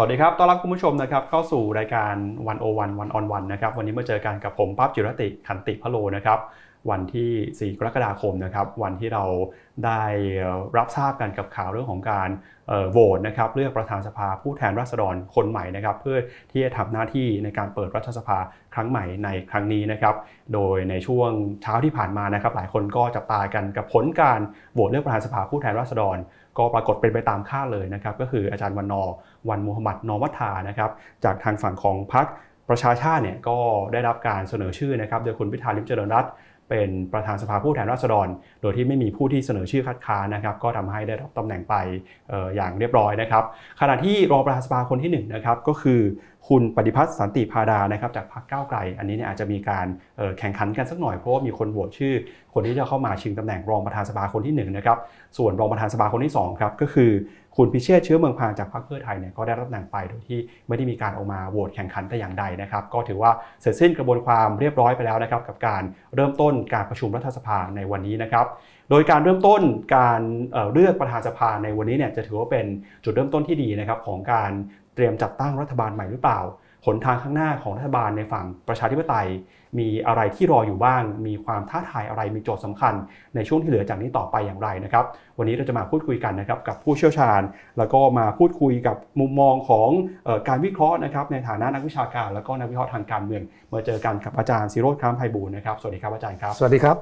[0.00, 2.14] สวัสดีครับ ต้อนรับคุณผู้ชมนะครับเข้าสู่รายการ
[2.46, 6.38] วันโอวันวันออนวันนะครับ วันนี้มาเจอกันกับผมปั๊บจิรติขันติพะโลนะครับ
[6.90, 9.24] วันที่ 4 กรกฎาคมนะครับ วันที่เรา
[9.84, 10.02] ได้
[10.76, 12.28] รับทราบกันกับข่าวเรื่องของการ
[12.90, 16.18] โหวตนะครับเลือกประธานสภาผู้แทนราษฎรคนใหม่นะครับ เพื่อ
[16.52, 18.38] ที่จะทำหน้าที่ในการเปิดรัฐสภา
[18.74, 20.14] ครั้งใหม่ในครั้งนี้นะครับ
[20.54, 21.30] โดยในช่วง
[21.62, 24.40] เช้าที่ผ่านมานะครับ หลายคนก็จับตากันกับผลการ
[24.74, 26.16] โหวตเลือกประธานสภาผู้แทนราษฎร
[26.58, 29.02] ก็ปรากฏเป็นไปตามคาดเลยนะครับก็คืออาจารย์วันนอ
[29.48, 30.90] วันมูฮัมหมัดนอวัฒานะครับ
[31.24, 32.26] จากทางฝั่งของพรรค
[32.68, 33.58] ประชาชาติเนี่ยก็
[33.92, 36.32] ได้รับการเสนอชื่อนะครับโดยคุณพิธาลิมเจริญรัตน์
[36.68, 38.28] เป็นประธานสภาผู้แทนราษฎร
[38.62, 41.74] โดยที่ไม่มีผู้ที่เสนอชื่อคัดค้านนะครับ ก็ทำให้ได้รับตำแหน่งไป
[42.56, 43.44] อย่างเรียบร้อยนะครับ
[43.80, 46.00] ขณะที่รองประธานสภาคนที่1นะครับก็คือ
[46.48, 49.86] คุณปฏิพัฒน์สันติพาดานะครับจากพรรคก้าวไกล อันนี้เนี่ยอาจจะมีการ
[50.38, 52.14] แข่งขันกันสักหน่อยเพราะว่ามีคนโหวตชื่อ
[52.54, 54.98] คนที่จะเข้ามาชิงตำแหน่งรองประธานสภาคนที่1นะครับ
[55.38, 57.10] ส่วนรองประธานสภาคนที่2ครับก็คือ
[57.60, 65.82] คุณพิเชษเชื้อเมืองพานจากพรรคเพื่อไทยเนี่ยก็ได้รับตำแหน่งไปโดยที่ไม่ได้มีการออกมาโหวตแข่งขันแต่อย่างใดนะครับ ก็ถือว่าเสร็จสิ้นกระบวนความเรียบร้อยไปแล้วนะครับ กับการ
[66.14, 68.46] เริ่มต้นการประชุมรัฐสภาในวันนี้นะครับ
[68.90, 69.60] โดยการเริ่มต้น
[69.96, 70.20] การ
[70.72, 72.66] เลือกประธานสภาในวันนี้เนี่ยจะถือว่าเป็น
[73.04, 74.50] จุดเริ่มต้นที่ดีนะครับของการ
[74.94, 76.40] เตรียมจัดตั้งรัฐบาลใหม่หรือเปล่า
[76.86, 79.28] หนทางข้างหน้าของรัฐบาลในฝั่งประชาธิปไตย
[79.78, 82.94] มีอะไรที่รออยู่บ้าง มีความท้าทายอะไรมีโจทย์สำคัญ
[83.34, 85.04] ในช่วงที่เหลือจากนี้ต่อไปอย่างไรนะครับ
[85.38, 87.40] วันนี้เราจะมาพูดคุยกันนะครับกับผู้เชี่ยวชาญ
[87.78, 89.88] แล้วก็มาพูดคุยกับมุมมองของ
[90.26, 93.42] ออการวิเคราะห์นะครับในฐานะนักวิชาการ แล้วก็นักวิเคราะห์ทางการเมือง
[93.72, 96.96] มาเจอกันกับอาจารย์ซิโรธคามไพบูลนะครับสวัสดีครับอาจารย์ครับ สวัสดีครับ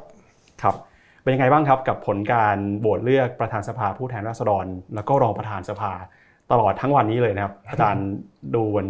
[0.62, 0.75] ครับ
[1.22, 5.92] เป็นยังไงบ้างครับกับผลการโหวตเลือกประธานสภาผู้แทนราษฎร แล้วก็รองประธานสภา
[6.53, 8.06] ตลอดทั้งวันนี้เลยนะครับอาจารย์
[8.55, 8.89] ดูเหมือน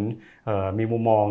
[0.78, 1.27] มีมุมมอง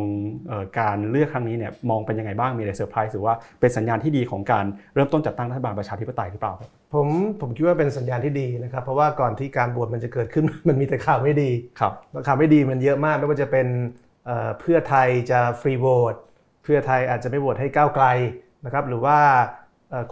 [0.79, 6.53] การเลือกครั้งนี้เนี่ยมองเป็นยังไงบ้างมีอะไรเซอร์ไพรส์หรือว่าเป็นสัญญาณที่ดีของการเริ่มต้นจัดตั้งรัฐบาลประชาธิปไตยหรือเปล่า
[6.93, 7.07] ผม
[7.41, 11.49] ผมคิดว่าเป็นสัญญาณที่ดีนะครับ เพราะว่าก่อนที่การโหวตมันจะเกิดขึ้นมันมีแต่ข่าวไม่ดี
[11.79, 11.93] ครับ
[12.27, 13.67] ข่าวไม่ดีมันเยอะมากไม่ว่าจะเป็น
[14.59, 16.15] เพื่อไทยจะฟรีโหวต
[16.63, 18.05] เพื่อไทยอาจจะไม่โหวตให้ก้าวไกล
[18.65, 19.17] นะครับหรือว่า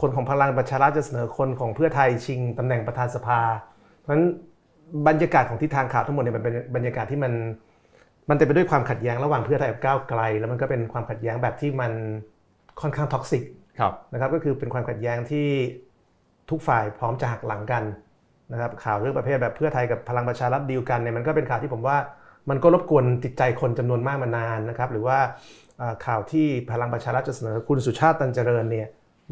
[0.02, 3.40] คนของพลังประชารัฐจะเสนอคนของเพื่อไทยชิงตำแหน่งประธานสภา
[4.00, 4.26] เพราะฉะนั้น
[5.08, 7.34] บรรยากาศของทิศทางข่าวทั้งหมดเนี่ยมันเป็นบรรยากาศที่มัน
[8.30, 11.92] มันเต็มไปด้วยความขัดแย้งระหว่างเพื่อไทยกับก้าวไกล แล้วมันก็เป็นความขัดแย้งแบบที่มัน
[12.82, 13.44] ค่อนข้างท็อกซิก
[14.14, 15.48] นะครับก็คือเป็นความขัดแย้งที่
[16.50, 17.84] ทุกฝ่ายพร้อมจะหักหลังกัน
[18.52, 21.98] นะครับข่าวเรื่องประเภทแบบเพื่อไทยกับพลังประชารัฐดีลกันเนี่ยมันก็เป็นข่าวที่ผมว่า
[22.50, 25.18] มันก็รบกวนจิตใจคนจำนวนมากมานานนะครับหรือว่า
[26.06, 28.88] ข่าวที่พลังประชารัฐจะเสนอคุณสุชาติตันเจริญเนี่ย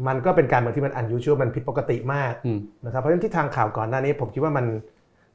[0.06, 2.34] มันก็เป็นการเมืองที่มันอันยูชัวมันผิดปกติมาก
[2.84, 4.66] นะครับเพราะฉะนั้นที่ทางข่าวก่อนหน้านี้ผมคิดว่ามัน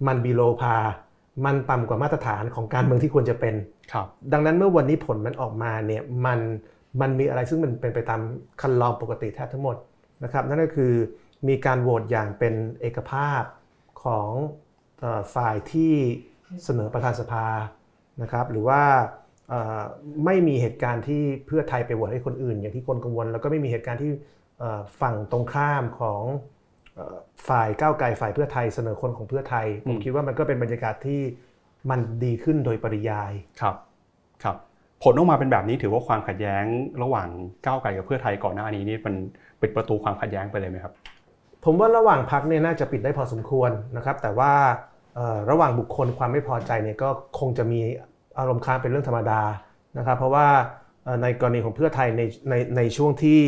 [0.07, 0.75] มันบีโลพา
[1.45, 3.55] มันต่ำกว่ามาตรฐานของการเมืองที่ควรจะเป็น
[3.93, 6.39] ครับ ดังนั้นเมื่อวันนี้ผลมันออกมาเนี่ยมัน
[7.01, 8.21] มันมีอะไรซึ่งมันเป็นไปตาม
[8.61, 9.75] คันลองปกติแทบทั้งหมด
[10.23, 10.93] นะครับ นั่นก็คือ
[11.47, 13.43] มีการโหวตอย่างเป็นเอกภาพ
[14.03, 14.29] ของ
[15.35, 15.93] ฝ่ายที่
[16.63, 17.45] เสนอประธานสภา
[18.21, 18.81] นะครับ หรือว่า
[20.25, 24.11] ไม่มีเหตุการณ์ที่เพื่อไทยไปโหวตให้คนอื่น อย่างที่คนกังวล แล้วก็ไม่มีเหตุการณ์ที่
[25.01, 26.23] ฝั่งตรงข้ามของ
[27.47, 31.21] ฝ่ายก้าวไกลฝ่ายเพื่อไทยเสนอคนของเพื่อไทย ผมคิดว่ามันก็เป็นบรรยากาศที่
[31.89, 33.31] มันดีขึ้นโดยปริยาย
[33.61, 33.75] ครับ
[34.43, 34.55] ครับ
[35.03, 36.63] ผลออกมาเป็นแบบนี้ถือว่าความขัดแย้ง
[37.03, 37.27] ระหว่าง
[37.65, 39.15] ก้าวไกลกับเพื่อไทยก่อนหน้านี้นี่มัน
[39.61, 40.93] ปิดประตูความขัดแย้งไปเลยไหมครับ
[41.65, 44.53] ผมว่าระหว่างพักเนี่ยน่าจะปิดได้พอสมควรนะครับ แต่ว่า
[45.49, 47.09] ระหว่างบุคคลความไม่พอใจเนี่ยก็
[47.39, 47.79] คงจะมี
[48.39, 49.41] อารมณ์ค้างเป็นเรื่องธรรมดา
[49.97, 50.47] นะครับ เพราะว่า
[51.21, 53.41] ในกรณีของเพื่อไทยในในในช่วงที่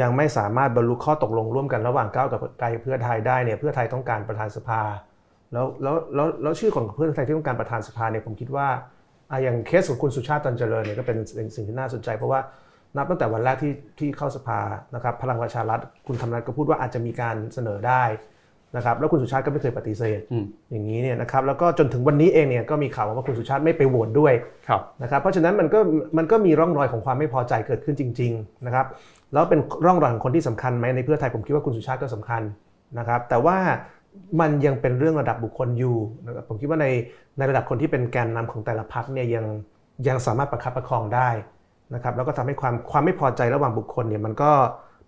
[0.00, 4.80] ยังไม่สามารถบรรลุข้อตกลงร่วมกันระหว่างก้าวกับไกลเพื่อไทยได้เนี่ยเพื่อไทยต้องการประธานสภา
[5.52, 8.68] แล้วแล้วแล้วแล้วชื่อของเพื่อไทยที่ต้องการประธานสภาเนี่ยผมคิดว่า
[9.42, 11.16] อย่างเคสของคุณสุชาติตันเจริญเนี่ยก็เป็น
[11.56, 12.40] สิ่งที่น่าสนใจ เพราะว่า
[12.96, 14.60] นับตั้งแต่วันแรกที่ที่เข้าสภา
[14.94, 18.02] นะครับพลังประชารัฐคุณธรรมนัฐก็พูดว่าอาจจะมีการเสนอได้
[18.76, 20.20] นะครับแล้วคุณสุชาติก็ไม่เคยปฏิเสธ
[20.70, 24.32] อย่างนี้เนี่ยนะครับแล้วก็จนถึงวันนี้เองเนี่ยก็มีข่าวว่าคุณสุชาติไม่ไปโหวตด้วย
[25.02, 25.78] นะครับเพราะฉะนั้นมันก็
[26.18, 28.86] มันก็มีร่องรอยของความไม่พอใจเกิดขึ้นจริง ๆ นะครับ
[29.32, 32.42] แล้วเป็นร่องรอยของคนที่สำคัญไหมในเพื่อไทยผมคิดว่าคุณสุชาติก็สำคัญ
[32.98, 33.56] นะครับ แต่ว่า
[34.40, 36.86] มันยังเป็นเรื่องระดับบุคคลอยู่นะครับผมคิดว่าใน
[37.38, 39.44] ในระดับคนที่เป็นแกนนำของแต่ละพรรคเนี่ยยัง
[40.08, 41.28] ยังสามารถประคับประคองได้
[41.94, 44.50] นะครับแล้วก็ทำให้ความความไม่พอใจระหว่างบุคคลเนี่ยมันก็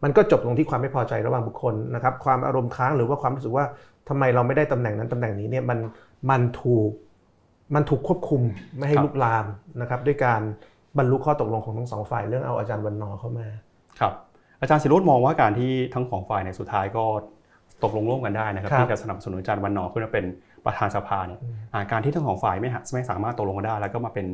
[0.03, 3.65] มันก็จบลงที่ความไม่พอใจระหว่างบุคคลนะครับความอารมณ์ค้างหรือว่าความรู้สึกว่า
[4.09, 5.79] ทำไมเราไม่ได้ตำแหน่งนั้นตำแหน่งนี้เนี่ยมัน
[6.31, 6.91] มันถูก
[7.75, 8.43] มันถูกควบคุม
[8.77, 9.45] ไม่ให้ลุกลาม
[9.81, 10.41] นะครับด้วยการ
[10.99, 13.47] บรรลุข้อตกลงของทั้งสองฝ่ายเรื่องเอาอาจารย์วันนอเข้ามา
[14.01, 14.13] ครับ
[14.65, 17.05] อาจารย์สิรุตมองว่าการที่ทั้งสองฝ่ายในสุดท้ายก็
[17.85, 20.25] ตกลงร่วมกันได้นะครับที่จะสนับสนุนอาจารย์วันนอขึ้นมาเป็น
[20.65, 21.41] ประธานสภาเนี่ย
[21.93, 24.27] การที่ทั้งสองฝ่ายไม่ไม่สามารถตกลงกันได้ แล้วก็มาเป็น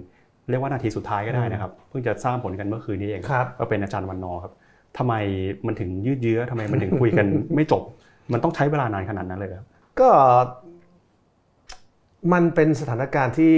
[0.51, 3.21] เรียกว่านาทีสุดท้ายก็ได้นะครับ เพิ่งจะทราบผลกันเมื่อคืนนี้เอง
[3.59, 4.53] ก็เป็นอาจารย์วันนอครับ
[4.99, 5.15] ทำไม
[5.67, 7.83] มันถึงยืดเยื้อทำไมมันถึงคุยกันไม่จบ
[8.33, 9.67] มันต้องใช้เวลานานขนาดนั้นเลยครับ
[10.01, 10.09] ก็
[12.33, 13.53] มันเป็นสถานการณ์ที่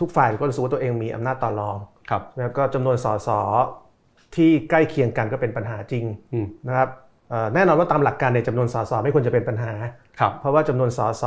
[0.00, 1.76] ทุกฝ่ายก็รู้สึกว่าตัวเองมีอำนาจต่อรอง
[2.10, 3.28] ครับ แล้วก็จำนวนสส
[4.34, 6.88] ที่ใกล้เคียงกันก็เป็นปัญหาจริงอืมนะครับ
[7.30, 9.72] เอ่อแน่นอนว่าตามหลักการในยจำนวนสสไม่ควรจะเป็นปัญหา
[10.20, 11.24] ครับเพราะว่าจำนวนสส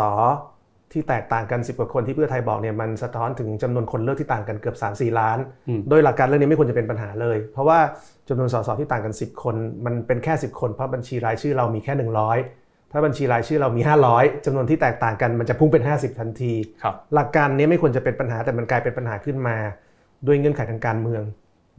[0.92, 7.80] ที่แตกต่างกัน 10 กว่าคนที่เพื่อไทยบอกเนี่ยมันสะท้อนถึงจำนวนคนเลือกที่ต่างกันเกือบ 3-4 ล้านอืมโดยหลักการเรื่องนี้ไม่ควรจะเป็นปัญหาเลย เพราะว่า
[8.30, 11.94] จำนวนสสที่ต่างกัน 10 คน มันเป็นแค่ 10 คนเพราะบัญชีรายชื่อเรามีแค่
[12.40, 13.82] 100 ถ้าบัญชีรายชื่อเรามี
[14.14, 16.54] 500จำนวนที่แตกต่างกันมันจะพุ่งเป็น 50 ทันที
[16.84, 19.58] ครับหลักการนี้ไม่ควรจะเป็นปัญหาแต่มันกลายเป็นปัญหาขึ้นมา
[20.28, 21.24] ด้วยเงื่อนไขทางการเมือง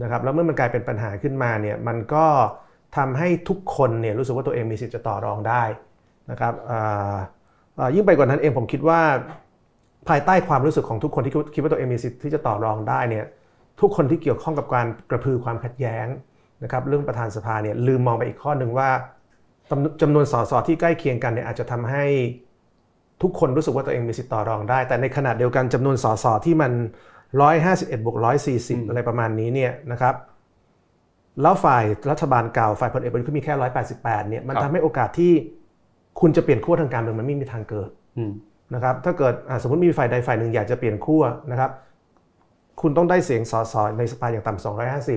[0.02, 2.26] นะครับแล้วเมื่อมันกลายเป็นปัญหาขึ้นมาเนี่ยมันก็
[2.96, 5.62] ทำให้ทุกคนเนี่ยรู้สึกว่าตัวเองมีสิทธิ์จะต่อรองได้
[6.31, 6.55] นะครับ
[7.94, 9.00] ยิ่งไปกว่านั้นเองผมคิดว่า
[10.08, 13.25] ภายใต้ความรู้สึกของทุกคนที่คิดว่าตัวเองมีสิทธิ์ที่จะต่อรองได้เนี่ย
[13.81, 16.06] ทุกคนที่เกี่ยวข้องกับการกระพือความขัดแย้ง
[16.62, 18.91] นะครับเรื่องประธานสภาเนี่ยลืมมองไปอีกข้อหนึ่งว่า
[19.70, 22.05] จำจำนวนสสที่ใกล้เคียงกันเนี่ยอาจจะทำให้
[23.23, 26.73] ทุกคนรู้สึกว่าตัวเองมีสิทธิ์ต่อรองได้ แต่ในขณะเดียวกันจำนวนสสที่มัน
[27.43, 28.17] 151บวก
[28.53, 30.15] 140 อะไรประมาณนี้เนี่ยนะครับ
[31.43, 33.55] แล้วฝ่ายรัฐบาลเก่าฝ่ายพลเอกประยุทธ์ก็มีแค่
[33.93, 35.33] 188เนี่ยมันครับทำให้โอกาสที่
[36.21, 38.33] คุณจะเปลี่ยนขั้วทางการเมืองมันไม่มีทางเกิดอืม
[38.75, 41.71] นะครับถ้าเกิดอะสมมติมีฝ่ายใดฝ่ายหนึ่งอยากจะเปลี่ยนขั้วนะครับ
[42.81, 44.65] คุณต้องได้เสียงสสในสภาอย่างต่ำ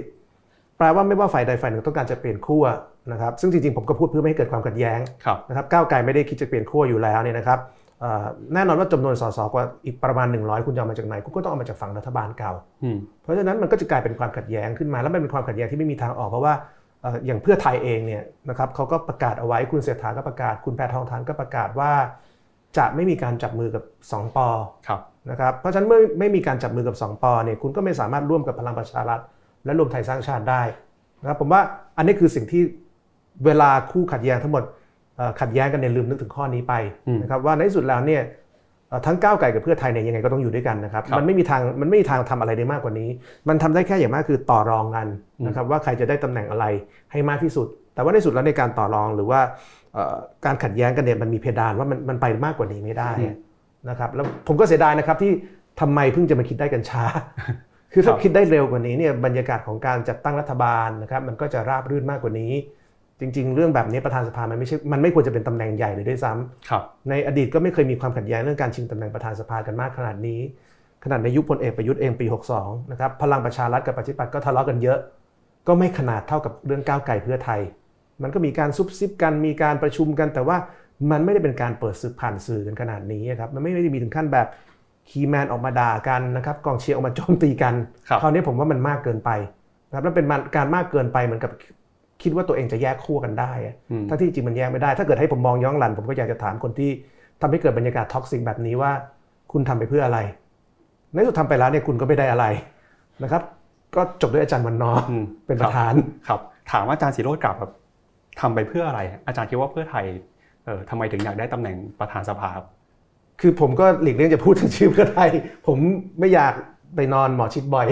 [0.07, 2.65] 250 แปลว่าไม่ว่าฝ่ายใดฝ่ายหนึ่งต้องการจะเปลี่ยนขั้ว
[3.11, 7.86] นะครับซึ่งจริงๆผมก็พูดเพื่อไม่ให้เกิดความขัดแย้งครับนะครับก้าวไกลไม่ได้คิดจะเปลี่ยนขั้วอยู่แล้วเนี่ยนะครับเอ่อ
[8.53, 12.51] แน่นอนว่าจำนวนสสกว่าอีกประมาณ 100 คุณจะเอามาจากไหนคุณก็ต้องเอามาจากฝั่งรัฐบาลเก่า
[12.83, 16.53] อืมเพราะฉะนั้นมันก็จะกลายเป็นความขัดแย้งขึ้นมาแล้วมันเป็นความขัดแย้งที่ไม่มีทางออกเพราะว่า
[17.01, 21.91] เอ่ออย่างเพื่อไทยเองเนี่ยนะครับเขาก็ประกาศเอาไว้คุณเศรษฐาก็ประกาศ คุณแพทองทานก็ประกาศว่า
[22.77, 23.83] จะไม่มีการจับมือกับ
[24.13, 24.47] 2ปอ
[24.87, 25.01] ครับ
[25.31, 29.19] นะครับเพราะฉะนั้นเมื่อไม่มีการจับมือกับ 2ปอเนี่ยคุณก็ไม่สามารถร่วมกับพลังประชารัฐ
[29.65, 30.61] และรวมไทยสร้างชาติได้
[31.21, 31.61] นะครับผมว่า
[31.97, 32.61] อันนี้คือสิ่งที่
[33.45, 34.75] เวลาคู่ขัดแย้งทั้งหมดเอ่อ
[35.39, 36.73] ขัดแย้งกันเนี่ยลืมนึกถึงข้อนี้ไป
[37.07, 38.21] อืมนะครับว่าในที่สุดแล้วเนี่ย
[38.89, 43.09] เอ่อทั้งก้าวไกลกับเพื่อไทยเนี่ยยังไงก็ต้องอยู่ด้วยกันนะครับครับมันไม่มีทางมันไม่มีทางทำอะไรได้มากกว่านี้
[43.49, 45.07] มันทำได้แค่อย่างมากคือต่อรองกัน
[45.47, 46.65] นะครับว่าใครจะได้ตำแหน่งอะไร
[47.11, 49.39] ให้มากที่สุด แต่ว่าในสุดแล้วในการต่อรองหรือว่า
[49.93, 50.15] เอ่อ
[50.45, 53.33] การขัดแย้งกันเนี่ยมันมีเพดานว่ามันมันไปมากกว่านี้ไม่ได้อืม
[53.89, 55.31] นะครับแล้วผมก็เสียดายนะครับที่
[55.81, 57.03] ทำไมเพิ่งจะมาคิดได้กันช้า
[57.93, 62.51] คือถ้าครับคิดได้เร็วกว่านี้เนี่ยบรรยากาศของการจัดตั้งรัฐบาลนะครับมันก็จะราบรื่นมากกว่านี้
[63.19, 70.39] จริง ๆ เรื่องแบบนี้ประธานสภามันไม่ใช่ มันไม่ควรจะเป็นตำแหน่งใหญ่เลยด้วยซ้ำครับ ในอดีตก็ไม่เคยมีความขัดแย้งเรื่องการชิงตำแหน่งประธานสภากันมากขนาดนี้
[71.03, 72.25] ขนาดในยุคพลเอกประยุทธ์เองปี
[72.59, 74.99] 62 นะครับ พลังประชารัฐกับประชาธิปัตย์ก็ทะเลาะกันเยอะ
[75.67, 77.61] ก็ไม่ขนาดเท่ากับเรื่องก้าวไกลเพื่อไทย
[78.23, 80.57] มันก็มีการซุบซิบกัน มีการประชุมกัน แต่ว่า
[81.11, 84.47] มันไม่ได้เป็นการเปิดสื่อผ่านสื่อกันขนาดนี้ครับ มันไม่ได้มีถึงขั้นแบบ
[85.09, 87.73] คีแมนออกมาด่ากันนะครับ กองเชียร์ออกมาโจมตีกัน
[88.09, 89.29] ครับคราวนี้ผมว่ามันมากเกินไป
[89.87, 90.25] นะครับแล้วเป็น
[90.55, 91.51] การมากเกินไปเหมือนกับ
[92.23, 96.89] คิดว่าตัวเองจะแยกขั้วกันได้อะอืมถ้าที่จริงมันแยกไม่ได้ ถ้าเกิดให้ผมมองย้อนหลังผมก็อยากจะถามคนที่
[97.41, 98.91] ทำให้เกิดบรรยากาศท็อกซิกแบบนี้ว่า
[99.51, 100.19] คุณทำไปเพื่ออะไร
[101.11, 102.45] ในที่สุดทำไปแล้วเนี่ยคุณก็ไม่ได้อะไร
[103.23, 103.43] นะครับ
[103.95, 105.93] ก็จบด้วยอาจารย์วันนอร์อืมเป็นประธาน
[106.27, 106.39] ครับ
[106.71, 107.71] ถามว่าอาจารย์ศิโรจน์กลับแบบ
[108.41, 110.05] ทำไปเพื่ออะไร อาจารย์คิดว่าเพื่อไทย
[110.65, 112.65] เออทำไมถึงอยากได้ตำแหน่งประธานสภาครับ
[113.41, 115.29] คือผมก็หลีกเลี่ยงจะพูดถึงชื่อเพื่อไทย
[115.67, 115.77] ผม
[116.19, 116.53] ไม่อยาก
[116.95, 117.87] ไปนอนหมอชิดบ่อย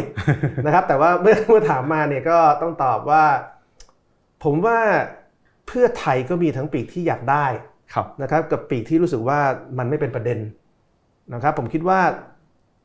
[0.66, 3.24] นะครับ แต่ว่าเมื่อเมื่อถามมาเนี่ยก็ต้องตอบว่า
[4.46, 4.78] ผมว่า
[5.68, 7.46] เพื่อไทยก็มีทั้งปีกที่อยากได้
[7.94, 9.40] ครับนะครับกับปีกที่รู้สึกว่า
[9.78, 10.40] มันไม่เป็นประเด็น
[11.34, 12.00] นะครับผมคิดว่า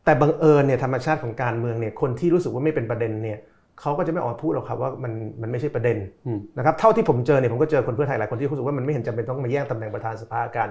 [0.05, 3.39] แต่บังเอิญเนี่ยธรรมชาติของการเมืองเนี่ยคนที่รู้สึกว่าไม่เป็นประเด็นเนี่ย
[3.81, 5.13] เขาก็จะไม่ออกมาพูดหรอกครับว่ามัน
[5.43, 10.69] มันไม่ใช่ประเด็นอืมนะครับเท่าที่ผมเจอเนี่ยผมก็เจอคนเพื่อไทยหลายคนที่รู้สึกว่ามันไม่เห็นจำเป็นต้องมาแย่งตำแหน่งประธานสภากัน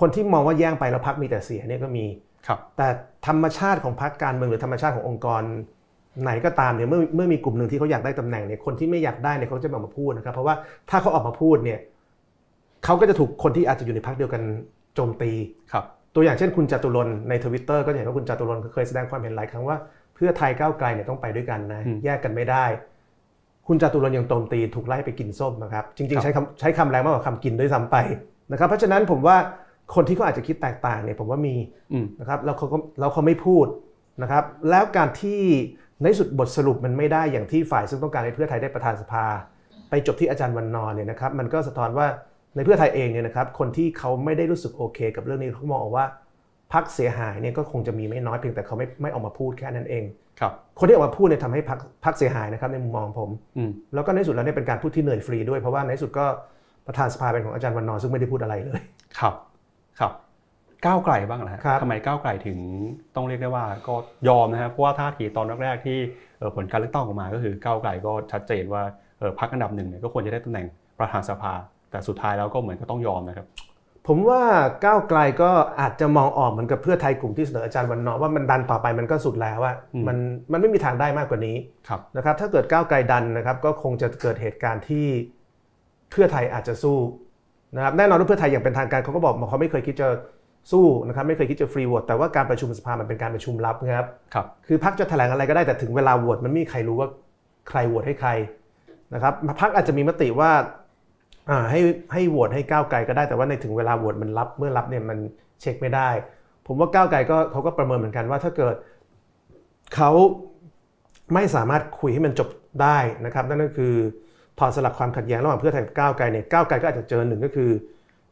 [0.00, 2.04] คนที่มองว่าแย่งไปแล้วพักมีแต่เสียเนี่ยก็มี
[2.46, 2.88] ครับแต่
[3.26, 5.42] ธรรมชาติของพรรคการเมืองหรือธรรมชาติขององค์กร
[6.22, 10.54] ไหนก็ตามเนี่ยเมื่อเมื่อมีกลุ่มหนึ่งที่เขาอยากได้ตำแหน่งเนี่ยคนที่ไม่อยากได้เนี่ยเขาจะไม่ออกมาพูดนะครับ เพราะว่า
[10.90, 11.78] ถ้าเขาออกมาพูดเนี่ย
[12.84, 14.42] เขาก็จะถูกคนที่อาจจะอยู่ในพรรคเดียวกัน
[14.94, 15.30] โจมตี
[15.72, 19.76] ครับ ตัวอย่างเช่นคุณจตุรนต์ในทวิตเตอร์ก็จะเห็นว่าคุณจตุรนต์เคยแสดงความเห็นหลายครั้งว่า
[20.14, 22.64] เพื่อไทยก้าวไกลเนี่ยต้องไปด้วยกันนะอืมแยกกันไม่ได้
[23.66, 27.96] คุณจตุรนต์ยังโจมตีถูกไล่ไปกินส้มนะครับ จริงครับๆใช้คำใช้คำแรงมากกว่าคำกินด้วยซ้ำไป
[28.52, 29.36] นะครับ เพราะฉะนั้นผมว่า
[29.94, 31.54] คนที่เขาอาจจะคิดแตกต่างเนี่ยผมว่ามี
[31.92, 33.66] อืมนะครับแล้วเขาก็แล้วเขาไม่พูด
[34.22, 35.40] นะครับ แล้วการที่
[36.02, 39.24] ในสุดบทสรุปมันไม่ได้อย่างที่ฝ่ายซึ่งต้องการให้เพื่อไทยได้ประธานสภา
[39.90, 42.06] ไปจบที่อาจารย์วันนอร์เนี่ยนะครับมันก็สะท้อนว่า
[42.54, 46.04] ในเพื่อไทยเองเนี่ยนะครับคนที่เขาไม่ได้รู้สึกโอเค กับเรื่องนี้เขามองว่า
[46.72, 50.04] พักเสียหายเนี่ยก็คงจะมีไม่น้อยเพียงแต่เขาไม่ไม่ออกมาพูดแค่นั้นเอง
[50.40, 56.26] ครับคนที่ออกมาพูดเนี่ยทำให้พักพักเสียหายนะครับในมุมมองผมอืมแล้วก็ในที่สุดแล้วเนี่ยเป็นการพูดที่เหนื่อยฟรีด้วยเพราะว่าในที่สุดก็
[56.86, 58.80] ประธานสภาเป็นของอาจารย์วันนอร์ซึ่งไม่ได้พูดอะไรเลย
[59.18, 59.34] ครับ
[59.98, 60.12] ครับ
[60.84, 62.58] ก้าวไกลบ้างนะฮะครับทำไมก้าวไกลถึง
[63.16, 63.94] ต้องเรียกได้ว่าก็
[64.28, 65.98] ยอมนะครับเพราะว่าท่าทีตอนแรกๆที่
[66.38, 68.82] เอ่อผลการเลือกตั้งออกมาก็คือก้าวไกลก็ชัดเจนว่า
[69.18, 70.66] เอ่อพรรคอันดับหนึ่งเนี่ยก็ควรจะได้ตำแหน่ง
[70.98, 71.52] ประธานสภา
[71.90, 73.46] แต่สุดท้ายแล้วก็เหมือนก็ต้องยอมนะครับ
[74.06, 74.42] ผมว่า
[74.84, 79.72] ก้าวไกลก็อาจจะมองออกเหมือนกับเพื่อไทยกลุ่มที่เสนออาจารย์วันนอว่ามันดันต่อไปมันก็สุดแล้วว่า
[80.06, 80.16] มัน
[80.52, 81.56] มันไม่มีทางได้มากกว่านี้
[82.16, 85.06] นะครับถ้าเกิดก้าวไกลดันนะครับก็คงจะเกิดเหตุการณ์ที่
[86.10, 86.98] เพื่อไทยอาจจะสู้
[87.76, 90.08] นะครับแน่นอนว่าเพื่อไทยอย่างเป็นทางการเขาก็บอกเขาไม่เคยคิดจะ
[90.72, 97.08] สู้นะครับไม่เคยคิดจะฟรีโหวตแต่ว่าการประชุมสภามันเป็นการประชุมลับนะครับครับคือพักจะแถลงอะไรก็ได้แต่ถึงเวลาโหวตมันไม่มีใครรู้ว่า
[97.68, 98.30] ใครโหวตให้ใคร
[99.14, 100.50] นะครับพักอาจจะมีมติว่า
[101.70, 101.80] ให้
[102.12, 105.18] ให้โหวตให้ก้าวไกลก็ได้แต่ว่าในถึงเวลาโหวตมันรับเมื่อรับเนี่ยมัน
[105.60, 106.08] เช็คไม่ได้
[106.66, 108.74] ผมว่าก้าวไกลก็เขาก็ประเมินเหมือนกันว่าถ้าเกิด
[109.94, 110.10] เขา
[111.34, 112.48] ไม่สามารถคุยให้มันจบ
[112.82, 113.94] ได้นะครับ นั่นก็คือ
[114.58, 117.70] ถอดสลักความขัดแย้งระหว่างเพื่อไทยกับก้าวไกลเนี่ยก้าวไกลก็อาจจะเจอหนึ่งก็คือ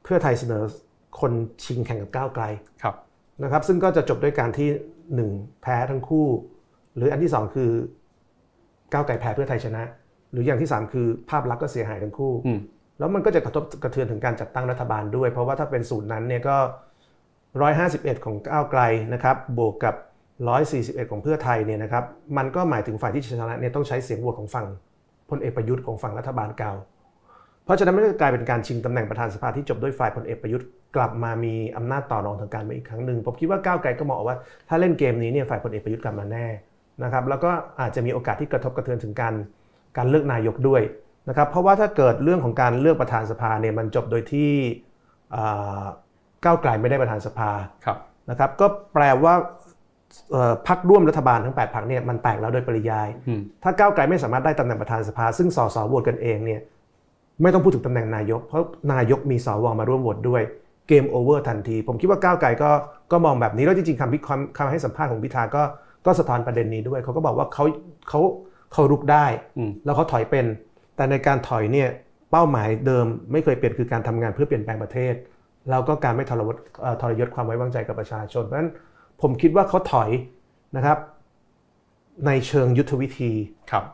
[0.05, 0.62] เพื่อไทยเสนอ
[1.21, 1.33] คน
[1.64, 2.44] ชิงแข่งกับก้าวไกล
[2.83, 2.94] ครับ
[3.42, 4.68] นะครับ ซึ่งก็จะจบด้วยการที่
[5.14, 5.30] หนึ่ง
[5.62, 6.26] แพ้ทั้งคู่
[6.97, 7.71] หรืออันที่สองคือ
[8.92, 9.83] ก้าวไกลแพ้เพื่อไทยชนะ
[10.33, 12.33] หรืออย่างที่สามคือภาพลักษณ์ก็เสียหายทั้งคู่
[12.99, 16.56] แล้วมันก็จะกระทบกระเทือนถึงการจัดตั้งรัฐบาลด้วย เพราะว่าถ้าเป็นสูตรนั้นเนี่ยก็
[17.40, 18.80] 151ของก้าวไกล
[19.14, 19.94] นะครับบวกกับ
[20.52, 22.04] 141ของเพื่อไทยเนี่ยนะครับ
[22.37, 24.66] มันก็หมายถึงฝ่ายที่ชนะเนี่ยต้องใช้เสียงโหวตของฝั่ง
[25.30, 26.73] พลเอกประยุทธ์ของฝั่งรัฐบาลเก่า
[27.64, 30.66] เพราะฉะนั้นมันก็กลายเป็นการชิงตำแหน่งประธานสภาที่จบด้วยฝ่ายพลเอกประยุทธ์
[30.97, 34.37] กลับมามีอำนาจต่อรองทางการเมืองอีกครั้งหนึ่งผมคิดว่าก้าวไกลก็มองว่า
[34.69, 36.47] ถ้าเล่นเกมนี้เนี่ยฝ่ายพลเอกประยุทธ์กลับมาแน่
[37.05, 39.35] นะครับแล้วก็อาจจะมีโอกาสที่กระทบกระเทือนถึงการ
[39.97, 40.83] การเลือกนายกด้วย
[41.29, 44.51] นะครับเพราะว่าถ้าเกิดเรื่องของการเลือกประธานสภาเนี่ยมันจบโดยที่
[46.45, 47.51] ก้าวไกลไม่ได้ประธานสภา
[48.31, 49.35] นะครับก็แปลว่า
[50.69, 53.09] พักร่วมรัฐบาลทั้ง 8พักเนี่ยมันแตกแล้วโดยปริยาย
[53.63, 56.61] ถ้าก้าวไกลไม่สามารถได้ตำแหน่งประธานสภา ซึ่งสสโหวตกันเองเนี่ย
[57.43, 60.43] ไม่ต้องพูดถึงตำแหน่งนายก เพราะนายกมีสวมาร่วมโหวตด้วย
[60.88, 62.71] เกมโอเวอร์ทันที ผมคิดว่าก้าวไกลก็
[63.12, 65.62] ก็มองแบบนี้แล้วจริงๆคำพิคำคำให้สัมภาษณ์ของพิธาก็
[66.07, 67.64] ก็สะท้อนประเด็นนี้ด้วยเขาก็บอกว่าเขา
[68.09, 68.21] เขา
[68.73, 69.26] เขารุกได้
[69.85, 70.47] แล้วเขาถอยเป็น
[70.97, 71.88] แต่ในการถอยเนี่ย
[72.31, 75.14] เป้าหมายเดิมไม่เคยเปลี่ยนคือการทำงานเพื่อเปลี่ยนแปลงประเทศ
[75.71, 76.57] แล้วก็การไม่ทรยศ
[77.00, 78.71] ทรยศความไว้วางใจกับประชาชนเพราะฉะนั้น
[79.21, 80.11] ผมคิดว่าเขาถอย
[80.76, 80.99] นะครับ
[82.26, 83.33] ในเชิงยุทธวิธี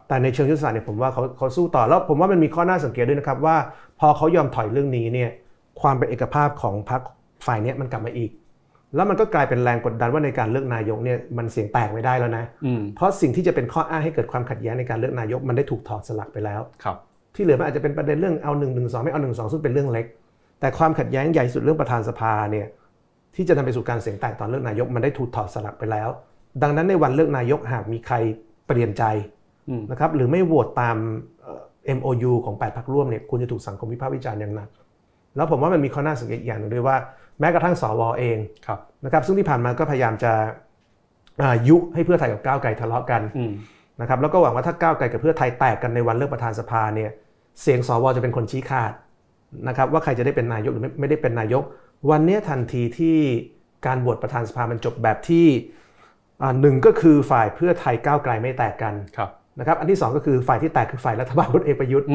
[0.09, 3.57] แต่ในเชิงยุทธศาสตร์เนี่ยผมว่าเขาเขาสู้ต่อแล้วผมว่ามันมีข้อน่าสังเกตด้วยนะครับว่า
[4.01, 5.31] พอเขายอมถอยเรื่องนี้เนี่ย
[5.83, 7.01] ความเป็นเอกภาพของพรรค
[7.47, 8.31] ฝ่ายนี้มันกลับมาอีก
[8.95, 12.45] แล้วมันก็กลายเป็นแรงกดดันว่าในการเลือกนายกเนี่ยมันเสียงแตกไม่ได้แล้วนะ
[12.97, 16.97] เพราะสิ่งที่จะเป็นข้ออ้างให้เกิดความขัดแย้งในการเลือกนายกมันได้ถูกถอดสลักไปแล้วครับ
[17.35, 20.07] ที่เหลือมันอาจจะเป็นประเด็นเรื่องเอาหนึ่งหนึ่งสองไม่เอาหนึ่งสองซึ่งเป็นเรื่องเล็ก
[20.61, 22.67] แต่ความขัดแย้งใหญ่สุดเรื่องประธานสภาเนี่ย
[23.35, 26.09] ที่จะนำไปสู่การเสียงแตกตอนเลือกนายกมันได้ถูกถอดสลักไปแล้ว
[26.63, 28.17] ดังนั้นในวันเลือกนายกหากมีใคร
[28.67, 29.05] เปลี่ยนใจ
[29.91, 30.97] นะครับหรือไม่โหวตตาม
[31.99, 34.69] MOU ของ8พรรคร่วมเนี่ยคุณจะถูกสังคมวิพากษ์วิจารณ์อย่างหนัก
[35.37, 36.97] แล้วผมว่ามันมีข้อน่าสังเกตอย่างหนึ่งด้วยว่า
[37.41, 38.39] แม้กระทั่งสวเอง
[39.05, 40.33] นะครับซึ่งที่ผ่านมาก็พยายามจะ
[41.69, 43.23] ยุให้เพื่อไทยกับก้าวไกลทะเลาะกัน
[44.01, 47.11] นะครับแล้วก็หวังว่าถ้าก้าวไกลกับเพื่อไทยแตกกันในวันเลือกประธานสภาเนี่ย
[47.63, 48.93] เสียงสวจะเป็นคนชี้ขาด
[49.69, 51.63] นะครับว่าใครจะได้เป็นนายกหรือไม่ได้เป็นนายก
[52.11, 53.17] วันนี้ทันทีที่
[53.87, 55.47] การบวชประธานสภามันจบแบบที่
[56.61, 58.95] หนึ่งก็คือฝ่ายเพื่อไทยก้าวไกลไม่แตกกัน
[59.59, 62.09] นะครับอันที่ 2 ก็คือฝ่ายที่แตกคือฝ่ายรัฐบาลพลเอกประยุทธ์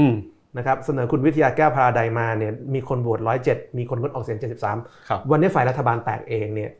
[0.57, 4.39] นะครับเสนอคุณวิทยาแก้วพาราไดมาเนี่ยมีคนโหวตร้อยเจ็ดมีคนงดออกเสียง
[4.81, 6.71] 73วันนี้ฝ่ายรัฐบาลแตกเองเนี่ย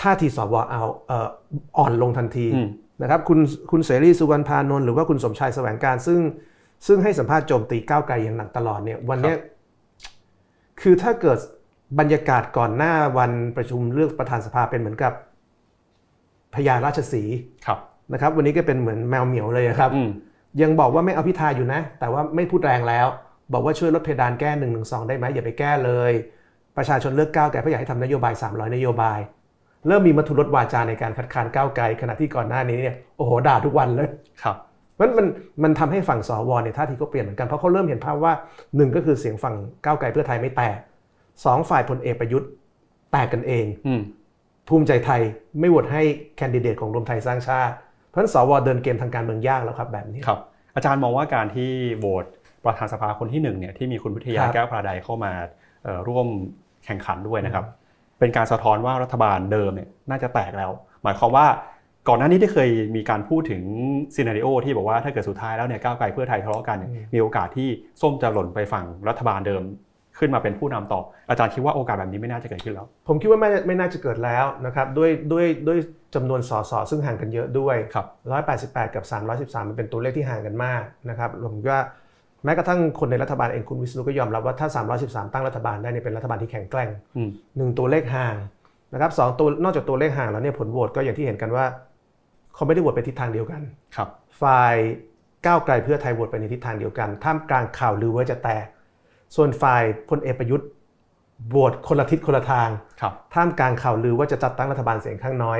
[0.00, 0.82] ท่าทีสวเอา
[1.78, 2.46] อ่อนลงทันที
[3.02, 3.38] นะครับคุณ
[3.70, 6.20] คุณเสรีสุวรรณพานนท์หรือว่าคุณสมชายแสวงการซึ่ง
[6.86, 9.34] ซึ่งให้สัมภาษณ์โจมตีก้าวไกลอย่างหนักตลอดเนี่ยวันนี้
[10.80, 11.38] คือถ้าเกิด
[11.98, 15.12] บรรยากาศก่อนหน้าวันประชุมเลือกประธานสภาเป็นเหมือนกับ
[16.54, 17.22] พญาราชสี
[18.12, 19.90] นะครับ วันนี้ก็เป็นเหมือนแมวเหมียวเลยครับ
[20.62, 23.06] ยังบอกว่าไม่เอาพิธาอยู่นะ แต่ว่าไม่พูดแรงแล้ว
[23.52, 26.12] บอกว่าช่วยลดเพดานแก้หนึ่งหนึ่งสองได้ไหมอย่าไปแก้เลย
[26.76, 29.18] ประชาชนเลือกก้าวไกลเพราะอยากให้ทำนโยบาย 300 นโยบาย
[29.86, 34.08] เริ่มมีมัทุรสวาจาในการคัดค้านก้าวไกลขณะที่ก่อนหน้านี้เนี่ยโอ้โหด่าทุกวันเลย
[34.42, 34.56] ครับ
[35.00, 35.26] มันมัน
[35.62, 38.32] มันทำให้ฝั่งสวเนี่ยท่าทีก็เปลี่ยนเหมือนกันเพราะเขาเริ่มเห็นภาพว่า
[38.76, 40.78] หนึ่งก็คือเสียงฝั่งก้าวไกลเพื่อไทยไม่แตก
[41.44, 42.48] สองฝ่ายพลเอกประยุทธ์
[43.12, 43.66] แตกกันเอง
[44.68, 45.20] ภูมิใจไทย
[45.60, 46.02] ไม่โหวตให้
[46.36, 47.74] แคนดิเดตของรวมไทยสร้างชาติ
[48.14, 50.40] เพราะฉะนั้นสวเดินเกมทางการเมืองยากแล้วครับแบบนี้ครับ
[50.74, 52.24] อาจารย์มองว่าการที่โหวต
[52.64, 55.32] ประธานสภาคนที่หนึ่งเนี่ยที่มีคุณวิทยาแก้วพาดายเข้ามา
[56.08, 56.26] ร่วม
[56.84, 57.64] แข่งขันด้วยนะครับ
[58.18, 60.70] เป็นการสะท้อนว่ารัฐบาลเดิมเนี่ยน่าจะแตกแล้ว
[61.02, 61.46] หมายความว่า
[62.08, 63.62] ก่อนหน้านี้ที่เคยมีการพูดถึง
[64.14, 66.78] ซีนารีโอที่บอกว่าถ้าเกิดสุดท้ายแล้วเนี่ยก้าวไกลเพื่อไทยทะเลาะกัน
[67.14, 67.68] มีโอกาสที่
[68.00, 69.62] ส้มจะหล่นไปฝั่งรัฐบาลเดิม
[70.18, 75.78] ขึ้นมาเป็นผู้นำต่อ อาจารย์คิดว่าโอกาสแบบนี้ไม่น่าจะเกิดขึ้นแล้ว ผมคิดว่าไม่ไม่น่าจะเกิดแล้วนะครับด้วยด้วยด้วย
[76.14, 78.06] จำนวนสสซึ่งห่างกันเยอะด้วยครับ
[78.52, 79.04] 188 กับ
[79.38, 81.80] 313 มันเป็นตัวเลขที่ห่างกันมากนะครับผมว่า
[82.44, 84.68] แม้กระทั่งคนในรัฐบาลเองคุณวิศนุก็ยอมรับว่าถ้า
[85.00, 86.88] 313 ตั้งรัฐบาลได้เนี่ยเป็นรัฐบาลที่แข็งแกร่ง
[87.56, 88.36] หนึ่งตัวเลขห่าง
[88.92, 91.64] นะครับสองตัวนอกจากตัวเลขห่างแล้วเนี่ยผลโหวตก็อย่างที่เห็นกันว่า
[92.54, 93.62] เขาไม่ได้โหวตไปทิศทางเดียวกัน
[93.96, 94.08] ครับ
[94.42, 94.76] ฝ่าย
[95.46, 98.66] ก้าวไกลเพื่อไทยโหวตไปในทิศทางเดียวกัน ท่ามกลางข่าวลือว่าจะแตก
[99.36, 100.68] ส่วนฝ่ายพลเอกประยุทธ์
[101.48, 102.68] โหวตคนละทิศคนละทาง
[103.00, 105.58] ครับท่ามกลางข่าวลือว่าจะจัดตั้งรัฐบาลเสียงข้างน้อย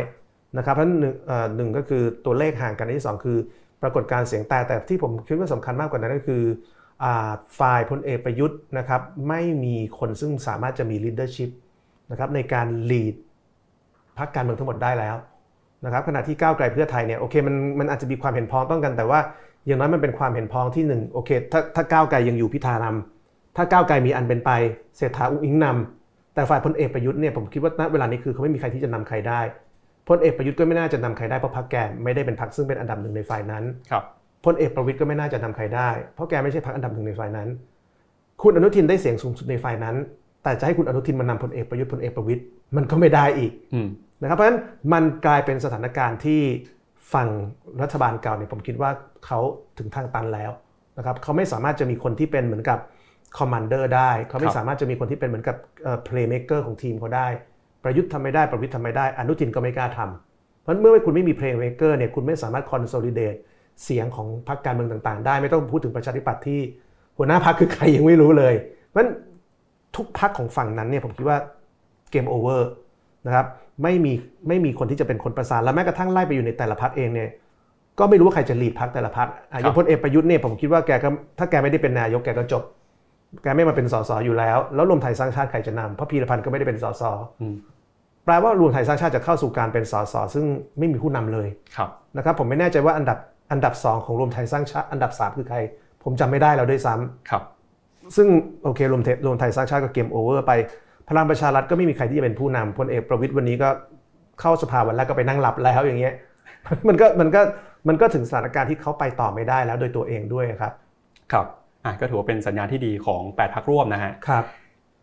[0.56, 3.38] นะครับเพราะฉะนั้นหนึ่งเอ่อหนึ่งก็คือตัวเลขห่างกันอันที่สองคือ
[3.82, 6.42] ปรากฏการณ์เสียงแต่แต่ที่ผมคิดว่าสำคัญมากกว่านั้นก็คือ
[7.04, 11.50] อ่าฝ่ายพลเอกประยุทธ์นะครับไม่มีคนซึ่งสามารถจะมี leadership
[12.10, 13.14] นะครับในการ lead
[14.18, 15.16] พรรคการเมืองทั้งหมดได้แล้ว
[15.84, 19.20] นะครับขณะที่ก้าวไกลเพื่อไทยเนี่ยโอเคมันมันอาจจะมีความเห็นพ้องต้องกันแต่ว่า
[19.66, 23.13] อย่างน้อยมันเป็นความเห็นพ้องที่หนึ่งโอเคถ้าถ้าก้าวไกลยังอยู่พิธานำ
[23.56, 24.50] ถ้าก้าวไกลมีอันเป็นไป
[24.96, 29.40] เศรษฐาอุ้งอิงนำแต่ฝ่ายพลเอกประยุทธ์เนี่ยผมคิดว่าณเวลานี้คือเขาไม่มีใครที่จะนำใครได้
[30.08, 34.04] พลเอกประยุทธ์ก็ไม่น่าจะนำใครได้เพราะพรรคแกไม่ได้เป็นพรรคซึ่งเป็นอันดับหนึ่งในฝ่ายนั้นครับ
[34.44, 37.48] พลเอกประวิตยก็ไม่น่าจะนำใครได้ เพราะแกไม่ใช่พรรคอันดับหนึ่งในฝ่ายนั้น
[38.42, 39.96] คุณอนุทินได้เสียงสูงสุดในฝ่ายนั้น
[40.42, 42.42] แต่จะให้คุณอนุทินมานำพลเอกประยุทธ์พลเอกประวิตย
[42.76, 43.88] มันก็ไม่ได้อีกอืม
[44.22, 44.60] นะครับเพราะฉะนั้น
[44.92, 46.40] มันกลายเป็นสถานการณ์ที่
[47.12, 47.28] ฝั่ง
[47.82, 48.90] รัฐบาลเก่าเนี่ยผมคิดว่า
[49.26, 49.40] เขา
[49.78, 50.50] ถึงทางตันแล้ว
[50.98, 52.78] นะครับเขาไม่สามารถจะมีคนที่เป็นเหมือนกับ
[53.38, 55.56] commander ได้เขาไม่สามารถจะมีคนที่เป็นเหมือนกับ
[56.04, 57.26] เพลย์เม k เกอร์ของทีมเขาได้
[57.84, 63.34] ประยุทธ์ทำไม่ได้ประวิตรทำไม่ได้อนุทินก็ไม่กล้าทำเพราะฉะนั้นเมื่อคุณไม่มีเพลย์เม k เกอร์เนี่ยคุณไม่สามารถ consolidate
[63.84, 66.60] เสียงของพรรคการเมืองต่างๆ ได้ไม่ต้องพูดถึงประชาธิปัตย์ที่
[67.18, 68.54] หัวหน้าพรรคคือใครยังไม่รู้เลย
[68.88, 69.10] เพราะฉะนั้น
[69.96, 71.38] ทุกพรรคของฝั่งนั้นเนี่ยผมคิดว่า
[72.10, 72.68] game over
[73.26, 73.46] นะครับ
[73.82, 74.12] ไม่มี
[74.48, 77.28] ไม่มีคนที่จะเป็นคนประสานและแม้กระทั่งไล่ไปอยู่ในแต่ละพรรคเองเนี่ย
[77.98, 82.62] ก็ไม่รู้ว่าใครจะ lead พรรคแต่ละพรรคอะอย่างพลเอกประยุทธ์เนี่ยผมคิดว่าแกก็ถ้าแกไม่ได้เป็นนายกแกก็จบ
[83.42, 87.02] แกไม่มาเป็นสสอยู่แล้ว แล้วรวมไทยสร้างชาติใครจะนำเพราะพีระพันธุ์ก็ไม่ได้เป็นสส
[87.40, 87.54] อืม
[88.24, 90.44] แปลว่ารวมไทยสร้างชาติจะเข้าสู่การเป็นสสซึ่ง
[90.78, 93.18] ไม่มีผู้นำเลยครับนะครับผมไม่แน่ใจว่าอันดับ
[93.52, 95.58] อันดับสองของรวมไทยสร้างชาติอันดับสามคือใคร
[96.02, 97.42] ผมจำไม่ได้แล้วด้วยซ้ำครับ
[98.16, 98.28] ซึ่ง
[98.64, 100.52] โอเครวมเทรวมไทยสร้างชาติก็ game over ไป
[101.08, 103.68] พลังประชารัฐก็ไม่มีใครที่จะเป็นผู้นำพลเอกประวิตรวันนี้ก็
[104.40, 106.14] เข้าสภาวันแรกก็ไปนั่งหลับแล้วอย่างเงี้ย
[106.88, 107.40] มันก็มันก็
[107.88, 110.72] มันก็ถึงสถานการณ์ที่เขาไปต่อไม่ได้แล้วโดยตัวเองด้วยครับ
[111.32, 111.46] ครับ
[111.84, 114.44] อะก็ถือว่าเป็นสัญญาณที่ดีของ 8พักร่วมนะฮะครับ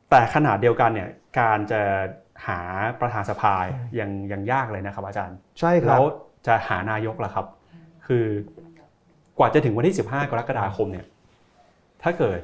[0.09, 1.09] แต่ขนาดเดียวกันเนี่ย
[1.39, 1.81] การจะ
[2.47, 2.59] หา
[2.99, 3.55] ประธานสภา
[3.99, 6.03] ยังยังยากเลยนะครับ อาจารย์ ใช่ครัแล้บว
[6.47, 7.45] จะหานายกล่ะครับ
[8.07, 8.25] คือ
[9.37, 11.05] กว่าจะถึงวันที่ 15 กรกฎาคมเนี่ย
[12.03, 12.39] ถ้าเกิด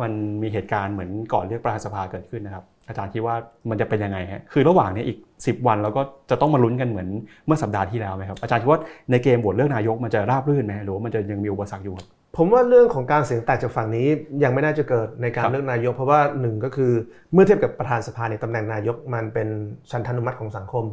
[0.00, 0.12] มัน
[0.42, 3.34] มีเหตุการณ์เหมือนก่อนเลือกประธานสภาเกิดขึ้นนะครับ อาจารย์คิดว่า
[3.70, 7.08] มันจะเป็นยังไงฮะคือระหว่างเนี้อีก 10 วันเราก็จะต้องมาลุ้นกันเหมือน
[7.46, 14.06] เมื่อสัปดาห์ที่แล้วไหมครับอาจารย์คิดว่าในเกมบทเลือกนายกมันจะราบรื่นไหมหรือว่ามันจะยังมีอุปสรรคอยู่ครับผมว่าเรื่องของการเสียงแตกจากฝั่งนี้
[14.44, 16.92] ยังไม่น่าจะเกิดในการครับเลือกนายก เพราะว่าหนึ่งก็คือ
[17.32, 19.48] เมื่อเทียบกับประธานสภาในยตำแหน่งนายกมันเป็น
[19.90, 20.84] ชันทานุมัติของสังคม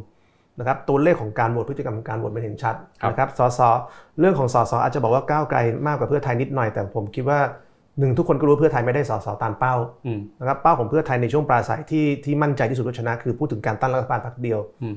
[0.58, 2.74] นะครับตัวเลขของการโหวตพฤติกรรมของการโหวตมันเห็นชัด
[3.10, 3.60] นะครับสส
[4.20, 7.40] เรื่องของสสอาจจะบอกว่าก้าวไกลมากกว่าเพื่อไทยนิดหน่อย แต่ผมคิดว่า
[7.98, 9.74] หนึ่งทุกคนก็รู้ว่าเพื่อไทยไม่ได้สสตามเป้า
[10.06, 14.96] อืมนะครับเป้าของเพื่อไทยในช่วงปราศัยที่ที่มั่นใจที่สุดว่าชนะ คือพูดถึงการตั้งรัฐบาลพรรคเดียวอืม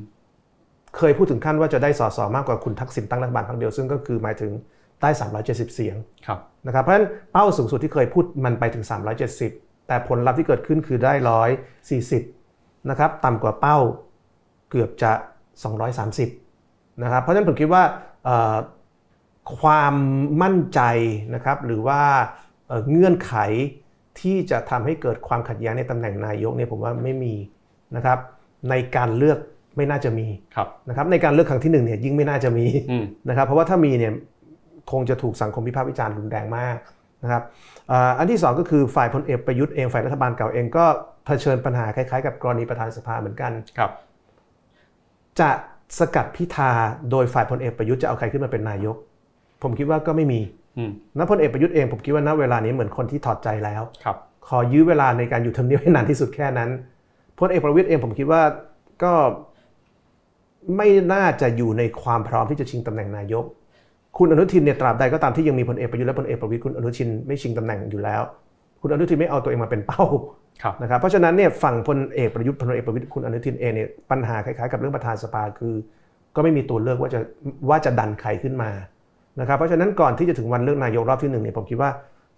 [0.97, 4.51] เคยพูดถึงขั้นว่าจะได้สสมากกว่าคุณทักษิณตั้งรัฐบาลพรรคเดียวซึ่งก็คือหมายถึง
[5.01, 5.09] ได้
[5.43, 5.95] 370 เสียง
[6.27, 8.85] ครับนะครับเพราะฉะนั้นเป้าสูงสุดที่เคยพูดมันไปถึง
[9.35, 11.13] 370 แต่ผลลัพธ์ที่เกิดขึ้นคือได้
[12.21, 13.77] 140นะครับต่ำกว่าเป้า
[14.69, 15.11] เกือบจะ
[16.05, 17.83] 230นะครับเพราะฉะนั้นผมคิดว่า
[18.25, 18.57] เอ่อ
[19.59, 19.93] ความ
[20.41, 20.81] มั่นใจ
[21.33, 22.01] นะครับหรือว่า
[22.67, 23.35] เอ่อเงื่อนไข
[24.19, 27.33] ที่จะทำให้เกิดความขัดแย้งในตำแหน่งนายกเนี่ยผมว่าไม่มี
[27.95, 28.17] นะครับ
[28.69, 29.39] ในการเลือก
[29.75, 34.13] ไม่น่าจะมีครับนะครับในการเลือกครั้งที่หนึ่งเนี่ยยิ่งไม่น่าจะมีอืมนะครับเพราะว่าถ้ามีเนี่ย
[34.91, 36.77] คงจะถูกสังคมวิพากษ์วิจารณ์รุนแรงมาก
[37.23, 37.43] นะครับ
[37.91, 40.85] อ่าอันที่สองก็คือฝ่ายพลเอกประยุทธ์เองฝ่ายรัฐบาลเก่าเองก็
[41.25, 43.91] เผชิญปัญหาคล้ายๆ กับกรณีประธานสภาเหมือนกันครับ
[45.39, 45.49] จะ
[45.99, 46.71] สกัดพิธา
[47.11, 48.95] โดยฝ่ายพลเอกประยุทธ์จะเอาใครขึ้นมาเป็นนายก
[49.63, 50.39] ผมคิดว่าก็ไม่มี
[50.77, 56.69] อืมณพลเอกประยุทธ์เองผมคิดว่าณเวลานี้เหมือนคนที่ถอดใจแล้วครับขอยื้อเวลาในการอยู่ทำเนียบให้นานที่สุดแค่นั้น
[57.39, 58.41] พลเอกประวิตยเองผมคิดว่า
[59.03, 59.13] ก็
[60.77, 63.45] ไม่น่าจะอยู่ในความพร้อมที่จะชิงตำแหน่งนายก
[64.17, 68.21] คุณอนุทินเนี่ยตราบใดก็ตามที่ยังมีพลเอกประยุทธ์และพลเอกประวิตยคุณอนุทินไม่ชิงตำแหน่งอยู่แล้ว
[68.81, 70.03] คุณอนุทินไม่เอาตัวเองมาเป็นเป้า
[70.63, 75.73] ครับนะครับเพราะฉะนั้นเนี่ยฝั่งพลเอกประยุทธ์พลเอกประวิตยคุณอนุทินเองเนี่ยปัญหาคล้ายๆกับเรื่องประธานสภาคือ
[76.35, 77.19] ก็ไม่มีตัวเลือกว่าจะ
[77.69, 78.71] ว่าจะดันใครขึ้นมา
[79.39, 81.89] นะครับเพราะฉะนั้นก่อนที่จะถึงวันเลือกนายกรอบที่หนึ่งเนี่ยผมคิดว่า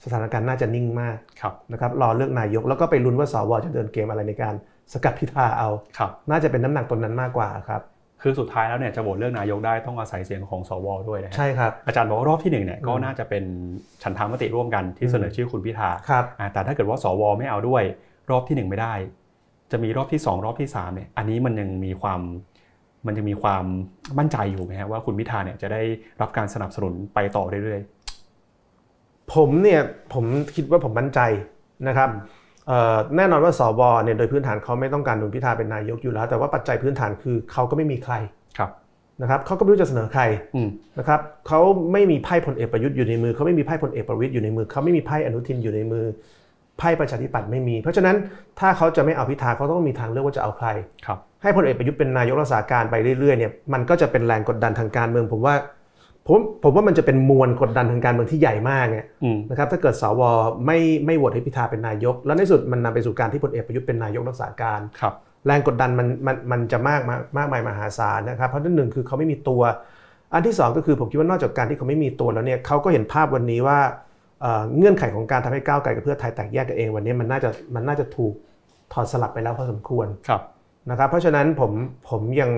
[0.04, 4.54] สถานการณ์น่าจะนิ่งมากครับนะครับรอเลือกนายกแล้วก็ไปลุ้นว่าสวจะเดินเกมอะไรในการ
[4.94, 7.82] สกัดพิธาเอาครับน่าจะเป็นน้ำหนักตรงนั้นมากกว่าครับ
[8.22, 13.44] คือสุดท้ายแล้วเนี่ยจะโหวตเลือกนายกได้ต้องอาศัยเสียงของสวด้วยนะฮะใช่ครับอาจารย์บอกว่ารอบที่หนึ่งเนี่ยก็น่าจะเป็น
[14.04, 17.84] ฉันทามติร่วมกันที่เสนอชื่อคุณพิธาครับอ่าแต่ถ้าเกิดว่าสวไม่เอาด้วย
[18.30, 18.94] รอบที่หนึ่งไม่ได้
[19.72, 22.22] จะมีรอบที่สองรอบที่สามเนี่ยอันนี้มันยังมีความ
[23.08, 23.63] มันยังมีความ
[24.20, 25.82] มั่นใจอยู่ไหมฮะว่าคุณพิธาเนี่ยจะได้
[26.22, 27.82] รับการสนับสนุนไปต่อเรื่อย
[29.34, 29.82] ผมเนี่ย
[30.13, 31.20] ผมคิดว่าผมมั่นใจ
[31.88, 32.10] นะครับ
[32.67, 38.72] เอ่อแน่นอนว่าสวเนี่ยโดยพื้นฐานเขาไม่ต้องการคุณพิธาเป็นนายกอยู่แล้ว แต่ว่าปัจจัยพื้นฐานคือเขาก็ไม่มีใครๆครับ
[39.22, 40.22] นะครับเขาก็ไม่รู้จะเสนอใคร
[40.56, 41.60] อืมนะครับเขา
[41.93, 46.06] ไม่มีไพ่พลเอกประยุทธ์อยู่ในมือเขาไม่มีไพ่พลเอกประวิตยอยู่ในมือเขาไม่มีไพ่อนุทินอยู่ในมือ
[46.80, 48.15] ไพ่ประชาธิปัตย์ไม่มี เพราะฉะนั้น
[48.60, 50.67] ถ้าเขาจะไม่เอาพิธาเขาต้องมีทางเลือกว่าจะเอาใคร
[51.06, 55.56] ครับ ให้พลเอกประยุทธ์เป็นนายกรักษาการไปเรื่อยๆเนี่ยมันก็จะเป็นแรงกดดันทางการเมือง ผมว่า
[56.28, 60.21] ผมผมว่ามันจะเป็นมวลกดดันทางการเมืองที่ใหญ่มากเนี่ยอืมนะครับถ้าเกิดสว
[60.65, 65.13] ไม่ไม่โหวตให้พิธาเป็นนายก แล้วในที่สุดมันนำไปสู่การที่พลเอกประยุทธ์เป็นนายกรักษาการครับ
[65.45, 69.62] แรงกดดันมันมันมันจะมากมากมากมายมหาศาลนะครับเพราะที่หนึ่งคือเขาไม่มีตัว
[70.34, 73.80] อันที่สองก็คือผมคิดว่านอกจากการที่เขาไม่มีตัวแล้วเนี่ยเขาก็เห็นภาพวันนี้ว่า
[74.41, 78.34] เอ่อเงื่อนไขของการทำให้ก้าวไกลกับเพื่อไทยแตกแยกกันเองวันนี้มันน่าจะมันน่าจะถูก
[78.93, 80.41] ถอดสลับไปแล้วพอสมควรครับ
[80.89, 81.71] นะครับเพราะฉะนั้นผม
[82.10, 82.52] ผมยัง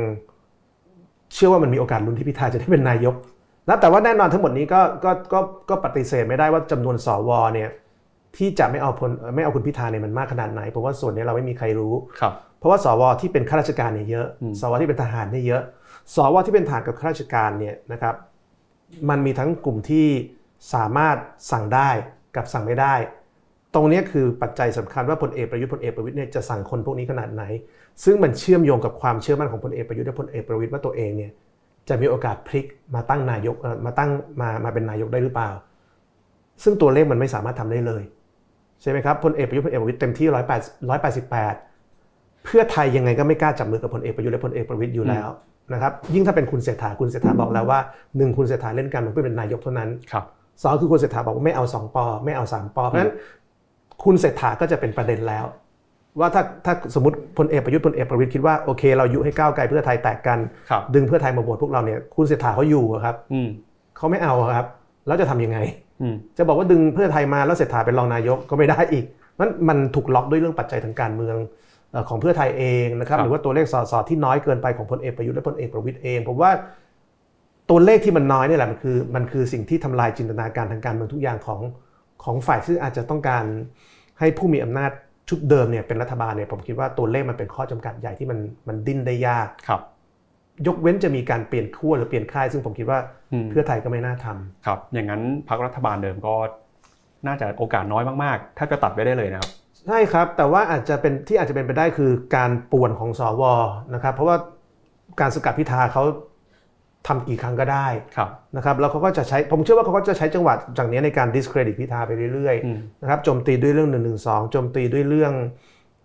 [1.34, 3.16] เชื่อว่ามันมีโอกาสลุ้นที่พิธาจะได้เป็นนายก
[3.68, 5.40] นะแต่ว่าแน่นอนทั้งหมดนี้ก็ก็ก็
[5.70, 7.70] ก็ปฏิเสธไม่ได้ว่าจำนวนสวเนี่ย
[8.38, 15.62] ที่จะไม่เอาพลไม่เอาคุณพิธาเนี่ยมันมากขนาดไหนเพราะว่าส่วนนี้เราไม่มีใครรู้ครับเพราะว่าสวที่เป็นข้าราชการเนี่ยเยอะอืมสวที่เป็นทหารเนี่ยเยอะ
[16.16, 18.16] สวที่เป็นทหารกับข้าราชการเนี่ยนะครับ
[19.10, 20.08] มันมีทั้งกลุ่มที่
[20.74, 21.18] สามารถ
[21.52, 21.90] สั่งได้
[22.36, 22.94] กับสั่งไม่ได้
[23.74, 27.44] ตรงเนี้ยคือปัจจัยสำคัญว่าพลเอกประยุทธ์พลเอกประวิทย์เนี่ยจะสั่งคนพวกนี้ขนาดไหน
[28.04, 31.32] ซึ่งมันเชื่อมโยงกับความเชื่อมั่นของพลเอกประยุทธ์และพลเอกประวิทย์ว่าตัวเองเนี่ย
[31.90, 34.10] จะมีโอกาสพลิกมาตั้งนายกเอ่อมาตั้ง
[34.42, 35.50] มามาเป็นนายกได้หรือเปล่า
[36.64, 38.04] ซึ่งตัวเลขมันไม่สามารถทำได้เลย
[38.82, 41.54] ใช่ไหมครับพลเอกประยุทธ์พลเอกประวิทย์เต็มที่ร้อยแปดร้อยแปดสิบแปด
[42.46, 45.30] เพื่อไทยยังไงก็ไม่กล้าจับมือกับพลเอกประยุทธ์และพลเอกประวิตยอยู่แล้ว
[45.74, 47.80] นะครับยิ่งถ้าเป็นคุณเศรษฐาคุณเศรษฐาบอกแล้วว่า
[48.18, 50.26] หนึ่งคุณเศรษฐาเล่นการเมืองเพื่อเป็นนายกเท่านั้นครับ
[50.62, 53.14] สองคือคุณเศรษฐาบอกว่าไม่เอาสองปอไม่เอาสามปอเพราะฉะนั้น
[54.04, 55.46] คุณเศรษฐาก็จะเป็นประเด็นแล้ว
[56.20, 63.50] ว่าถ้าถ้าสมมติพลเอกประยุทธ์พลเอกประวิตยคิดว่าโอเคเรายุให้ก้าวไกลเพื่อไทยแตกกันครับดึงเพื่อไทยมาโหวตพวกเราเนี่ยคุณเศรษฐาเขาอยู่อะครับอืม
[63.98, 64.68] เขาไม่เอาอะครับ
[65.08, 65.60] แล้วจะทำยังไง
[66.02, 69.06] อืมจะบอกว่าดึงเพื่อไทยมาแล้วเศรษฐาเป็นรองนายกก็ไม่ได้อีก
[69.40, 71.36] มันมันถูกล็อกด้วยเรื่องปัจจัยทางการเมือง
[71.92, 76.52] เอ่อของเพื่อไทยเองนะครับครับหรือว่าตัวเลขสสที่น้อยเกินไปของพลเอกประยุทธ์และพลเอกประวิตยเองผมว่า
[77.70, 81.62] ตัวเลขที่มันน้อยนี่แหละมันคือมันคือสิ่งที่ทำลายจินตนาการทางการเมืองทุกอย่างของ
[82.24, 83.46] ของฝ่ายที่อาจจะต้องการ
[84.20, 84.92] ให้ผู้มีอำนาจ
[85.30, 89.82] ชุดเดิมเนี่ยเป็นรัฐบาลเนี่ยผมคิดว่าตัวเลขมันเป็นข้อจำกัดใหญ่ที่มันมันดิ้นได้ยากครับ
[90.68, 93.00] ยกเว้นจะมีการเปลี่ยนขั้วหรือเปลี่ยนค่าย ซึ่งผมคิดว่า
[93.32, 96.36] อืมเพื่อไทยก็ไม่น่าทำครับ อย่างนั้นพรรครัฐบาลเดิมก็
[97.28, 99.50] น่าจะโอกาสน้อยมากๆถ้าจะตัดไปได้เลยนะครับ
[99.86, 103.44] ใช่ครับ แต่ว่าอาจจะเป็นที่อาจจะเป็นไปได้คือการป่วนของสว
[103.94, 104.38] นะครับ เพราะว่า
[105.20, 106.04] การสกัดพิธาเขา
[107.08, 114.14] ทำกี่ครั้งก็ได้ครับนะครับแล้วเขาก็จะใช้ผมเชื่อว่าเขาก็จะใช้จังหวะจากนี้ในการ discredit พิธาไปเรื่อยอืมๆนะครับโจมตีด้วยเรื่อง1นึ
[114.52, 115.34] โจมตีด้วยเรื่อง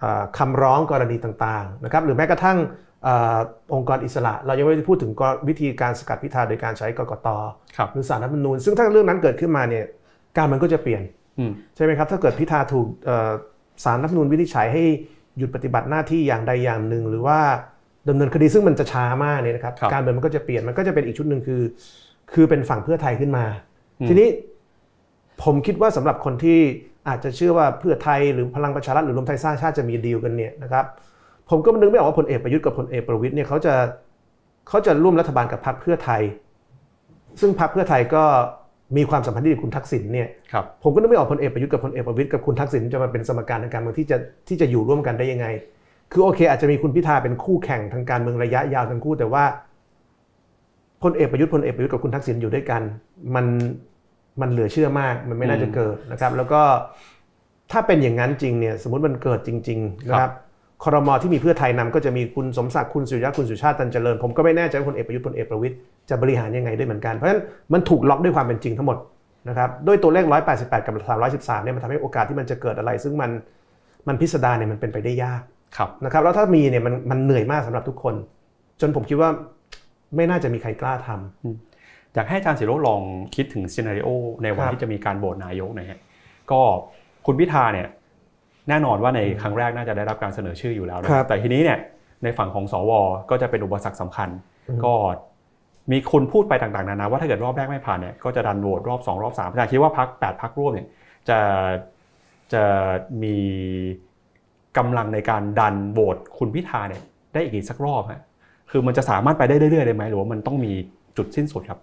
[0.00, 2.58] เออคำร้องกรณีต่างๆนะครับหรือแม้กระทั่ง
[3.04, 3.38] เออ
[3.74, 7.28] องค์กรอิสระ เรายังไม่ได้พูดถึงกรวิธีการสกัดพิธาโดยการใช้กกต
[7.76, 9.84] ครับหรือสารรัฐธรรมนูญ ซึ่งถ้าเรื่องนั้นเกิดขึ้นมาเนี่ย
[10.36, 11.02] การมันก็จะเปลี่ยน
[11.38, 13.30] อืมใช่ไหมครับถ้าเกิดพิธาถูกเอ่อ
[13.84, 14.84] สารรัฐธรรมนูญวินิจฉัยให้
[15.38, 17.38] หยุดปฏิบัติหน้าที่อย่างใดอย่างหนึ่ง หรือว่า
[18.08, 21.62] ดำเนินคดีซึ่งมันจะช้ามากเนี่ยนะครับครับการเมืองมันก็จะเปลี่ยนมันก็จะเป็นอีกชุดหนึ่งคือ
[22.32, 23.44] คือเป็นฝั่งเพื่อไทยขึ้นมา
[24.00, 24.28] อืมทีนี้
[25.42, 26.58] ผมคิดว่าสำหรับคนที่
[27.08, 30.84] อาจจะเชื่อว่าเพื่อไทยหรือพลังประชารัฐหรือรวมไทยสร้างชาติจะมีดีลกันเนี่ยนะครับ
[31.50, 33.74] ผมก็นึกไม่ออกว่าพลเอกประยุทธ์กับพลเอกประวิตยเนี่ยเขาจะ
[34.68, 36.22] เขาจะร่วมรัฐบาลกับพรรคเพื่อไทย
[37.40, 38.24] ซึ่งพรรคเพื่อไทยก็
[38.96, 44.16] มีความสัมพันธ์ที่ดีกับคุณทักษิณเนี่ยครับผมก็นึกไม่ออกพลเอกประยุทธ์กับพลเอกประวิตยกับคุณทักษิณจะมาเป็นสมการทางการเมืองที่จะ
[44.48, 45.46] ที่จะอยู่ร่วมกันได้ยังไง
[46.14, 49.44] คือโอเค อาจจะมีคุณพิธาเป็นคู่แข่งทางการเมืองระยะยาวทั้งคู่แต่ว่า
[51.02, 52.82] พลเอกประยุทธ์พลเอกประยุทธ์กับคุณทักษิณอยู่ด้วยกัน
[53.34, 53.46] มัน
[54.40, 56.60] มันเหลือเชื่อมากมันไม่น่าจะเกิดนะครับ แล้วก็
[57.72, 60.32] ถ้าเป็นอย่างนั้นจริงเนี่ยสมมติมันเกิดจริงๆนะครับ
[60.84, 65.74] คอรมอที่มีเพื่อไทยนำก็จะมีคุณสมศักดิ์คุณสุริยะคุณสุชาติตันเจริญ ผมก็ไม่แน่ใจว่าพลเอกประยุทธ์พลเอกประวิตย
[66.10, 68.98] จะบริหารยังไงด้วยเหมือนกัน เพราะฉะนั้นมันถูกล็อกด้วยความเป็นจริงทั้งหมด
[69.48, 70.94] นะครับด้วยตัวเลข 188 กับ
[71.38, 73.30] 313เนี่ยมันทำให้โอกาสที่มันจะเกิดอะไร ซึ่งมัน
[74.08, 75.42] มันพิสดารเนี่ยมันเป็นไปได้ยาก
[75.76, 78.14] ครับนะครับแล้วถ้ามีเนี่ยมันมันเหนื่อยมากสำหรับทุกคน
[78.80, 79.30] จนผมคิดว่า
[80.16, 83.00] ไม่น่าจะมีใครกล้าทำอยากให้อาจารย์สิโรจน์ลอง
[83.34, 84.08] คิดถึงซีนารีโอ
[84.42, 85.98] ในวันครับที่จะมีการโหวตนายกหนะฮะ
[86.50, 86.60] ก็
[87.26, 87.88] คุณพิธาเนี่ย
[88.68, 91.78] แน่นอนว่าในครั้งแรกน่าจะได้รับการเสนอชื่ออยู่แล้วนะครับแต่ทีนี้เนี่ย
[92.22, 92.90] ในฝั่งของสว
[93.30, 94.28] ก็จะเป็นอุปสรรคสำคัญ
[94.68, 94.92] อืมก็
[95.92, 100.88] มีคนพูดไปต่างๆนานาว่าถ้าเกิดรอบแรกไม่ผ่านเนี่ยก็จะดันโหวตรอบ 2 รอบ3อาจารย์คิดว่าพักแปดพักร่วมเนี่ย
[101.28, 101.38] จะ
[102.52, 102.64] จะ
[103.22, 103.36] มี
[104.78, 107.02] กำลังในการดันโหวตคุณพิธาเนี่ย
[107.34, 108.20] ได้อีกสักรอบฮะ
[108.70, 110.72] คือมันจะสามารถไปได้เรื่อยๆได้ไหมหรือว่ามันต้องมี
[111.16, 111.78] จุดสิ้นสุดครับ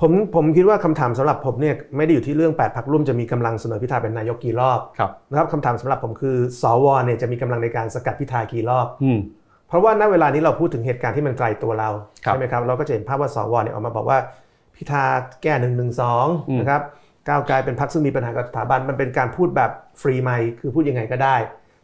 [0.00, 9.18] ผมผมคิดว่าคำถามสำหรับผมเนี่ยไม่ได้อยู่ที่เรื่อง8พักร่วมจะมีกำลังเสนอพิธาเป็นนายกกี่รอบครับนะครับคำถามสำหรับผมคือสวเนี่ยจะมีกำลังในการสกัดพิธากี่รอบอืม
[9.68, 11.88] เพราะว่าณเวลานี้เราพูดถึงเหตุการณ์ที่มันไกลตัวเรา
[12.24, 14.18] ครับใช่ไหมครับเราก็จะเห็นภาพว่าสวเนี่ยออกมาบอกว่า
[14.76, 15.04] พิธา
[15.42, 16.82] แก้หนึ่งหนึ่งสองอืมนะครับ
[17.28, 21.36] ก้าวไกลเป็นพรรคซึ่งมีปัญหากับสถาบันมันเป็นการพูดแบบฟรีไมค์คือพูดยังไงก็ได้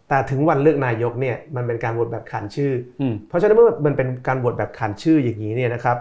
[0.09, 5.97] แต่ถึงวันเลือกนายกเนี่ยมันเป็นการโหวตแบบขานชื่ออืมเพราะฉะนั้นเมื่อมันเป็นการโหวตแบบขานชื่ออย่างนี้เนี่ยนะครับ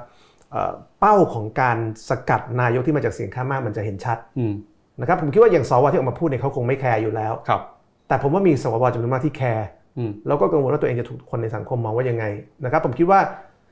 [0.52, 1.78] เอ่อเป้าของการ
[2.10, 4.54] สกัดนายกที่มาจากเสียงข้างมากมันจะเห็นชัดอืม
[5.00, 7.62] นะครับผมคิดว่าอย่างสวที่ออกมาพูดเนี่ยเขาคงไม่แคร์อยู่แล้วครับ
[8.08, 9.68] แต่ผมว่ามีสวจำนวนมากที่แคร์
[9.98, 12.26] อืมแล้วก็กังวลว่าตัวเองจะถูกคนในสังคมมองว่ายังไง
[12.64, 13.20] นะครับ ผมคิดว่า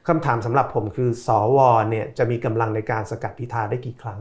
[0.07, 4.19] คำถามสำหรับผมคือสวเนี่ยจะมีกำลังในการสกัดพิธาได้กี่ครั้ง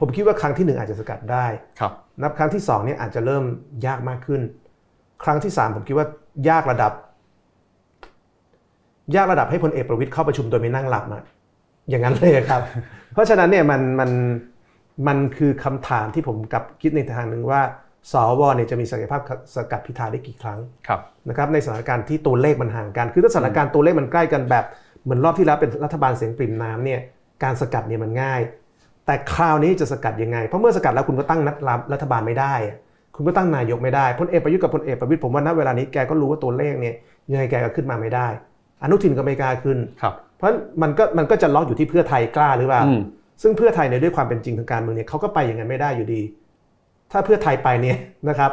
[0.00, 1.46] ผมคิดว่าครั้งที่หนึ่งอาจจะสกัดได้
[1.80, 3.44] ครับนับครั้งที่2เนี่ยอาจจะเริ่ม
[3.86, 4.40] ยากมากขึ้น
[5.22, 6.06] ครั้งที่ 3 ผมคิดว่า
[6.48, 6.92] ยากระดับ
[9.16, 11.22] ยากระดับให้พลเอกประวิตยเข้าประชุมโดยไม่นั่งหลับอะ
[11.90, 12.62] อย่างนั้นเลยครับ
[13.12, 14.10] เพราะฉะนั้นเนี่ยมันมัน
[15.06, 17.60] มันคือคำถามที่ผมกลับคิดในทางหนึ่งว่า
[18.12, 19.22] สวเนี่ยจะมีศักยภาพ
[19.54, 24.64] สกัดพิธาได้กี่ครั้งครับนะครับในสถานการณ์ที่ตัวเลขมันห่างกัน คือถ้าสถานการณ์ตัวเลขมันใกล้กันแบบ
[25.02, 27.00] เหมือนรอบที่แล้วเป็นรัฐบาลเสียงปริ่มน้ำเนี่ย
[27.42, 28.40] การสกัดเนี่ยมันง่าย
[29.06, 31.40] แต่คราวนี้จะสกัดยังไง เพราะเมื่อสกัดแล้วคุณก็ตั้ง
[31.92, 32.78] รัฐบาลไม่ได้อะ
[33.14, 36.94] คุณก็ตั้งนายกไม่ได้พลเอกประยุทธ์กับพลเอกประวิตยผมว่าณเวลานี้แกก็รู้ว่าตัวเลขเนี่ย
[37.30, 38.28] ยังไงแกก็ขึ้นมาไม่ได้
[38.82, 40.50] อนุทินก็ไม่กล้าขึ้นครับเพราะ
[40.82, 43.00] มันก็มันก็จะล็อกอยู่ที่เพื่อไทยกล้าหรือเปล่าอืม
[43.42, 46.22] ซึ่งเพื่อไทยเนี่ยด้วยความเป็นจริงทางการเมืองเนี่ยเขาก็ไปอย่างนั้นไม่ได้อยู่ดี
[47.12, 48.52] ถ้าเพื่อไทยไปเนี่ยนะครับ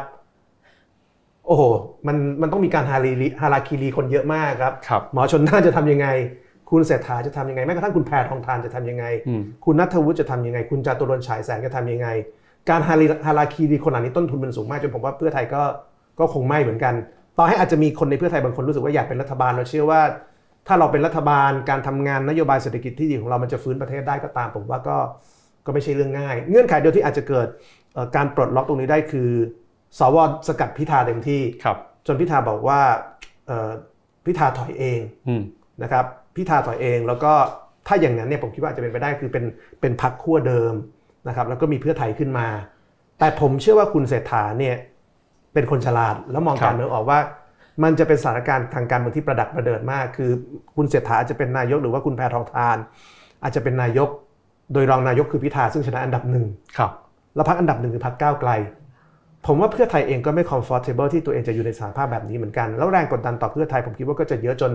[1.46, 1.62] โอ้โห
[2.06, 6.06] มัน มันต้องมีการฮารีฮาราคีรีคนเยอะมากครับครับหมอชนน่านจะทำยังไง
[6.70, 12.08] คุณเศรษฐาจะทำยังไง แม้กระทั่งคุณแพทองทานจะทำยังไงอืมคุณนัทวุฒิจะทำยังไง คุณจาตุรนต์ฉายแสงจะทำยังไง
[12.70, 15.62] การฮารีฮาราคีรีคนเหล่านี้ต้นทุนมันสูงมากจนผมว่าเพื่อไทยก็
[16.18, 16.94] ก็คงไม่เหมือนกัน
[17.38, 20.00] ต่อให้อาจจะมีคนในเพื่อไทยบางคนรู้สึกว่าอยากเป็นรัฐบาลเราเชื่อว่า
[20.66, 24.96] ถ้าเราเป็นรัฐบาลการทำงานนโยบายเศรษฐกิจที่ดีของเรามันจะฟื้นประเทศได้ก็ตาม ผมว่าก็
[25.66, 27.46] ก็ไม่ใช่เรื่องง่าย เงื่อนไขเดียวที่อาจจะเกิด
[27.94, 29.30] เอ่อการปลดล็อกตรงนี้ได้คือ
[29.98, 30.16] สว
[30.48, 31.76] สกัดพิธาเต็มที่ครับ
[32.06, 32.80] จนพิธาบอกว่า
[33.46, 33.70] เอ่อ
[34.26, 35.42] พิธาถอยเองอืม
[35.82, 36.04] นะครับ
[36.36, 37.32] พิธาถอยเองแล้วก็
[37.86, 39.44] ถ้าอย่างนั้นเนี่ยผมคิดว่าอาจจะเป็นไปได้คือเป็น
[39.80, 40.74] เป็นพักขั้วเดิม
[41.28, 42.46] นะครับแล้วก็มีเพื่อไทยขึ้นมา
[43.18, 44.76] แต่ผมเชื่อว่าคุณเศรษฐาเนี่ย
[45.54, 47.18] เป็นคนฉลาดแล้วมองครับการเมืองออกว่า
[47.82, 50.30] มันจะเป็นสถานการณ์ทางการเมืองที่ประดักประเดิดมาก คือ
[50.76, 52.76] คุณเศรษฐาอาจจะเป็นนายกหรือว่าคุณแพทองทาน
[53.42, 54.08] อาจจะเป็นนายก
[54.72, 56.46] โดยรองนายกคือพิธาซึ่งชนะอันดับหนึ่ง
[56.78, 56.90] ครับ
[57.34, 58.50] แล้วพักอันดับหนึ่งคือพักก้าวไกล
[59.46, 64.72] ผมว่าเพื่อไทยเองก็ไม่ comfortable ที่ตัวเองจะอยู่ในสถานภาพแบบนี้เหมือนกัน แล้วแรงกดดันต่อเพื่อไทยผมคิดว่าก็จะเยอะจน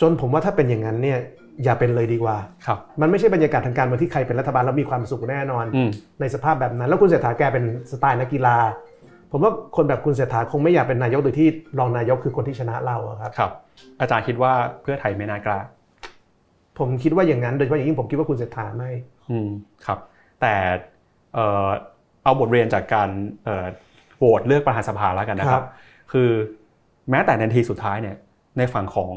[0.00, 1.18] จนผมว่าถ้าเป็นอย่างนั้นเนี่ย
[1.64, 8.56] อย่าเป็นเลยดีกว่าครับมันไม่ใช่บรรยากาศทางการเมืองที่ใครเป็นรัฐบาลแล้วมีความสุขแน่นอนอืมในสภาพแบบนั้น แล้วคุณเศรษฐาแกเป็นสไตล์นักกีฬา
[9.32, 13.50] ผมว่าคนแบบคุณเศรษฐาคงไม่อยากเป็นนายกโดยที่รองนายกคือคนที่ชนะเราอะครับครับ
[14.00, 15.60] อาจารย์คิดว่าเพื่อไทยไม่น่ากล้า
[16.78, 18.90] ผมคิดว่าอย่างนั้นโดยเฉพาะอย่างยิ่งผมคิดว่าคุณเศรษฐาไม่
[19.30, 19.48] อืม
[19.86, 19.98] ครับ
[20.40, 20.54] แต่
[21.34, 21.68] เอ่อ
[22.24, 23.08] เอาบทเรียนจากการ
[23.44, 23.66] เอ่อ
[24.18, 25.64] โหวตเลือกประธานสภาแล้วกันนะครับ
[26.12, 26.30] คือ
[27.10, 28.16] แม้แต่นาทีสุดท้ายเนี่ย
[28.58, 29.12] ในฝั่งของ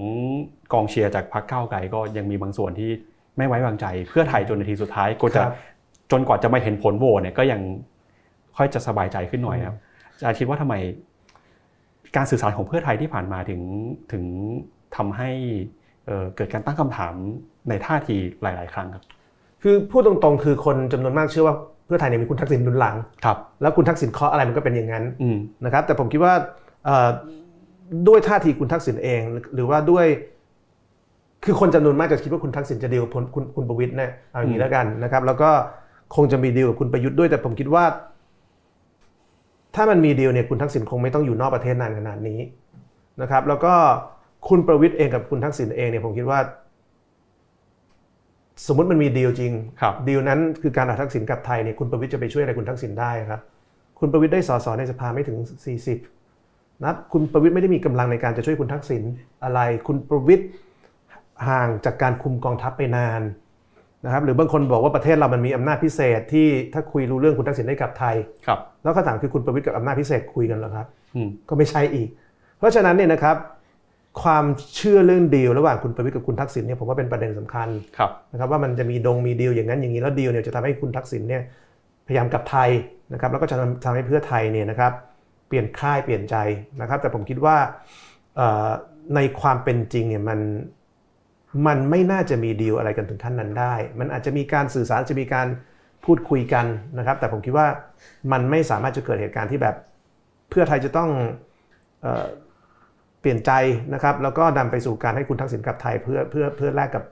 [0.74, 2.92] กองเชียร์จากพรรคก้าวไกลก็ยังมีบางส่วนที่
[3.38, 5.54] ไม่ไว้วางใจ เพื่อไทยจนนาทีสุดท้ายก็จะครับ
[6.12, 7.62] จนกว่าจะมาเห็นผลโหวตเนี่ยก็ยัง
[8.58, 9.78] ค่อยจะสบายใจขึ้นหน่อยครับ
[10.14, 10.76] อาจารย์คิดว่าทำไม
[12.16, 13.62] การสื่อสารของเพื่อไทยที่ผ่านมาถึง
[14.12, 14.24] ถึง
[14.96, 15.30] ทำให้
[16.06, 17.14] เอ่อเกิดการตั้งคำถาม
[17.70, 19.04] ในท่าทีหลาย ๆ ครั้งครับ
[19.62, 26.34] คือพูดตรงๆ คือคนจำนวนมากเชื่อว่าเพื่อไทยเนี่ยมีคุณทักษิณหนุนหลังครับ แล้วคุณทักษิณเคาะอะไรมันก็เป็นอย่างนั้นอืมนะครับ แต่ผมคิดว่า
[26.86, 27.10] เอ่อ
[28.08, 29.22] ด้วยท่าทีคุณทักษิณเอง
[29.54, 30.06] หรือว่าด้วย
[31.44, 35.50] คือคนจำนวนมากจะคิดว่าคุณทักษิณจะดีลกับคุณคุณคุณประวิตยเนี่ยเอาอย่างนี้แล้วกันนะครับ แล้วก็
[36.16, 37.84] คงจะมีดีลกับคุณประยุทธ์ด้วยแต่ผมคิดว่า
[39.76, 42.40] ถ้ามันมีดีลเนี่ยคุณทักษิณคงไม่ต้องอยู่นอกประเทศนานขนาดนี้
[43.22, 43.74] นะครับ แล้วก็
[44.50, 46.40] คุณประวิตยเองกับคุณทักษิณเองเนี่ยผมคิดว่า
[48.68, 53.42] สมมติมันมีดีลจริงครับดีลนั้นคือการเอาทักษิณกลับไทยเนี่ยคุณประวิตยจะไปช่วยอะไรคุณทักษิณได้ครับ
[54.00, 55.38] คุณประวิตยได้สสในสภาไม่ถึง
[56.02, 56.23] 40
[56.82, 59.04] นะครับคุณประวิตยไม่ได้มีกำลังในการจะช่วยคุณทักษิณ
[59.44, 60.46] อะไร คุณประวิตย
[61.48, 63.22] ห่างจากการคุมกองทัพไปนาน
[64.06, 68.16] นะครับหรือบางคนบอกว่าประเทศเรามันมีอำนาจพิเศษที่ถ้าคุยรู้เรื่องคุณทักษิณได้กลับไทย
[68.48, 72.08] ครับแล้วคำถามคือคุณประวิตยกับอำนาจพิเศษคุยกันเหรอครับอืมก็ไม่ใช่อีก
[72.58, 73.36] เพราะฉะนั้นเนี่ยนะครับ
[74.24, 81.42] ความเชื่อเรื่องดีลระหว่างคุณประวิตยกับคุณทักษิณเนี่ยผมว่าเป็นประเด็นสำคัญครับนะครับว่ามันจะมีดงมีดีลอย่างนั้นอย่างนี้แล้วดีลเนี่ยจะทำให้คุณทักษิณเนี่ย
[82.08, 82.70] พยายามกลับไทย
[83.14, 86.36] นะครับแล้วก็จะทำทำให้เพื่อไทยเนี่ยนะครับเปลี่ยนค่ายเปลี่ยนใจ
[86.82, 87.58] นะครับ แต่ผมคิดว่า
[89.16, 90.40] ในความเป็นจริงเนี่ยมัน
[91.68, 95.48] มันไม่น่าจะมีดีลอะไรกันถึงขั้นนั้นได้ มันอาจจะมีการสื่อสารจะมีการ
[96.06, 96.66] พูดคุยกัน
[96.98, 97.68] นะครับ แต่ผมคิดว่า
[98.32, 99.76] มันไม่สามารถจะเกิดเหตุการณ์ที่แบบ
[100.50, 101.10] เพื่อไทยจะต้อง
[102.02, 102.08] เอ
[103.22, 103.52] เปลี่ยนใจ
[103.94, 107.04] นะครับ แล้วก็นำไปสู่การให้คุณทักษิณกลับไทยเพื่อเพื่อเพื่อแลกกับ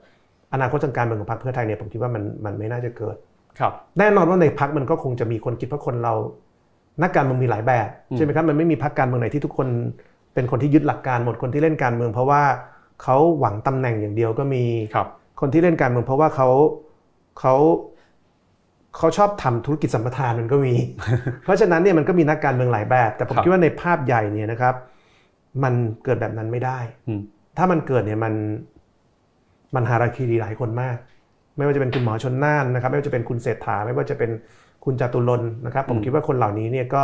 [0.54, 3.16] อนาคตทางการเมืองของพรรคเพื่อไทยเนี่ยผมคิดว่ามันมันไม่น่าจะเกิด
[3.60, 6.14] ครับ แน่นอนว่าในพรรคมันก็คงจะมีคนคิดเพราะคนเรา
[7.04, 9.68] นักการเมืองมีหลายแบบอืมใช่ไหมครับมันไม่มีพรรคการเมืองไหนที่ทุกคน
[10.34, 12.42] เป็นคนที่ยึดหลักการหมดคนที่เล่นการเมือง เพราะว่า
[13.04, 14.64] เขาหวังตำแหน่งอย่างเดียวก็มี
[14.96, 15.08] ครับ
[15.42, 16.50] คนที่เล่นการเมืองเพราะว่าเขา
[17.40, 17.56] เขา
[18.98, 20.74] เขาชอบทำธุรกิจสัมปทานมันก็มี
[21.44, 24.76] เพราะฉะนั้นเนี่ยมันก็มีนักการเมืองหลายแบบ แต่ผมครับคิดว่าในภาพใหญ่เนี่ยนะครับ
[25.64, 27.22] มันเกิดแบบนั้นไม่ได้อืม
[27.58, 28.34] ถ้ามันเกิดเนี่ยมัน
[29.76, 30.98] มันฮาราคีรีหลายคนมาก
[31.58, 34.30] ไม่ว่าจะเป็นคุณหมอชนน่านนะครับ ไม่ว่าจะเป็นคุณเศรษฐาไม่ว่าจะเป็น
[34.86, 37.04] คุณจตุรนนะครับผมอืมคิดว่าคนเหล่านี้เนี่ยก็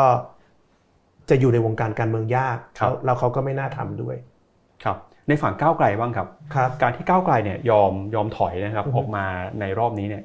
[1.30, 4.16] จะอยู่ในวงการการเมืองยากครับแล้วแล้วเขาก็ไม่น่าทำด้วย
[4.84, 9.26] ครับในฝั่งก้าวไกลบ้างครับครับการที่ก้าวไกลเนี่ยยอมยอมถอยนะครับอือฮึออกมา
[9.60, 10.24] ในรอบนี้เนี่ย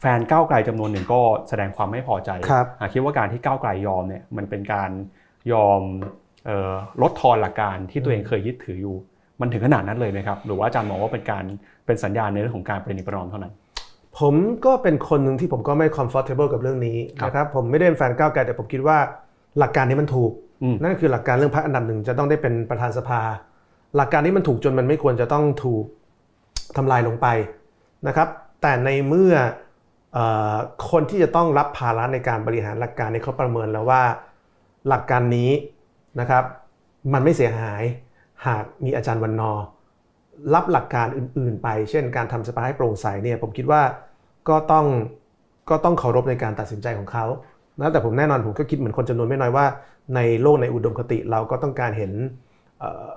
[0.00, 4.90] แฟนก้าวไกลจำนวนหนึ่งก็แสดงความไม่พอใจครับอะคิดว่าการที่ก้าวไกลยอมเนี่ยมันเป็นการ
[5.52, 5.80] ยอม
[6.46, 8.96] เอ่อลดทอนหลักการที่ตัวเองเคยยึดถืออยู่
[9.40, 11.44] มันถึงขนาดนั้นเลยไหมครับ หรือว่าอาจารย์มองว่าเป็นการ
[11.86, 13.54] เป็นสัญญาณในเรื่องของการประนีประนอมเท่านั้น
[14.20, 18.98] ผมก็เป็นคนหนึ่งที่ผมก็ไม่ comfortable กับเรื่องนี้ครับนะครับผมไม่ได้เป็นแฟนก้าวไกลแต่ผมคิดว่า
[19.58, 23.20] หลักการนี้มันถูกอืมนั่นคือหลักการเรื่องพรรคอันดับหนึ่งจะต้องได้เป็นประธานสภา
[23.96, 25.84] หลักการนี้มันถูกจนมันไม่ควรจะต้องถูก
[26.76, 27.26] ทำลายลงไป
[28.06, 28.28] นะครับ
[28.62, 29.34] แต่ในเมื่อ
[30.12, 30.18] เอ
[30.54, 30.56] อ
[30.90, 34.02] คนที่จะต้องรับภาระในการบริหารหลักการนี้เขาประเมินแล้วว่า
[34.88, 35.50] หลักการนี้
[36.20, 36.44] นะครับ
[37.12, 37.82] มันไม่เสียหาย
[38.46, 39.64] หากมีอาจารย์วันนอร์
[40.54, 43.82] รับหลักการอื่น ๆ ไป เช่น การทำสภาให้โปร่งใสเนี่ยผมคิดว่า
[44.48, 44.86] ก็ต้อง
[45.70, 47.24] ก็ต้องเคารพในการตัดสินใจของเขา
[47.78, 49.66] นะแต่ผมแน่นอนผมก็คิดเหมือนคนจำนวนไม่น้อยว่า
[50.14, 52.12] ในโลกในอุดมคติเราก็ต้องการเห็น
[52.78, 53.08] เอ่อ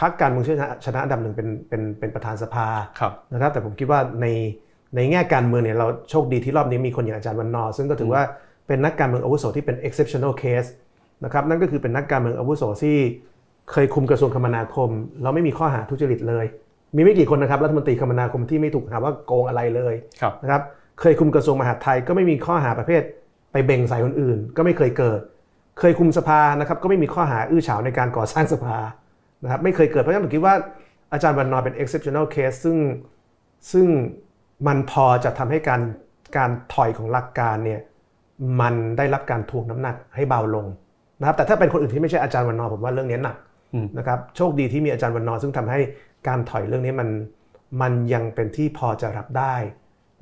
[0.00, 2.66] พรรคการเมืองชนะชนะอันดับหนึ่งเป็นเป็นเป็นประธานสภา
[3.00, 4.26] ครับนะครับ แต่ผมคิดว่าใน
[4.96, 8.22] ในแง่การเมืองเนี่ยเราโชคดีที่รอบนี้มีคนอย่างอาจารย์วันนอร์ซึ่งก็ถือว่า
[8.66, 10.68] เป็นนักการเมืองอาวุโสที่เป็น exceptional case
[11.24, 12.98] นะครับนั่นก็คือเป็นนักการเมืองอาวุโสที่
[13.70, 14.90] เคยคุมกระทรวงคมนาคม
[15.22, 16.44] แล้วไม่มีข้อหาทุจริตเลย
[16.96, 20.62] มีไม่กี่คนนะครับรัฐมนตรีคมนาคมที่ไม่ถูกหาว่าโกงอะไรเลยครับนะครับ
[21.00, 23.02] เคยคุมกระทรวงมหาดไทยก็ไม่มีข้อหาประเภท
[23.52, 25.20] ไปเบ่งใส่คนอื่น ก็ไม่เคยเกิด
[25.80, 28.76] เคยคุมสภานะครับก็ไม่มีข้อหาอื้อฉาวในการก่อสร้างสภา
[29.42, 30.54] นะครับไม่เคยเกิดเพราะฉะนั้นผมคิดว่า
[31.12, 32.76] อาจารย์วันนอร์เป็น exceptional case ซึ่ง
[33.72, 33.86] ซึ่ง
[34.66, 35.80] มันพอจะทำให้การ
[36.36, 37.80] การถอยของหลักการเนี่ย
[38.60, 40.66] มันได้รับการทวงน้ำหนักให้เบาลง
[41.20, 43.53] นะครับแต่ถ้าเป็นคนอื่นที่ไม่ใช่อาจารย์วันนอร์ผมว่าเรื่องนี้หนักอืม
[43.98, 45.80] นะครับโชคดีที่มีอาจารย์วันนอร์ซึ่งทำให้
[46.28, 47.08] การถอยเรื่องนี้มัน
[47.80, 49.54] มันยังเป็นที่พอจะรับได้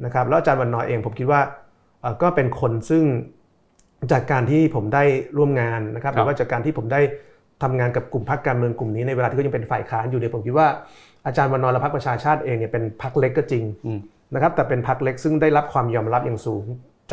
[0.05, 1.41] นะครับแล้วอาจารย์วันนอร์เองผมคิดว่า
[2.01, 3.05] เอ่อก็เป็นคนซึ่ง
[4.13, 5.05] จากการที่ผมได้
[5.37, 7.01] ร่วมงานนะครับหรือว่าจากการที่ผมได้
[7.63, 10.69] ทำงานกับกลุ่มพรรคการเมืองกลุ่มนี้ในเวลาที่เขายังเป็นฝ่ายค้านอยู่เนี่ยผมคิดว่า
[11.27, 13.99] อาจารย์วันนอร์และพรรคประชาชาติเองเนี่ยเป็นพรรคเล็กก็จริงอืม
[14.35, 16.65] นะครับแต่เป็นพรรคเล็กซึ่งได้รับความยอมรับอย่างสูง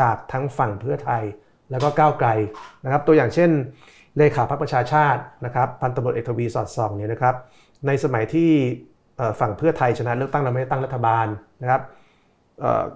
[0.02, 1.24] จากทั้งฝั่งเพื่อไทย
[1.72, 2.30] แล้วก็ก้าวไกล
[2.86, 3.50] นะครับตัวอย่างเช่น
[4.18, 7.36] เลขาพรรคประชาชาตินะครับพันตำรวจเอกทวีสอดส่องเนี่ยนะครับ
[7.88, 8.50] ในสมัยที่
[9.40, 11.28] ฝั่งเพื่อไทยชนะเลือกตั้งแล้วไม่ได้ตั้งรัฐบาล
[11.62, 11.82] นะครับ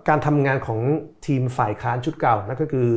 [0.09, 0.79] การทำงานของ
[1.27, 2.87] ทีมฝ่ายค้านชุดเก่านั่นก็คือ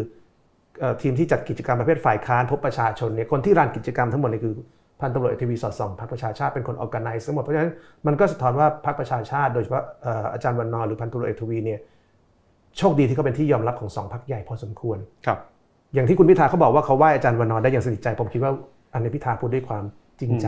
[1.03, 4.55] ทีมที่จัดกิจกรรมประเภทฝ่ายค้านพบประชาชนเนี่ยคนที่รันกิจกรรมทั้งหมดเนี่ยคือ
[5.01, 7.73] พันตำรวจเอกทวีสอดส่องพรรคประชาชาติเป็นคนออกกันไนทั้งหมดเพราะฉะนั้น
[8.07, 9.85] มันก็สะท้อนว่าพรรคประชาชาติ โดยเฉพาะ
[10.33, 11.81] อาจารย์วันนอร์หรือพันตำรวจเอกทวีเนี่ย
[12.79, 15.39] โชคดีที่เขาเป็นที่ยอมรับของสองพรรคใหญ่พอสมควรครับ
[15.97, 18.53] อย่างที่คุณพิธาเขาบอกว่าเขาไหว้อาจารย์วันนอร์ได้อย่างสนิทใจ ผมคิดว่า
[18.95, 19.85] อันนี้พิธาพูดด้วยความ
[20.21, 20.47] จริงใจ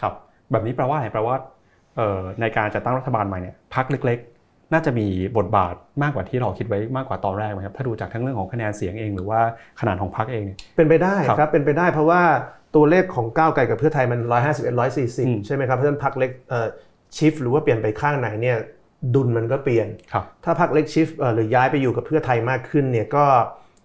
[0.00, 0.12] ครับ
[0.50, 1.36] แบบนี้แปลว่าอะไรแปลว่า
[1.96, 5.06] เอ่อในการจัดตั้งรัฐบาลใหม่เนี่ยพรรคเล็ก ๆ น่าจะมี
[5.36, 9.40] บทบาทมากกว่าที่เราคิดไว้มากกว่าตอนแรกไหมครับถ้าดูจากทั้งเรื่องของคะแนนเสียงเองหรือว่า
[9.80, 12.22] ขนาดของพรรคเองเนี่ยเป็นไปได้ครับครับเป็นไปได้เพราะว่า
[12.76, 16.66] ตัวเลขของก้าวไกลกับเพื่อไทยมัน 151อืม140 ใช่ไหมครับเพราะฉะนั้นพรรคเล็กเอ่อ
[17.16, 18.56] ชิฟหรือว่าเปลี่ยนไปข้างไหนเนี่ย
[19.14, 23.24] ดุลมันก็เปลี่ยนครับถ้าพรรคเล็กชิฟหรือย้ายไปอยู่กับเพื่อไทยมากขึ้นเนี่ยก็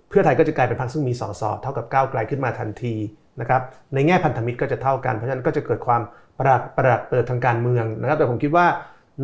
[0.10, 2.96] เพื่อไทยก็จะกลายเป็นพรรคซึ่งมีสสเท่ากับก้าวไกลขึ้นมาทันที
[3.40, 3.62] นะครับ
[3.94, 6.02] ในแง่พันธมิตรก็จะเท่ากันเพราะฉะนั้นก็จะเกิดความ
[6.38, 8.66] ประหลาดประหลาดเปิดทางการเมืองนะครับแต่ผมคิดว่า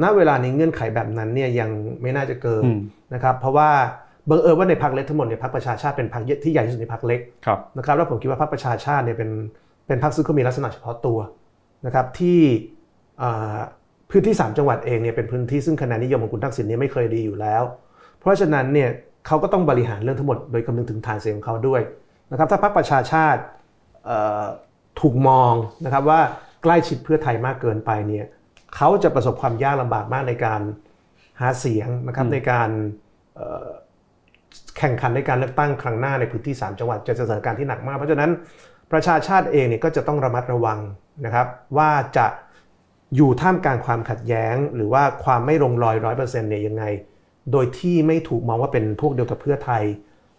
[0.03, 1.69] ณเวลานี้เงื่อนไขแบบนั้นเนี่ยยัง
[2.01, 2.79] ไม่น่าจะเกิดอืม
[3.13, 3.69] นะครับเพราะว่า
[4.29, 9.29] บังเอิญว่าในพรรคเล็กทั้งหมดเนี่ยพรรคประชาชาติเป็นพรรคที่ใหญ่ที่สุดในพรรคเล็กครับนะครับแล้วผมคิดว่าพรรคประชาชาติเนี่ยเป็น
[9.87, 11.19] เป็นพรรคซึ่งเขามีลักษณะเฉพาะตัว
[11.85, 12.39] นะครับที่
[13.21, 13.57] อ่า
[14.09, 17.63] พื้นที่ 3 จังหวัดเองเนี่ยเป็นพื้นที่ซึ่งคะแนนนิยมของคุณทักษิณเนี่ยไม่เคยดีอยู่แล้ว
[18.19, 18.89] เพราะฉะนั้นเนี่ย
[19.27, 21.81] เขาก็ต้องบริหารเรื่องทั้งหมดโดยคำนึงถึงฐานเสียงของเขาด้วย
[22.31, 23.41] นะครับถ้าพรรคประชาชาติ
[24.05, 24.43] เอ่อ
[24.99, 25.53] ถูกมอง
[25.85, 26.19] นะครับว่า
[26.63, 28.25] ใกล้ชิดเพื่อไทยมากเกินไปเนี่ย
[28.75, 30.61] เขาจะประสบความยากลำบากมากในการ
[31.39, 32.69] หาเสียงนะครับในการ
[33.35, 33.67] เอ่อ
[34.77, 38.31] แข่งขันในการเลือกตั้งครั้งหน้าในพื้นที่ 3 จังหวัดจะสถานการณ์ที่หนักมาก เพราะฉะนั้น
[38.91, 40.79] ประชาชาติเองเนี่ยก็จะต้องระมัดระวัง
[41.25, 42.27] นะครับ ว่าจะ
[43.15, 46.83] อยู่ท่ามกลางความขัดแย้ง หรือว่าความไม่ลงรอยร้อยเปอร์เซ็นต์เนี่ยยังไง
[47.51, 49.83] โดยที่ไม่ถูกมองว่าเป็นพวกเดียวกับเพื่อไทย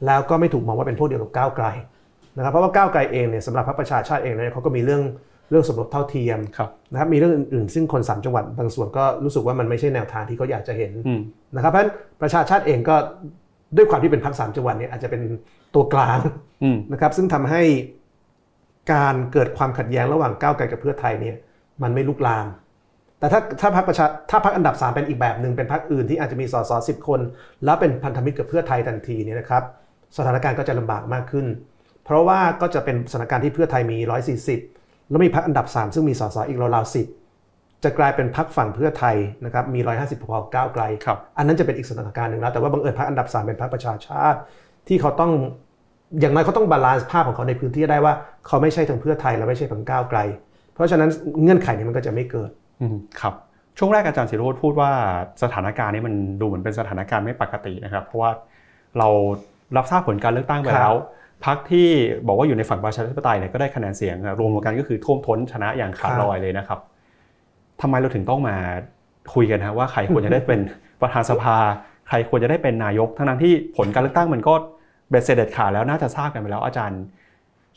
[0.06, 1.66] แล้วก็ไม่ถูกมองว่าเป็นพวกเดียวกับก้าวไกล
[2.37, 5.02] นะครับเพราะว่าก้าวไกลเองเนี่ยสำหรับพรรคประชาชาติเองเนี่ยเขาก็มีเรื่อง
[5.50, 11.20] เรื่องสมรสเท่าเทียมครับนะครับมีเรื่องอื่นๆ ซึ่งคนสามจังหวัดบางส่วนก็รู้สึกว่ามันไม่ใช่แนวทางที่เขาอยากจะเห็นอืม
[11.54, 12.96] นะครับเพราะฉะนั้นประชาชาติเองก็
[13.76, 15.22] ด้วยความที่เป็นพรรคสามจังหวัดเนี่ยอาจจะเป็น
[15.74, 16.18] ตัวกลาง
[16.62, 17.62] อืมนะครับซึ่งทำให้
[18.92, 21.37] การเกิดความขัดแย้งระหว่างก้าวไกลกับเพื่อไทยเนี่ย
[21.83, 22.46] มันไม่ลุกลาม
[23.25, 27.20] แต่ถ้าถ้าพรรคประชาถ้าพรรคอันดับ 3 เป็นอีกแบบหนึ่งเป็นพรรคอื่นที่อาจจะมีสสสิบคน
[27.64, 29.62] แล้วเป็นพันธมิตรกับเพื่อไทยทันทีเนี่ยนะครับ
[30.16, 31.46] สถานการณ์ก็จะลำบากมากขึ้น
[32.04, 33.98] เพราะว่าก็จะเป็นสถานการณ์ที่เพื่อไทยมี
[34.54, 37.06] 140 แล้วมีพรรคอันดับ 3 ซึ่งมีสสอีกราวๆสิบ
[37.85, 44.38] จะกลายเป็นพักฝั่งเพื่อไทยนะครับมี 150พอก้าวไกลครับอันนั้นจะเป็นอีกสถานการณ์หนึ่งแล้วแต่ว่าบังเอิญพรรคอันดับ 3 เป็นพรรคประชาชาติ
[44.88, 45.33] ที่เขาต้อง
[46.20, 48.14] อย่างน้อยเขาต้อง balance ภาพของเขาในพื้นที่ให้ได้ว่า
[48.46, 50.18] เขาไม่ใช่ทางเพื่อไทยและไม่ใช่ทางก้าวไกล
[50.75, 51.08] เพราะฉะนั้น
[51.42, 52.63] เงื่อนไขนี้มันก็จะไม่เกิดอืม
[53.20, 53.35] ครับ
[53.79, 54.90] ช่วงแรกอาจารย์ศิโรตม์พูดว่า
[55.42, 58.31] สถานการณ์นี้มันดูเหมือนเป็นสถานการณ์ไม่ปกตินะครับ เพราะว่า
[58.98, 59.08] เรา
[59.77, 60.94] รับทราบผลการเลือกตั้งไปแล้ว
[61.44, 61.88] พรรคที่
[62.27, 66.79] บอกว่าอยู่ในฝั่งประชาธิปไตยเนี่ยก็ได้คะแนนเสียงรวมกันก็คือท่วมท้นชนะอย่างขาดลอยเลยนะครับ
[67.81, 68.56] ทำไมเราถึงต้องมา
[69.35, 70.60] คุยกันนะว่าใครควรจะได้เป็น
[71.00, 71.56] ประธานสภา
[72.08, 74.54] ใครควรจะได้เป็นนายก ทั้งนั้นที่ผลการเลือกตั้งมันก็
[75.10, 77.00] เบ็ดเสร็จเด็ดขาดแล้วน่าจะทราบกันไปแล้วอาจารย์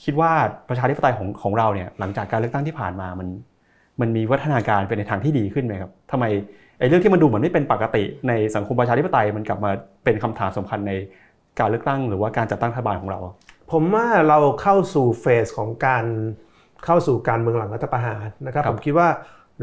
[0.04, 0.32] คิดว่า
[0.70, 3.28] ประชาธิปไตยของของเราเนี่ยหลังจากการเลือกตั้งที่ผ่านมามัน
[4.02, 6.26] มันมีวัฒนาการเป็นในทางที่ดีขึ้นไหมครับทำไม
[6.80, 9.72] ไอ้เรื่องที่มันดูเหมือนไม่เป็นปกติในสังคมประชาธิปไตยมันกลับมา
[10.04, 10.92] เป็นคำถามสำคัญใน
[11.60, 13.20] การเลือกตั้ง หรือว่าการจัดตั้งรัฐบาลของเรา
[13.72, 16.06] ผมว่าเราเข้าสู่เฟสของการ
[16.86, 19.08] เข้าสู่การเมืองหลังรัฐประหารนะครับครับผมคิดว่า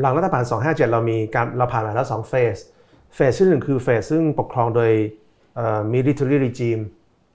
[0.00, 2.56] หลังรัฐประหาร 257 เรามีการเราผ่านมาแล้ว2เฟส
[3.14, 4.90] เฟสที่หนึ่งคือเฟสซึ่งปกครองโดย
[5.54, 6.82] เอ่อ military regime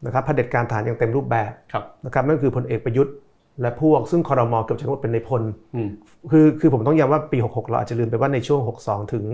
[0.05, 3.13] นะครับเผด็จการทหารอย่างเต็มรูปแบบครับนะครับนั่นคือพลเอกประยุทธ์
[3.61, 5.41] และพวกซึ่งคอรมอเกือบจะทั้งหมดเป็นในพล
[5.75, 5.89] อืม
[6.31, 9.25] คือคือผมต้องย้ำว่าปี 66 เราอาจจะลืมไปว่าในช่วง 62 ถึง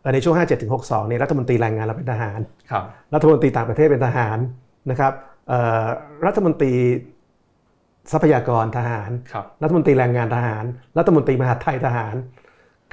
[0.00, 4.38] เอ่อในช่วง 57 ถึง 62 เนี่ยรัฐมนตรีแรงงานเราเป็นทหารครับรัฐมนตรีต่างประเทศเป็นทหาร
[4.90, 5.12] นะครับ
[5.48, 5.86] เอ่อ
[6.26, 6.72] รัฐมนตรี
[8.12, 10.64] ทรัพยากรทหารครับรัฐมนตรีแรงงานทหาร
[10.98, 12.14] รัฐมนตรีมหาดไทยทหาร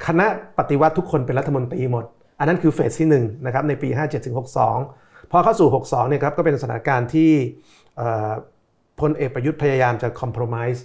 [0.06, 0.26] คณะ
[0.58, 2.04] ปฏิวัติทุกคนเป็นรัฐมนตรีหมด
[2.38, 4.36] อันนั้นคือเฟสที่1นะครับในปี 57ถึง
[4.82, 7.30] 62 พอเข้าสู่ 62 เนี่ยครับก็เป็นสถานการณ์ที่
[7.96, 8.30] เอ่อ
[9.00, 10.80] พลเอกประยุทธ์พยายามจะคอม p r o m i s e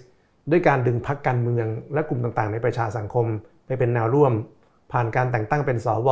[0.51, 3.25] ด้วยการดึงพรรคการเมือง และกลุ่มต่างๆ ในประชาสังคม
[3.65, 4.33] ไปเป็นแนวร่วม
[4.91, 6.09] ผ่านการแต่งตั้งเป็นสว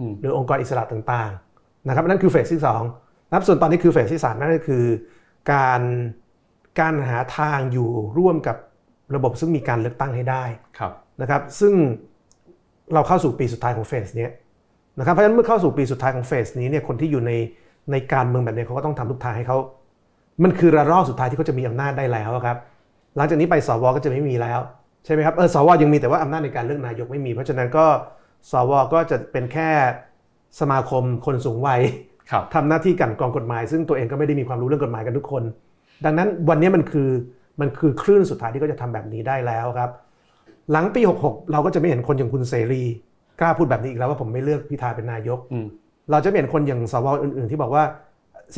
[0.00, 2.62] อืมหรือองค์กรอิสระต่างๆนะครับนั่นคือเฟสที่
[2.94, 4.84] 2นะครับส่วนตอนนี้คือเฟสที่3นั่นก็คือ
[5.52, 5.80] การ
[6.80, 8.56] การหาทางอยู่ร่วมกับ
[9.14, 10.44] ระบบซึ่งมีการเลือกตั้งให้ได้
[10.78, 11.74] ครับนะครับซึ่ง
[12.94, 14.30] เราเข้าสู่ปีสุดท้ายของเฟสเนี้ย
[14.98, 17.32] นะครับเพราะฉะนั้นเมื่อเข้าสู่ปีสุดท้ายของเฟสนี้เนี่ยคนที่อยู่ใน
[17.90, 19.58] ในการเมืองแบบนี้เขาก็ต้องทำทุกทางให้เขา
[20.42, 22.56] มันคือระลอกสุดท้ายที่เขาจะมีอำนาจได้แล้วอะครับ
[23.16, 24.60] หลังจากนี้ไปสวก็จะไม่มีแล้ว
[25.04, 27.86] ใช่ไหมครับเออสวยังมีแต่ว่าอำนาจในการเลือกนายกไม่มี เพราะฉะนั้นก็
[28.50, 29.70] สวก็จะเป็นแค่
[30.60, 31.80] สมาคมคนสูงวัย
[32.30, 35.42] ครับทำหน้าที่กลันกรองกฎหมาย ซึ่งตัวเองก็ไม่ได้มีความรู้เรื่องกฎหมายกันทุกคน
[36.04, 37.08] ดังนั้นวันนี้มันคือ
[37.60, 39.90] มันคือคลื่นสุดท้ายที่ก็จะทำแบบนี้ได้แล้วครับ
[40.72, 42.82] หลังปี 66 เราก็จะไม่เห็นคนอย่างคุณเสรี
[43.40, 45.66] กล้าพูดแบบนี้อีกแล้วว่าผมไม่เลือกพิธาเป็นนายกอืม
[46.10, 47.84] เราจะไม่เห็นคนอย่างสวอื่น ๆ ที่บอกว่า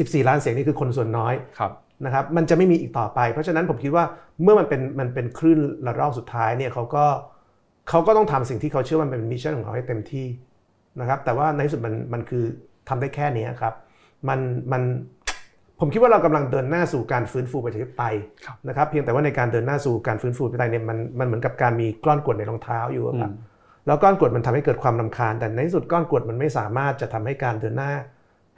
[0.02, 1.72] 14 ล้านเสียงนี่คือคนส่วนน้อยครับ
[2.04, 4.04] นะครับมันจะไม่มีอีกต่อไป เพราะฉะนั้นผมคิดว่า
[4.42, 7.04] เมื่อมันเป็นมันเป็นคลื่นระลอกสุดท้ายเนี่ยเขาก็
[7.88, 10.26] เขาก็ต้องทำสิ่งที่เขาเชื่อว่ามันเป็นมิชชั่นของเขาให้เต็มที่
[11.00, 12.44] นะครับแต่ว่าในที่สุดมันมันคือ
[12.88, 13.74] ทำได้แค่นี้ครับ
[14.28, 14.38] มัน
[14.72, 14.82] มัน
[15.80, 18.14] ผมคิดว่าเรากำลังเดินหน้าสู่การฟื้นฟูประชาธิปไตย
[18.46, 23.52] ครับนะครับเพียงแต่ว่าในการเดินหน้าสู่การฟื้นฟูประชาธิปไตยเนี่ยมันมันเหมือนกับการมีก้อนกรวดในรองเท้าอยู่อะครับอืม
[23.86, 27.92] แล้วก้อนกรวดมันทำให้เกิดความรำคาญ แต่ในที่สุดก้อนกรวดมันไม่สามารถจะทำให้การเดินหน้า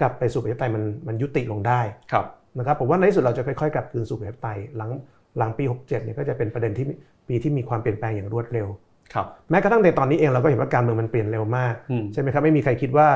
[0.00, 1.80] กลับไปสู่ประชาธิปไตยมันมันยุติลงได้
[2.12, 2.26] ครับ
[2.58, 4.90] นะครับผมว่าในที่สุดเราจะค่อยๆกลับคืนสู่ประชาธิปไตยหลัง
[5.38, 6.86] หลังปี 67เนี่ยก็จะเป็นประเด็นที่
[7.28, 8.68] ปีที่มีความเปลี่ยนแปลงอย่างรวดเร็ว
[9.14, 13.08] ครับแม้กระทั่งในตอนนี้เองเราก็เห็นว่าการเมืองมันเปลี่ยนเร็วมากอืมใช่ไหมครับไม่มีใครคิดว่า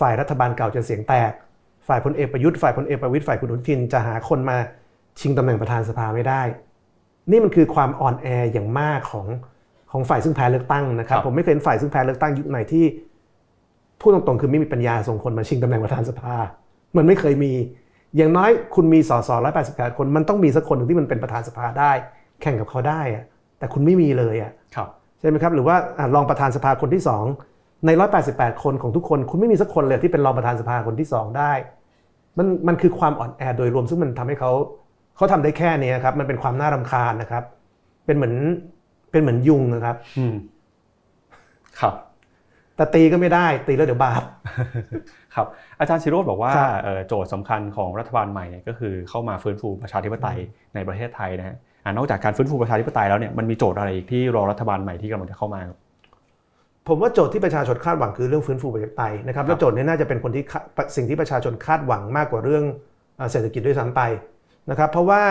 [0.00, 1.32] ฝ่ายรัฐบาลเก่าจะเสียงแตก
[1.88, 4.56] ฝ่ายพลเอกประยุทธ์ฝ่ายพลเอกประวิตยฝ่ายคุณอนุทินจะหาคนมา
[5.20, 6.42] ชิงตำแหน่งประธานสภาไม่ได้
[7.30, 9.26] นี่มันคือความอ่อนแออย่างมากของ
[9.92, 12.84] ของฝ่ายซึ่งแพ้เลือกตั้งนะครับครับผมไม่เคยเห็นฝ่ายซึ่งแพ้เลือกตั้งยุคไหนที่
[14.00, 16.34] พูดตรงๆคือไม่มีปัญญาส่งคนมาชิงตำแหน่งประธานสภา
[16.96, 17.52] มันไม่เคยมี
[18.16, 21.92] อย่างน้อยคุณมีสสร้อยแปดสิบคน มันต้องมีสักคนหนึ่งที่มันเป็นประธานสภาได้
[22.42, 23.24] แข่งกับเขาได้อะ
[23.58, 24.88] แต่คุณไม่มีเลยอะครับ
[25.20, 27.02] ใช่ไหมครับ หรือว่าอะรองประธานสภาคนที่
[27.44, 27.90] 2ใน
[28.26, 31.52] 188 คนของทุกคน คุณไม่มีสักคนเลยที่เป็นรองประธานสภาคนที่ 2 ได้
[32.38, 34.52] มันมันคือความอ่อนแอโดยรวมซึ่งมันทำให้เขา
[35.16, 37.44] เขาทำได้แค่นี้ครับ มันเป็นความน่ารำคาญนะครับ
[38.06, 38.34] เป็นเหมือน
[39.10, 40.34] เป็นเหมือนยุงนะครับ อืม
[41.80, 41.94] ครับ
[42.78, 44.22] แต่ตีก็ไม่ได้ตีแล้วเดี๋ยวบาป
[45.34, 45.46] ครับ
[45.80, 50.38] อาจารย์ชิโรธบอกว่าครับเอ่อโจทย์สำคัญของรัฐบาลใหม่เนี่ยก็คือเข้ามาฟื้นฟูประชาธิปไตย
[50.74, 55.78] ในประเทศไทยนะฮะอ่านอกจากการฟื้นฟูประชาธิปไตยแล้วเนี่ยมันมีโจทย์อะไรอีกที่รอรัฐบาลใหม่ที่กำลังจะเข้ามาครับ
[56.88, 60.60] ผมว่าโจทย์ที่ประชาชนคาดหวังคือเรื่องฟื้นฟูประชาธิปไตยนะครับครับแล้วโจทย์นี้น่าจะเป็นคนที่คา
[60.96, 62.64] สิ่งที่ประชาชนคาดหวังมากกว่าเรื่อง
[63.16, 64.00] เอ่อเศรษฐกิจด้วยซ้ำไป
[64.70, 65.22] นะครับเพราะว่า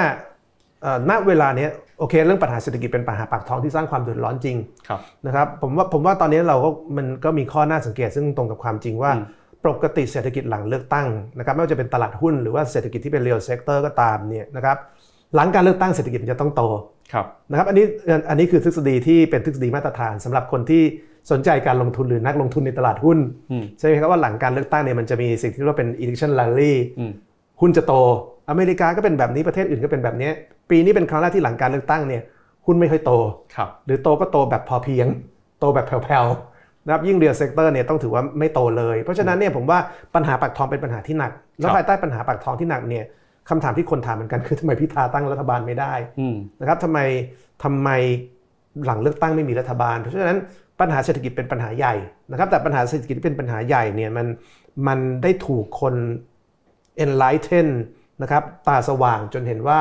[0.82, 9.26] เอ่อณเวลาเนี้ย โอเค เรื่องปัญหาเศรษฐกิจเป็นปัญหาปากท้องที่สร้างความเดือดร้อนจริงครับนะครับผมว่าผมว่าตอนนี้เราก็มันก็มีข้อน่าสังเกตซึ่งตรงกับความจริงว่าอืม
[9.66, 14.78] ปกติเศรษฐกิจหลังเลือกตั้งนะครับไม่ว่าจะเป็นตลาดหุ้นหรือว่าเศรษฐกิจที่เป็น real sector ก็ตามเนี่ยนะครับ
[15.36, 16.64] หลังการเลือกตั้งเศรษฐกิจมันจะต้องโต
[17.14, 17.86] ครับนะครับอันนี้
[18.30, 20.84] อันนี้คือทฤษฎีที่เป็นทฤษฎีมาตรฐานสำหรับคนที่
[21.32, 23.18] สนใจการลงทุนหรือนักลงทุนในตลาดหุ้น
[23.52, 27.12] อืมใช่ไหมครับว่าหลังการเลือกตั้งเนี่ยมันจะมีสิ่งที่เรียกว่าเป็น election rally อืม
[27.62, 27.94] หุ้นจะโต
[28.50, 30.30] อเมริกาก็เป็นแบบนี้ประเทศอื่นก็เป็นแบบนี้
[30.70, 32.24] ปีนี้เป็นครั้งแรกที่หลังการเลือกตั้งเนี่ย
[32.66, 33.12] หุ้นไม่ค่อยโต
[33.56, 35.08] ครับหรือโตก็โตแบบพอเพียง
[35.60, 39.80] โตแบบแผ่วๆนะครับยิ่ง real sector เนี่ยต้องถือว่าไม่โตเลย เพราะฉะนั้นเนี่ยผมว่า
[40.16, 43.06] ปัญหาปากท้องเป็นปัญหาที่หนัก แล้วภายใต้ปัญหาปากท้องที่หนักเนี่ย
[43.50, 47.00] คำถามที่คนถามเหมือนกันคือทำไมพิธาตั้งรัฐบาลไม่ได้อืมนะครับทำไม
[47.64, 47.90] ทำไม
[48.86, 50.38] หลังเลือกตั้งไม่มีรัฐบาล เพราะฉะนั้น
[50.80, 51.96] ปัญหาเศรษฐกิจเป็นปัญหาใหญ่
[52.32, 54.28] นะครับ แต่ปัญหาเศรษฐกิจที่เป็นปัญหาใหญ่เนี่ยมัน
[54.88, 55.96] มันได้ถูกคน
[57.04, 57.68] enlighten
[58.22, 59.80] นะครับตาสว่างจนเห็นว่า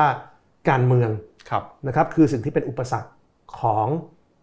[0.69, 1.09] การเมือง
[1.49, 3.09] ครับนะครับคือสิ่งที่เป็นอุปสรรค
[3.59, 3.87] ของ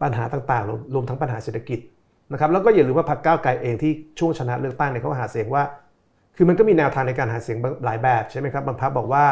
[0.02, 1.78] ปัญหาต่างๆรวมรวมทั้งปัญหาเศรษฐกิจ
[2.32, 5.62] นะครับแล้วก็อย่าลืมว่าพรรคก้าวไกลเองที่ช่วงชนะเลือกตั้งเนี่ยเขาหาเสียงว่า
[6.36, 9.24] คือมันก็มีแนวทางในการหาเสียงหลายแบบใช่ไหมครับบางพรรคบอกว่า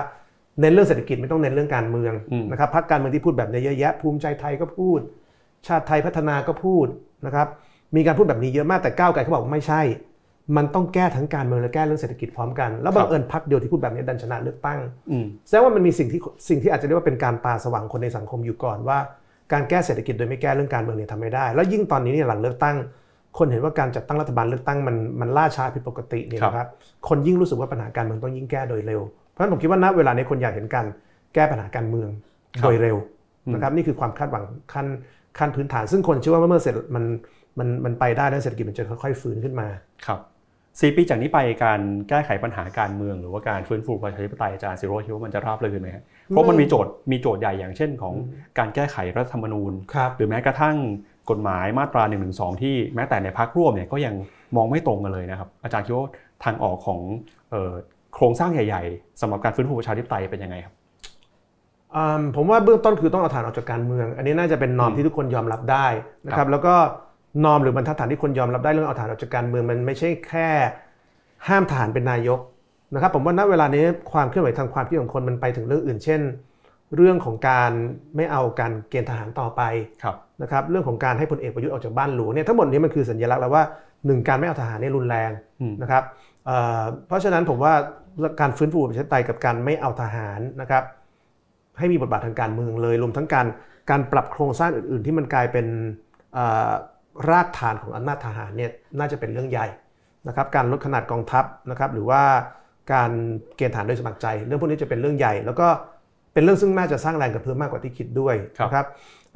[0.61, 5.01] เน้นเรื่องเศรษฐกิจไม่ต้องเน้นเรื่องการเมืองอืมนะครับพรรคการเมืองที่พูดแบบนี้เยอะแยะภูมิใจไทยก็พูด
[5.67, 6.87] ชาติไทยพัฒนาก็พูด
[7.27, 7.49] นะครับ
[7.97, 9.81] มีการพูดแบบนี้เยอะมากแต่ก้าวไกลเขาบอกว่าไม่ใช่
[10.57, 14.79] มันต้องแก้ทั้งการเมืองและแก้เรื่องเศรษฐกิจพร้อมกัน แล้วบังเอิญพรรคเดียวที่พูดแบบนี้ดันชนะเลือกตั้ง
[15.11, 18.99] อืมแสดงว่ามันมีสิ่งที่สิ่งที่อาจจะเรียกว่าเป็นการตาสว่างคนในสังคมอยู่ก่อนว่า
[19.53, 22.77] การแก้เศรษฐกิจโดยไม่แก้เรื่องการเมืองเนี่ยทำไม่ได้ แล้วยิ่งตอนนี้เนี่ยหลังเลือกตั้ง
[23.39, 26.69] คนเห็นว่าการจัดตั้งรัฐบาลเลือกตั้งมันมันล่าช้าผิดปกติเนี่ยนะครับ
[27.09, 29.01] คนยิ่งรู้สึกว่าปัญหาการเมืองต้องยิ่งแก้โดยเร็ว
[29.31, 30.87] เพราะฉะนั้นผมคิดว่าณเวลานี้คนอยากเห็นการ
[31.35, 32.09] แก้ปัญหาการเมือง
[32.61, 32.97] ครับโดยเร็ว
[33.53, 34.87] นะครับนี่คือความคาดหวังขั้น
[35.39, 37.05] ขั้นพื้นฐาน ซึ่งคนเชื่อว่าเมื่อเสร็จมัน
[37.59, 39.69] มันมันไปได้แล้วเศรษฐกิจมันจะค่อยๆฟื้นขึ้นมา
[40.07, 40.21] ครับ
[40.81, 48.15] สี่ปีจากนี้ไปการแก้ไขปัญหาการเมือง หรือว่าการฟื้นฟูประชาธิปไตยอาจารย์สิโรจน์คิดว่ามันจะราบรื่นไหมครับเพราะมันมีโจทย์มีโจทย์ใหญ่อย่างเช่นของ
[48.59, 50.77] การแก้ไขรัฐธรรมนูญครับหรือแม้กระทั่ง
[51.31, 52.29] กฎหมายมาตรา1นึ
[52.63, 54.15] ที่แม้แต่ในพักร่วมเนี่ยก็ยัง
[54.57, 56.07] มองไม่ตรงกันเลยนะครับ อาจารย์คิดว่า
[56.45, 57.01] ทางออกของ
[57.51, 57.73] เอ่อ
[58.15, 60.75] โครงสร้างใหญ่ ๆสำหรับการฟื้นฟูประชาธิปไตยเป็นยังไงครับ
[61.97, 65.87] อืมผมว่าเบื้องต้นคือต้องเอาฐานออกจากการเมือง อันนี้น่าจะเป็นนอมที่ทุกคนยอมรับได้
[66.27, 66.75] นะคครัรับบแล้วก็
[67.45, 70.49] นอมหรือบรรทัดฐานที่คนยอมรับได้เรื่องเอาฐานออกจากการเมืองมันไม่ใช่แค่
[71.49, 72.41] ห้ามทหารเป็นนายก
[72.95, 76.21] นะครับ ผมว่าณเวลานี้ความเคลื่อนไหวทางความคิดของคนมันไปถึงเรื่องอื่น เช่น
[76.97, 77.73] เรื่องของการ
[78.17, 79.63] ไม่เอาการเกณฑ์ทหารต่อไป
[80.03, 83.65] ครับนะครับเรื่องของการให้พลเอกประยุทธ์ออกจากบ้านหลวงเนี่ยทั้งหมดนี้มันคือสัญลักษณ์แล้วว่า
[84.07, 85.31] หนึ่งการไม่เอาทหารเนี่ยรุนแรง
[85.61, 86.03] อืมนะครับ
[86.47, 87.73] เอ่อเพราะฉะนั้นผมว่า
[88.41, 90.83] การฟื้นฟูประชาธิปไตยกับการไม่เอาทหารนะครับ
[91.79, 93.47] ให้มีบทบาททางการเมืองเลยรวมทั้งการ
[93.91, 95.67] การปรับโครงสร้างอื่น ๆ ที่มันกลายเป็น
[96.35, 96.71] เอ่อ
[97.31, 99.67] รากฐานของอำนาจทหารเนี่ยน่าจะเป็นเรื่องใหญ่
[100.29, 102.23] นะครับการลดขนาดกองทัพนะครับหรือว่า
[102.93, 103.11] การ
[103.57, 105.69] เกณฑ์ทหารโดยสมัครใจ เรื่องพวกนี้จะเป็นเรื่องใหญ่ แล้วก็
[106.33, 108.87] เป็นเรื่องซึ่งน่าจะสร้างแรงกระเพื่อมมากกว่าที่คิดด้วยครับนะครับ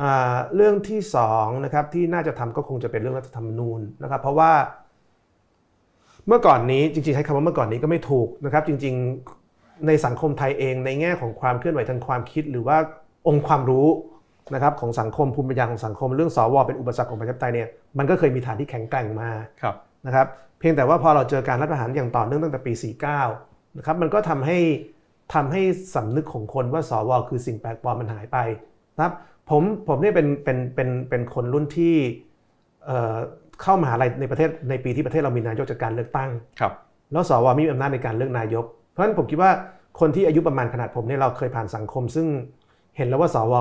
[0.03, 4.53] อ่าเรื่องที่สองนะครับที่น่าจะทำก็คงจะเป็นเรื่องรัฐธรรมนูญนะครับ เพราะว่า
[6.27, 12.77] เมื่อก่อนนี้จริงๆใช้คำว่าเมื่อก่อนนี้ก็ไม่ถูกนะครับ จริงๆในสังคมไทยเองในแง่ของความเคลื่อนไหวทางความคิด หรือว่า
[13.29, 13.87] องค์ความรู้
[14.55, 17.69] นะครับของสังคมภูมิปัญญาของสังคม เรื่องสวเป็นอุปสรรคของประชาธิปไตยเนี่ย
[17.99, 19.31] มันก็เคยมีฐานที่แข็งแกร่งมา
[19.63, 19.75] ครับ
[20.07, 20.27] นะครับ
[20.59, 22.73] เพียงแต่ว่าพอเราเจอการรัฐประหารอย่างต่อเนื่องตั้งแต่ปี
[23.23, 24.59] 49นะครับมันก็ทำให้
[25.35, 25.63] ทำให้
[25.95, 28.39] สำนึกของคนว่าสวคือสิ่งแปลกปลอมมันหายไป
[28.97, 29.13] นะครับ
[29.51, 31.95] ผมผมเนี่ยเป็นเป็นเป็นเป็นคนรุ่นที่
[32.87, 33.17] เอ่อ
[33.63, 36.31] เข้ามหาลัยในประเทศในปีที่ประเทศเรามีนายกจากการเลือกตั้ง
[36.61, 36.73] ครับ
[37.13, 39.51] แล้วสวมีอำนาจในการเลือกนายก เพราะฉะนั้นผมคิดว่า
[40.01, 42.27] คนที่อายุประมาณขนาดผมเนี่ยเราเคยผ่านสังคม ซึ่ง
[42.97, 43.55] เห็นแล้วว่าสว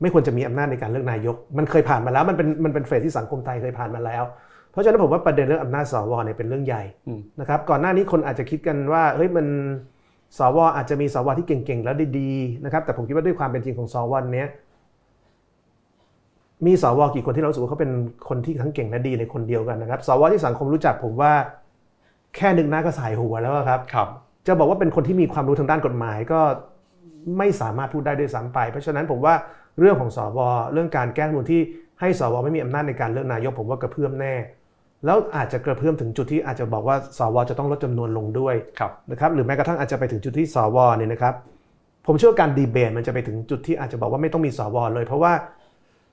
[0.00, 4.22] ไม่ควรจะมีอำนาจในการเลือกนายก มันเคยผ่านมาแล้ว มันเป็นมันเป็นเฟสที่สังคมไทยเคยผ่านมาแล้ว
[4.70, 9.46] เพราะฉะนั้นผมว่าประเด็นเรื่องอำนาจสวเนี่ยเป็นเรื่องใหญ่อืมนะครับ ก่อนหน้านี้คนอาจจะคิดกันว่าเฮ้ยมัน
[10.38, 14.48] สวอาจจะมีสวที่เก่งๆแล้วดีๆนะครับ แต่ผมคิดว่าด้วยความเป็นจริงของสวเนี้ย
[16.66, 17.92] มีสวกี่คนที่เรารู้สึกว่าเขาเป็น
[18.28, 21.32] คนที่ทั้งเก่งและดีในคนเดียวกันนะครับ สวที่สังคมรู้จักผมว่า
[22.36, 24.08] แค่นึกหน้าก็สายหัวแล้วอะครับครับ
[24.46, 26.40] จะบอกว่าเป็นคนที่มีความรู้ทางด้านกฎหมายก็
[27.38, 29.34] ไม่สามารถพูดได้ด้วยซ้ำไป เพราะฉะนั้นผมว่า
[29.80, 30.38] เรื่องของสว
[30.72, 31.60] เรื่องการแก้รัฐธรรมนูญที่
[32.00, 34.34] ให้สวไม่มีอำนาจในการเลือกนายกผมว่ากระเพื่อมแน่
[35.04, 41.34] แล้วอาจจะกระเพื่อมถึงจุดที่อาจจะบอกว่าสวจะต้องลดจำนวนลงด้วยครับนะครับหรือแม้กระทั่งอาจจะไปถึงจุดที่สวเนี่ยนะครับ
[42.06, 45.32] ผมเชื่อว่าการดีเบตมันจะไปถึงจุดที่อาจจะบอกว่าไม่ต้องมีสวเลย เพราะว่า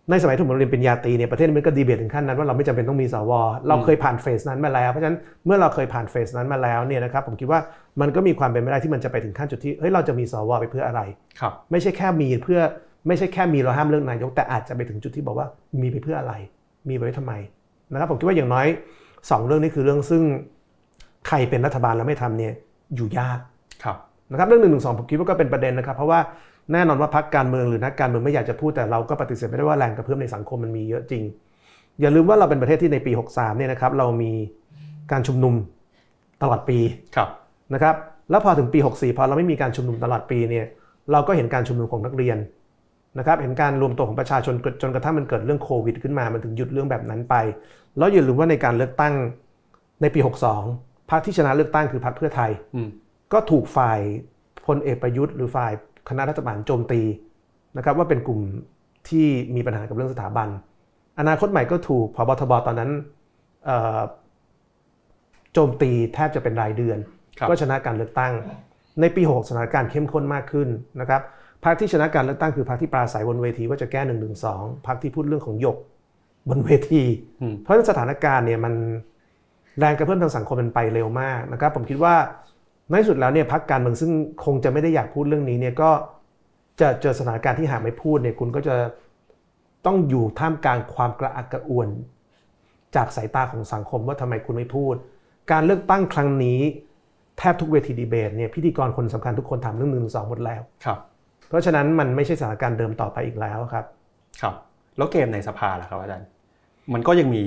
[0.09, 3.31] ในสมัยที่ผมเรียนปริญญาตรีเนี่ยประเทศมันก็ดีเบตถึงขั้นนั้นว่าเราไม่จำเป็นต้องมีสว
[3.67, 7.59] เราเคยผ่านเฟสนั้นมาแล้ว เพราะฉะนั้นเมื่อเราเคยผ่านเฟสนั้นมาแล้วเนี่ยนะครับผมคิดว่า
[8.01, 11.01] มันก็มีความเป็นไปได้ที่มันจะไปถึงขั้นจุดที่เฮ้ยเราจะมีสวไปเพื่ออะไร
[11.39, 12.59] ครับไม่ใช่แค่มีเพื่อ
[13.07, 15.47] ไม่ใช่แค่มีเราห้ามเลือกนายก แต่อาจจะไปถึงจุดที่บอกว่า
[15.81, 16.33] มีไปเพื่ออะไร
[16.89, 17.33] มีไปไว้ทำไม
[17.91, 18.67] นะครับผมคิดว่าอย่างน้อย
[19.31, 20.23] สองเรื่องนี้คือเรื่องซึ่ง
[21.27, 22.53] ใครเป็นรัฐบาลแล้วไม่ทำเนี่ย
[22.95, 23.39] อยู่ยาก
[23.83, 23.97] ครับ
[24.31, 26.19] นะครับเรื่องหนึ่งหนึ่งสองผมคิดว่าก็เป็นประเด็นนะครับ เพราะว่า
[26.71, 31.23] แน่นอนว่าพรรคการเมืองหรือนักการเมืองไม่อยากจะพูดแต่เราก็ปฏิเสธไม่ได้ว่าแรงกระเพื่อมในสังคมมันมีเยอะจริง
[32.01, 34.31] อย่าลืมว่าเราเป็นประเทศที่ในปี 63เนี่ยนะครับเรามี
[35.11, 35.55] การชุมนุม
[36.41, 36.79] ตลอดปี
[37.15, 37.29] ครับ
[37.73, 37.95] นะครับ
[38.29, 40.65] แล้วพอถึงปี 64พอเราไม่มีการชุมนุมตลอดปีเนี่ย
[41.11, 42.37] เราก็เห็นการชุมนุมของนักเรียน
[43.17, 47.35] นะครับเห็นการรวมตัวของประชาชนจนจนกระทั่งมันเกิดเรื่องโควิดขึ้นมา มันถึงหยุดเรื่องแบบนั้นไป
[47.97, 49.13] แล้วอย่าลืมว่าในการเลือกตั้ง
[50.01, 50.19] ในปี
[50.63, 52.87] 62 พรรคที่ชนะเลือกตั้งคือพรรคเพื่อไทยอืม
[53.33, 53.99] ก็ถูกฝ่าย
[54.67, 55.71] พลเอกประยุทธ์หรือฝ่าย
[56.09, 57.01] คณะรัฐบาลโจมตี
[57.77, 58.39] นะครับว่าเป็นกลุ่ม
[59.09, 60.47] ที่มีปัญหากับเรื่องสถาบัน
[61.19, 62.91] อนาคตใหม่ก็ถูกพบทบตอนนั้น
[65.53, 66.97] โจมตีแทบจะเป็นรายเดือน
[67.49, 68.33] ก็ชนะการเลือกตั้ง
[69.01, 70.69] ในปี 6 สถานการณ์เข้มข้นมากขึ้น
[71.01, 71.21] นะครับ
[71.63, 75.77] พรรคที่ชนะการเลือกตั้งคือพรรคที่ปราศัยบนเวทีว่าจะแก้หนึ่งหนึ่งสองพรรคที่พูดเรื่องของหยก
[76.49, 77.03] บนเวที
[77.61, 78.73] เพราะสถานการณ์เนี่ยมัน
[79.79, 82.15] แรงกระเพื่อมทางสังคมมันไปเร็วมากนะครับ ผมคิดว่า
[82.89, 84.11] ในสุดแล้วเนี่ยพรรคการเมืองซึ่ง
[84.45, 85.91] คงจะไม่ได้อยากพูดเรื่องนี้เนี่ยก็
[86.81, 88.75] จะเจอสถานการณ์ที่หากไม่พูดเนี่ยคุณก็จะ
[89.85, 91.89] ต้องอยู่ท่ามกลางความกระอักกระอ่วน
[92.95, 94.95] จากสายตาของสังคมว่าทำไมคุณไม่พูด
[95.51, 96.59] การเลือกตั้งครั้งนี้
[97.37, 100.99] แทบทุกเวทีดีเบตเนี่ยพิธีกรคนสำคัญทุกคนถามเรื่องหนึ่งสองหมดแล้วครับ
[101.53, 103.85] เพราะฉะนั้นมันไม่ใช่สถานการณ์เดิมต่อไปอีกแล้วครับ
[104.41, 104.55] ครับ
[104.97, 106.27] แล้วเกมในสภาล่ะครับอาจารย์
[106.93, 107.43] มันก็ยังมี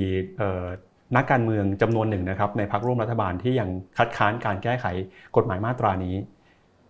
[1.17, 4.87] นักการเมืองจำนวนหนึ่งนะครับ ในพรรคร่วมรัฐบาลที่ยังคัดค้านการแก้ไข
[5.37, 6.15] กฎหมายมาตรานี้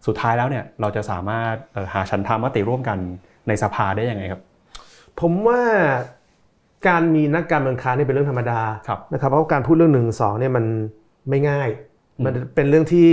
[0.06, 1.54] สุดท้ายแล้วเนี่ยเราจะสามารถ
[1.94, 2.98] หาชันธามติร่วมกัน
[3.48, 4.42] ในสภาได้ยังไงครับ
[5.20, 5.62] ผมว่า
[6.88, 8.60] การมีนักการเมืองค้านนี่เป็นเรื่องธรรมดา
[9.12, 10.64] นะครับ เพราะการพูดเรื่องหนึ่งสองเนี่ยมัน
[11.28, 11.68] ไม่ง่าย
[12.24, 13.08] มันเป็นเรื่องที่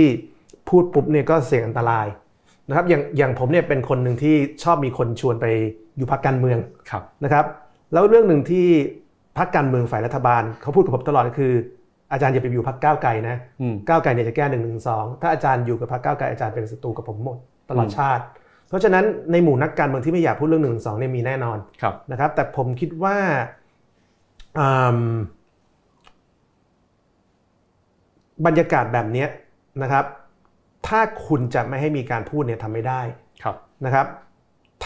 [0.68, 2.06] พูดปุ๊บเนี่ยก็เสี่ยงอันตราย
[2.68, 4.34] นะครับอย่างอย่างผมเนี่ยเป็นคนหนึ่งที่
[4.64, 5.46] ชอบมีคนชวนไป
[5.96, 6.58] อยู่พักการเมือง
[7.24, 7.44] นะครับ
[7.92, 8.66] แล้วเรื่องหนึ่งที่
[9.38, 11.52] พักการเมืองฝ่ายรัฐบาลเขาพูดกับผมตลอดก็คือ
[12.12, 13.36] อาจารย์อย่าไปอยู่พักก้าวไกลนะ
[13.88, 17.38] ก้าวไกลเนี่ยจะแก้หนึ่งหนึ่งสองถ้าอาจารย์อยู่กับพักก้าวไกลอาจารย์เป็นศัตรูกับผมหมด
[17.70, 18.22] ตลอดชาติ
[18.68, 21.58] เพราะฉะนั้นในหมู่นักการเมืองที่ไม่อยากพูดเรื่องหนึ่งสองเนี่ยมีแน่นอน
[22.12, 23.16] นะครับ แต่ผมคิดว่า
[28.46, 29.26] บรรยากาศแบบนี้
[29.82, 30.04] นะครับ
[30.86, 33.00] ถ้าคุณจะไม่ให้มีการพูดเนี่ยทำไม่ได้
[33.84, 34.06] นะครับ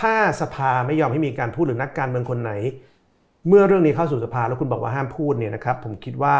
[0.01, 2.53] ถ้าสภาไม่ยอมให้มีการพูดหรือนักการเมืองคนไหน
[3.49, 6.34] เมื่อเรื่องนี้เข้าสู่สภาแล้วคุณบอกว่าห้ามพูดเนี่ยนะครับ ผมคิดว่า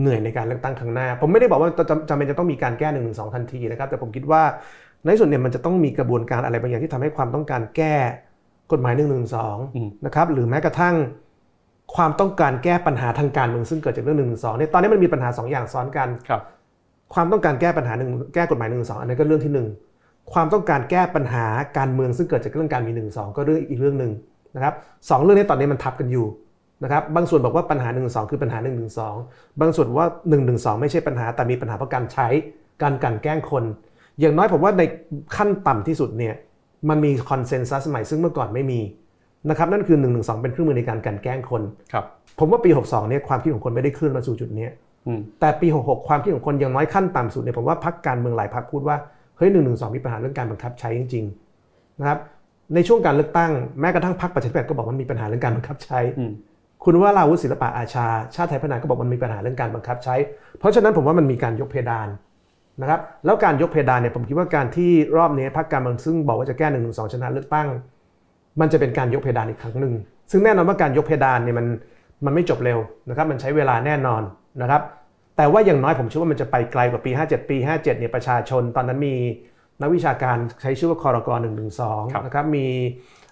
[0.00, 1.70] เหนื่อยในการเลือกตั้งครั้งหน้า ผมไม่ได้บอกว่า
[2.08, 4.42] จำเป็นจะต้องมีการแก้หนึ่งหนึ่งสองทันทีนะครับ แต่ผมคิดว่า
[5.06, 7.94] ในส่วนเนี่ยมันจะต้องมีกระบวนการอะไรบางอย่างที่ทำให้ความต้องการแก้
[8.72, 9.56] กฎหมายหนึ่งหนึ่งสอง
[10.06, 10.94] นะครับ หรือแม้กระทั่ง
[11.94, 16.08] ความต้องการแก้ปัญหาทางการเมืองซึ่งเกิดจากเรื่องหนึ่งสองเนี่ยตอนนี้มันมีปัญหา2ออย่างซ้อนกัน
[17.14, 21.46] ครับความต้องการแก้ปัญหาหนึ่งแก้กฎหมายหนึ่งสองอันนี้ก็เรื่องที่1ความต้องการแก้ปัญหา
[21.78, 24.12] การเมืองซึ่งเกิดจากเรื่องการมีหนึ่งสองก็เรื่องอีกเรื่องหนึ่ง
[24.54, 24.74] นะครับ
[25.10, 26.26] สองเรื่องนี้ตอนนี้มันทับกันอยู่
[26.82, 28.00] นะครับบางส่วนบอกว่าปัญหา1นึ
[28.30, 28.70] คือปัญหา1นึ
[29.60, 32.28] บางส่วนว่า1นึไม่ใช่ปัญหาแต่มีปัญหาเพราะการใช้
[32.82, 33.64] การกันแกล้งคน
[34.20, 34.82] อย่างน้อยผมว่าใน
[35.36, 36.34] ขั้นต่ำที่สุดเนี่ย
[36.88, 38.80] มันมีคอนเซนแซสใหม่ซึ่งเมื่อก่อนไม่มี
[39.50, 40.08] นะครับนั่นคือ1นึ
[40.42, 42.04] เป็นเครื่องมือในการกันแกล้งคนครับ
[42.38, 44.66] ผมว่าปี 62เนี่ยความคิดของคนไม่ได้เคลื่อนมาสู่จุดนี้
[45.40, 48.96] แต่ปี 66 ความคิดของคนยังน้อยขั้นต่ำสุดเนี่ยผมว่าพักการเมืองหลายพักพูดว่า
[49.36, 52.18] เฮ้ยหนึ่งหนึ่งสองมีปัญหาเรื่องการบังคับใช้จริงๆนะครับ
[52.74, 53.50] ในช่วงการเลือกตั้ง
[53.80, 56.00] แม้กระทั่งพรรคประชาธิปัตย์ก็บอกมันมีปัญหาเรื่องการบังคับใช้
[56.84, 60.14] คุณว่าลาวุฒิศิลปะอาชา ชาติไทยพัฒนาก็บอกมันมีปัญหาเรื่องการบังคับใช้
[60.58, 62.08] เพราะฉะนั้นผมว่ามันมีการยกเพดาน
[62.80, 67.68] นะครับแล้วการยกเพดานเนี่ยผมคิดว่าการที่รอบนี้พรรคการเมืองซึ่งบอกว่าจะแก้หนึ่งหนึ่งสองชนะเลือกตั้ง
[68.60, 69.94] มันจะเป็นการยกเพดานอีกครั้งหนึ่ง
[70.30, 71.66] ซึ่งแน่นอนว่าการยกเพดานเนี่ยมัน
[72.24, 72.78] มันไม่จบเร็ว
[73.08, 74.22] นะครับมันใช้เวลาแน่นอน
[74.62, 74.82] นะครับ
[75.38, 79.14] แต่ว่าอย่างน้อยผมเชื่อว่ามันจะไปไกลกว่าปี 57 ปี 57เนี่ยประชาชน ตอนนั้นมี
[79.80, 81.38] นักวิชาการใช้ชื่อว่าคอรกร
[81.82, 82.66] 112นะครับมี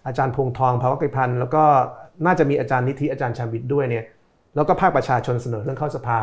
[0.07, 1.63] อาจารย์พงทองภาวะกิพันธ์แล้วก็
[2.27, 4.05] น่าจะมีอาจารย์นิธิอาจารย์ชาวิทย์ด้วยเนี่ย
[4.57, 6.21] แล้วก็ภาคประชาชนเสนอเรื่องเข้าสภา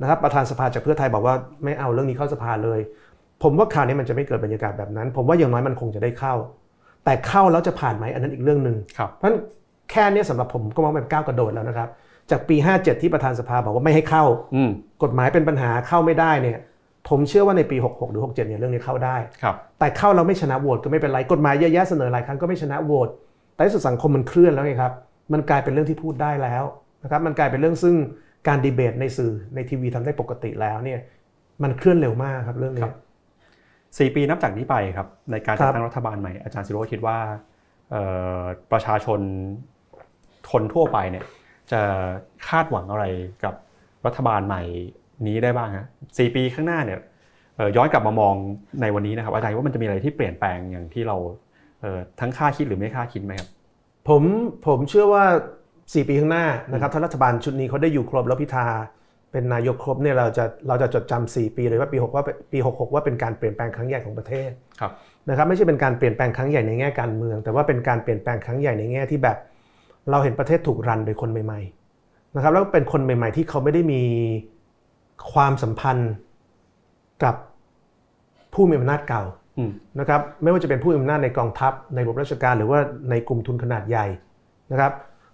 [0.00, 1.34] นะครับประธานสภาจากเพื่อไทยบอกว่า
[1.64, 2.80] ไม่เอาเรื่องนี้เข้าสภาเลย
[3.42, 6.34] ผมว่าคราวนี้มันจะไม่เกิดบรรยากาศแบบนั้น ผมว่าอย่างน้อยมันคงจะได้เข้า
[7.04, 8.76] แต่เข้าแล้วจะผ่านไหมอันนั้นอีกเรื่องหนึ่ง
[9.16, 9.38] เพราะฉะนั้น
[9.90, 11.88] แค่นี้สำหรับผมก็มองเป็นก้าวกระโดดแล้วนะครับ
[12.30, 14.24] จากปี 57 ที่ประธานสภาบอกว่าไม่ให้เข้า
[15.02, 16.58] กฎหมายเป็นปัญหาเข้าไม่ได้เนี่ย
[17.08, 19.16] ผมเชื่อว่าในปี 66 หรือ 67 เนี่ยเรื่องนี้เข้าได้
[19.78, 23.08] แต่เข้าเราไม่ชนะโหวตก็ไม่เป็นไร กฎหมายเยอะแยะเสนอหลายครั้งก็ไม่ชนะโหวต
[23.54, 24.92] แต่สุดสังคมมันเคลื่อนแล้วไงครับ
[25.32, 26.64] มันกลายเป็นเรื่องที่พูดได้แล้ว
[27.02, 27.96] นะครับ มันกลายเป็นเรื่องซึ่ง
[28.48, 31.00] การดีเบตในสื่อในทีวีทำได้ปกติแล้วเนี่ย
[31.62, 32.90] มันเคลื่อนเร็วมากครับเรื่องนี้
[33.98, 37.18] สี่ปีนับจากนี้ไปครับในการจัดตั้งรัฐบาลใหม่อาจารย์สิโรคิดว่า
[38.72, 39.20] ประชาชน
[40.52, 41.24] คนทั่วไปเนี่ย
[41.72, 41.82] จะ
[42.48, 43.04] คาดหวังอะไร
[43.44, 43.54] กับ
[44.06, 44.62] รัฐบาลใหม่
[45.26, 45.86] นี้ได้บ้างฮะ
[46.18, 46.98] สี่ปีข้างหน้าเนี่ย
[47.76, 48.34] ย้อนกลับมามอง
[48.80, 51.16] ในวันนี้นะครับอาจารย์ว่ามันจะมีอะไรที่เปลี่ยนแปลงอย่างที่เรา
[52.20, 53.48] ทั้งคาดคิดหรือไม่คาดคิดไหมครับ
[54.08, 54.22] ผม
[54.66, 55.24] ผมเชื่อว่า
[55.68, 58.66] 4 ปีข้างหน้านะครับถ้ารัฐบาลชุดนี้เขาได้อยู่ครบแล้วพิธา
[59.32, 64.50] เป็นนายกครบเนี่ยเราจะเราจะจดจำ4ปีเลยว่าปี6ว่าปี 66 ว่าเป็นการเปลี่ยนแปลงครั้งใหญ่ของประเทศ
[65.28, 69.36] นะครับไม่ใช่เป็นการเปลี่ยนแปลงครั้งใหญ่ในแง่การเมือง แต่ว่าเป็นการเปลี่ยนแปลงครั้งใหญ่ในแง่ที่แบบ
[70.10, 74.02] เราเห็นประเทศถูกรันโดยคนใหม่ๆนะครับแล้วเป็นคนใหม่ ๆ ที่เขาไม่ได้มี
[75.32, 76.12] ความสัมพันธ์
[77.24, 77.34] กับ
[78.54, 79.22] ผู้มีอำนาจเก่า
[80.00, 82.78] นะครับไม่ว่าจะเป็นผู้มีอำนาจในกองทัพในระบบราชการ หรือว่า
[83.10, 84.06] ในกลุ่มทุนขนาดใหญ่
[84.72, 84.92] นะครับ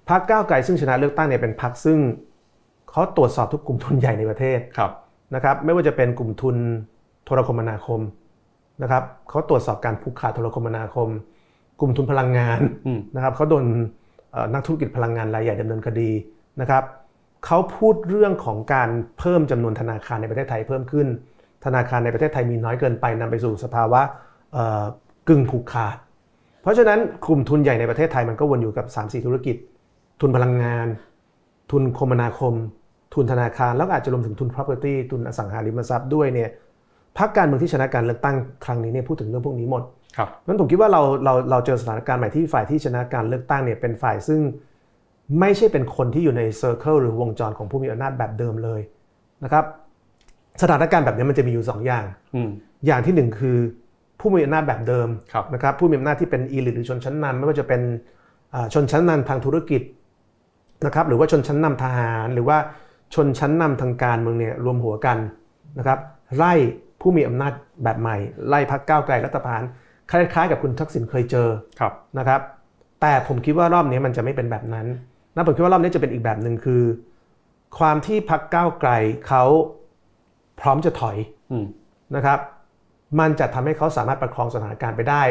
[0.08, 1.98] พรรคก้าวไกลซึ่งชนะเลือกตั้งเนี่ยเป็นพรรคซึ่ง
[2.90, 4.58] เขาตรวจสอบทุกกลุ่มทุนใหญ่ในประเทศ
[5.34, 6.56] นะครับไม่ว่าจะเป็นกลุ่มทุน
[7.24, 8.00] โทรคมนาคม
[8.82, 11.08] นะครับเขาตรวจสอบการผูกขาดโทรคมนาคม
[11.80, 12.60] กลุ่มทุนพลังงาน
[13.14, 13.64] นะครับเขาโดน
[14.54, 16.10] นักธุรกิจพลังงานรายใหญ่ดำเนินคดี
[16.60, 16.84] นะครับ
[17.46, 21.06] เขาพูดเรื่องของการเพิ่มจำนวนธนาคารในประเทศไทยเพิ่มขึ้น
[21.64, 24.00] ธนาคารในประเทศไทยมีน้อยเกินไปนำไปสู่สภาวะ
[25.28, 25.96] กึ่งผูกขาด
[26.62, 29.56] เพราะฉะนั้นกลุ่มทุนใหญ่ในประเทศไทยมันก็วนอยู่กับ 3-4 ธุรกิจ
[30.20, 30.86] ทุนพลังงาน
[31.70, 32.54] ทุนคมนาคม
[33.14, 36.50] ทุนธนาคารแล้วอาจจะรวมถึงทุน property ทุนอสังหาริมทรัพย์ด้วยเนี่ย
[37.18, 39.82] พรรคการเมืองที่ชนะการเลือกตั้งครั้งนี้เนี่ยพูดถึงเรื่องพวกนี้หมด
[40.16, 44.40] ครับนั้นผมคิดว่าเราเราเราเจอสถานการณ์ใหม่ที่ฝ่ายที่ชนะการเลือกตั้งเนี่ยเป็นฝ่ายซึ่ง
[45.40, 48.80] ไม่ใช่เป็นคนที่อยู่ในเซอร์เคิลหรือวงจรของผู้มีอำนาจแบบเดิมเลย
[49.44, 49.64] นะครับ
[50.62, 52.04] สถานการณ์แบบนี้มันจะมีอยู่ 2 อย่าง
[52.86, 53.56] อย่างที่ 1 คือ
[54.20, 55.08] ผู้มีอำนาจแบบเดิม
[55.54, 57.82] นะครับผู้มีอำนาจที่เป็นอีลิทหรือชนชั้นนำไม่ว่าจะเป็น
[58.74, 59.82] ชนชั้นนำทางธุรกิจ
[60.86, 62.58] นะครับหรือว่าชนชั้นนำทหาร หรือว่า
[63.14, 65.18] ชนชั้นนำทางการเมืองเนี่ยรวมหัวกัน
[65.78, 65.98] นะครับ
[66.36, 66.52] ไล่
[67.00, 67.52] ผู้มีอำนาจ
[67.82, 68.16] แบบใหม่
[68.48, 69.62] ไล่พักก้าวไกลรัฐบาล
[70.10, 71.48] คล้ายๆ กับคุณทักษิณเคยเจอ
[72.18, 72.40] นะครับ
[73.00, 74.86] แต่ผมคิดว่ารอบนี้มันจะไม่เป็นแบบนั้น
[75.34, 76.82] นะผมคิดว่ารอบนี้จะเป็นอีกแบบหนึ่งคือ
[77.78, 78.90] ความที่พักก้าวไกล
[79.28, 79.44] เขา
[80.60, 81.16] พร้อมจะถอย
[82.16, 82.38] นะครับ
[83.20, 85.22] มันจะทำให้เขาสามารถประคองสถานการณ์ไปได้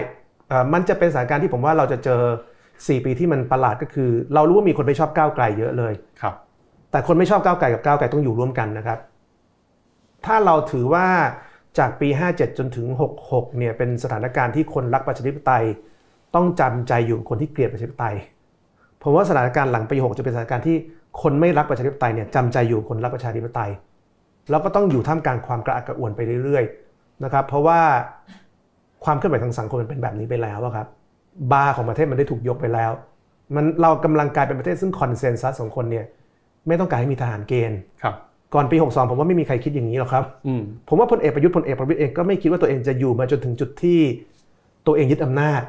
[0.73, 2.21] มันจะเป็นสถานการณ์ที่ผมว่าเราจะเจอ
[2.63, 6.35] 4 ปีที่มันประหลาดก็คือ เรารู้ว่ามีคนไม่ชอบก้าวไกลเยอะเลยครับ
[6.91, 8.99] แต่คนไม่ชอบก้าวไกลกับก้าวไกลต้องอยู่ร่วมกันนะครับ
[10.25, 11.07] ถ้าเราถือว่า
[11.77, 12.87] จากปี 57 จนถึง
[13.21, 15.63] 66 เนี่ยเป็นสถานการณ์ที่คนรักประชาธิปไตย
[16.35, 18.15] ต้องจำใจอยู่คนที่เกลียดประชาธิปไตย
[19.01, 20.77] ผมว่าสถานการณ์หลังปี6จะเป็นสถานการณ์ที่
[21.21, 23.69] คนไม่รักประชาธิปไตยเนี่ยจำใจอยู่คนรักประชาธิปไตย
[24.49, 27.79] แล้วก็ต้องอยู่ท่ามกลางความกระอักกระอ่วนไปเรื่อยๆนะครับเพราะว่า
[29.05, 30.87] ความเคลื่อนไหวทางสังคมมันเป็นแบบนี้ไปแล้วครับ
[31.51, 32.91] บาร์ของประเทศมันได้ถูกยกไปแล้ว
[33.55, 36.05] มันเรากำลังกลายเป็นประเทศซึ่งคอนเซนแซสของคนเนี่ย
[36.67, 38.15] ไม่ต้องการให้มีทหารเกณฑ์ครับ
[38.55, 40.23] ก่อนปี 62 ผมว่าไม่มีใครคิดอย่างนี้หรอกครับ
[40.89, 43.99] ผมว่าพลเอกประยุทธ์พลเอกประวิตยเองก็ไม่คิดว่าตัวเองจะอยู่มาจนถึงจุดที่
[44.87, 45.61] ตัวเองยึดอำนาจ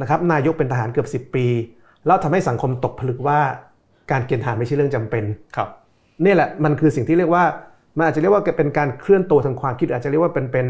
[0.00, 1.46] นะครับนายกเป็นทหารเกือบ 10 ปี
[2.06, 3.40] แล้วทำให้สังคมตกผลึกว่า
[4.10, 5.24] การเกณฑ์ทหารไม่ใช่เรื่องจำเป็น
[5.56, 5.68] ครับ
[6.24, 7.44] นี่แหละมันคือสิ่งที่เรียกว่า
[7.96, 10.66] มันอาจจะเรียกว่าเป็นการเคลื่อนตัวทางความคิด อาจจะเรียกว่าเป็นเป็น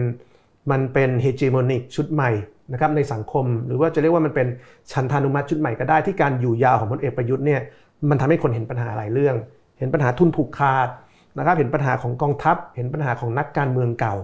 [0.70, 2.30] มันเป็นเฮจิมอนิกชุดใหม่
[2.72, 4.46] นะครับในสังคม หรือว่าจะเรียกว่ามันเป็น
[4.92, 7.60] ชันทานุมัติชุดใหม่ก็ได้ที่การอยู่ยาวของพลเอกประยุทธ์เนี่ย
[8.10, 9.36] มันทำให้คนเห็นปัญหาหลายเรื่อง
[9.78, 10.88] เห็นปัญหาทุนผูกขาด
[11.38, 14.14] นะครับเห็นปัญหาของกองทัพ เห็นปัญหาของนักการเมืองเก่า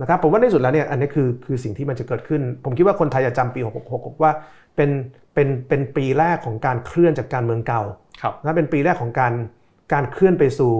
[0.00, 3.60] นะครับผมว่าในสุดแล้วเนี่ยอันนี้คือคือสิ่งที่มันจะเกิดขึ้น ผมคิดว่าคนไทยจะจำปี
[3.90, 4.32] 66 ว่า
[4.76, 4.90] เป็น
[5.34, 7.82] เป็นเป็นปีแรกของการเคลื่อนจากการเมืองเก่า
[8.42, 9.32] นะเป็นปีแรกของการ
[9.92, 10.72] การเคลื่อนไปสู่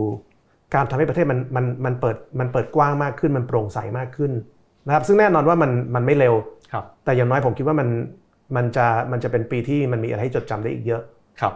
[0.75, 4.33] การทำให้ประเทศมันมันมันเปิดมันเปิดกว้างมากขึ้นมันโปร่งใสมากขึ้น
[4.87, 6.35] นะครับซึ่งแน่นอนว่ามันมันไม่เร็ว
[7.05, 7.89] แต่อย่างน้อยผมคิดว่ามัน
[8.57, 11.03] มันจะมันจะเป็นปีที่มันมีอะไรให้จดจำได้อีกเยอะ
[11.41, 11.55] ครับ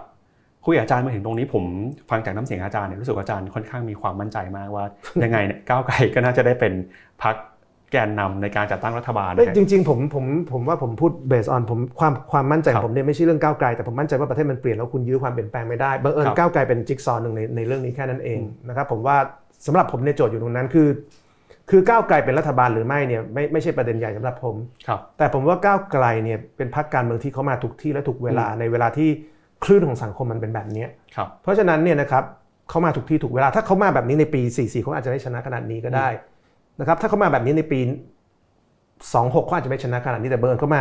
[0.68, 1.64] คุยอาจารย์มาถึงตรงนี้ผม
[2.10, 4.84] ฟังจากน้ำเสียงอาจารย์เนี่ยรู้สึกอาจารย์ค่อนข้างมีความมั่นใจมากว่า
[5.24, 6.72] ยังไงเนี่ยก้าวไกลก็น่าจะได้เป็น
[7.22, 7.36] พัก
[7.92, 19.16] แกนนำในการจัดตั้งรัฐบาลจริงๆผมผมผมว่าผมพูดเบสออนผมความความมั่นใจของผมเนี่ยไม่ใช่เรื่องก้าวไกลแต่ผมมั่นใจว่าประเทศมันเปลี่ยนแล้วคุณยื้อความเปลี่ยนแปลงไม่ได้บังเอิญก้าวไกลเป็นจิ๊กซอว์หนึ่งในในเรื่องนี้แค่นั้นเองนะครับผมว่า
[19.66, 20.88] สำหรับผมในโจทย์อยู่ตรงนั้นคือ
[21.70, 24.54] คือก้าวไกลเป็นรัฐบาลหรือไม่เนี่ยไม่ไม่ใช่ประเด็นใหญ่สำหรับผม
[25.18, 29.10] แต่ผมว่าก้าวไกลเนี่ยเป็นพรรคการเมืองที่เขามาถูกที่และถูกเวลาในเวลาที่
[29.64, 30.86] คลื่นของสังคมมันเป็นแบบนี้
[31.42, 32.24] เพราะฉะนั้นเนี่ยนะครับ
[32.68, 36.08] เขามาถูกที่ถูกเวลาถ้าเขามาแบบนี้ในปี 44เขาอาจจะได้ชนะขนาดนี้ก็ได้
[36.80, 37.80] นะครับถ้าเขามาแบบนี้ในปี
[38.62, 40.80] 26เขาอาจจะไม่ชนะขนาดนี้แต่เบิร์นเขามา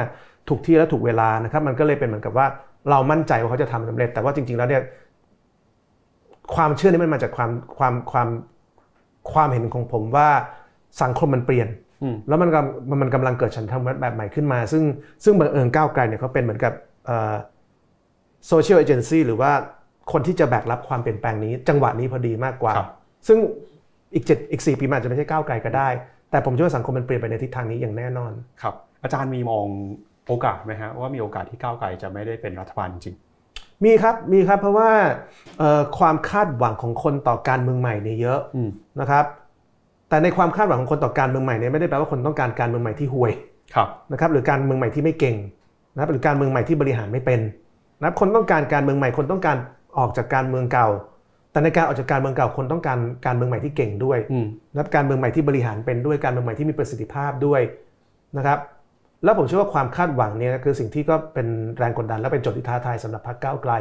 [0.49, 2.45] ถูกที่และถูกเวลานะครับ มันก็เลยเป็นเหมือนกับว่า
[2.89, 4.81] เรามั่นใจว่าเขาจะทำสำเร็จ แต่ว่าจริง ๆแล้วเนี่ย
[6.55, 8.27] ความเชื่อนี้มันมาจากความความความ
[9.31, 10.29] ความเห็นของผมว่า
[11.01, 11.67] สังคมมันเปลี่ยน
[12.27, 12.49] แล้วมัน
[13.01, 14.83] มันกำลังเกิดฉันทามติแบบใหม่ขึ้นมา ซึ่ง
[15.23, 16.73] ซึ่งบังเอิญก้าวไกลเนี่ยเขาเป็นเหมือนกับ
[18.47, 19.51] social agency หรือว่า
[20.11, 22.73] คนที่จะแบกรับความเปลี่ยนแปลงนี้ จังหวะนี้พอดีมากกว่า
[23.27, 23.37] ซึ่ง
[24.13, 25.89] อีกเจ็ดอีกสี่ปีมันจะไม่ใช่ก้าวไกลก็ได้
[26.31, 28.31] แต่ผมเชื่อว่าสังคมมันเปลี่ยนไปในทิศทางนี้อย่างแน่นอน
[28.61, 29.67] ครับ อาจารย์มีมอง
[30.27, 33.15] โอกาสไหมฮะว่ามีโอกาสที่ก้าวไกลจะไม่ได้เป็นรัฐบาลจริง
[33.83, 34.89] มีครับมีครับเพราะว่า
[35.97, 38.39] ความคาดหวังของคนต่อการเมืองใหม่เนี่ยเยอะ
[39.01, 39.25] นะครับ
[40.09, 43.31] แต่ในความคาดหวังของคนต่อการเมืองใหม่เนี่ยไม่ได้แปลว่าคนต้องการการเมืองใหม่ที่ห่วย
[44.11, 45.35] นะครับหรือการเมืองใหม่ที่ไม่เก่ง
[45.93, 47.39] นะครับหรือการเมืองใหม่ที่บริหารไม่เป็น
[48.01, 49.57] นะคนต้องการการเมืองใหม่คนต้องการ
[49.97, 50.87] ออกจากการเมืองเก่า
[51.51, 54.19] แต่ในการออกจากการเมืองเก่าคนต้องการการเมืองใหม่ที่เก่งด้วย
[54.75, 57.61] นะการเมืองใหม่ที่บริหารเป็นด้วยการเมืองใหม่ที่มีประสิทธิภาพด้วย
[58.37, 58.59] นะครับ
[59.23, 63.73] แล้วผมเชื่อว่าความคาดหวังเนี่ยคือสิ่งที่ก็เป็นแรงกดดันและเป็นโจทย์ที่ท้าทายสำหรับพรรคก้าวไกล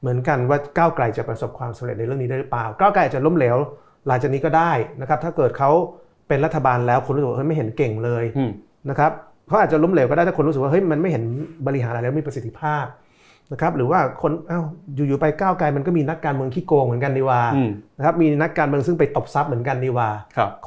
[0.00, 3.56] เหมือนกันว่าก้าวไกลจะประสบความสำเร็จในเรื่องนี้ได้หรือเปล่าก้าวไกลจะล้มเหลว
[4.06, 5.70] หลังจากนี้ก็ได้นะครับ ถ้าเกิดเขา
[6.28, 8.24] เป็นรัฐบาลแล้วคนรู้สึกว่าเฮ้ยไม่เห็นเก่งเลย
[8.90, 9.12] นะครับ
[9.48, 11.22] เขาอาจจะล้มเหลวก็ได้ถ้าคนรู้สึกว่าเฮ้ยมันไม่เห็น
[11.66, 12.84] บริหารอะไรแล้วมีประสิทธิภาพ
[13.52, 14.60] นะครับหรือว่าคนเอ้า
[14.94, 17.40] อยู่ๆไปก้าวไกลมันก็มีนักการเมืองขี้โกงเหมือนกันดีว่า
[17.98, 20.08] นะครับมีนักการเมืองซึ่งไปตบซับเหมือนกันดีว่า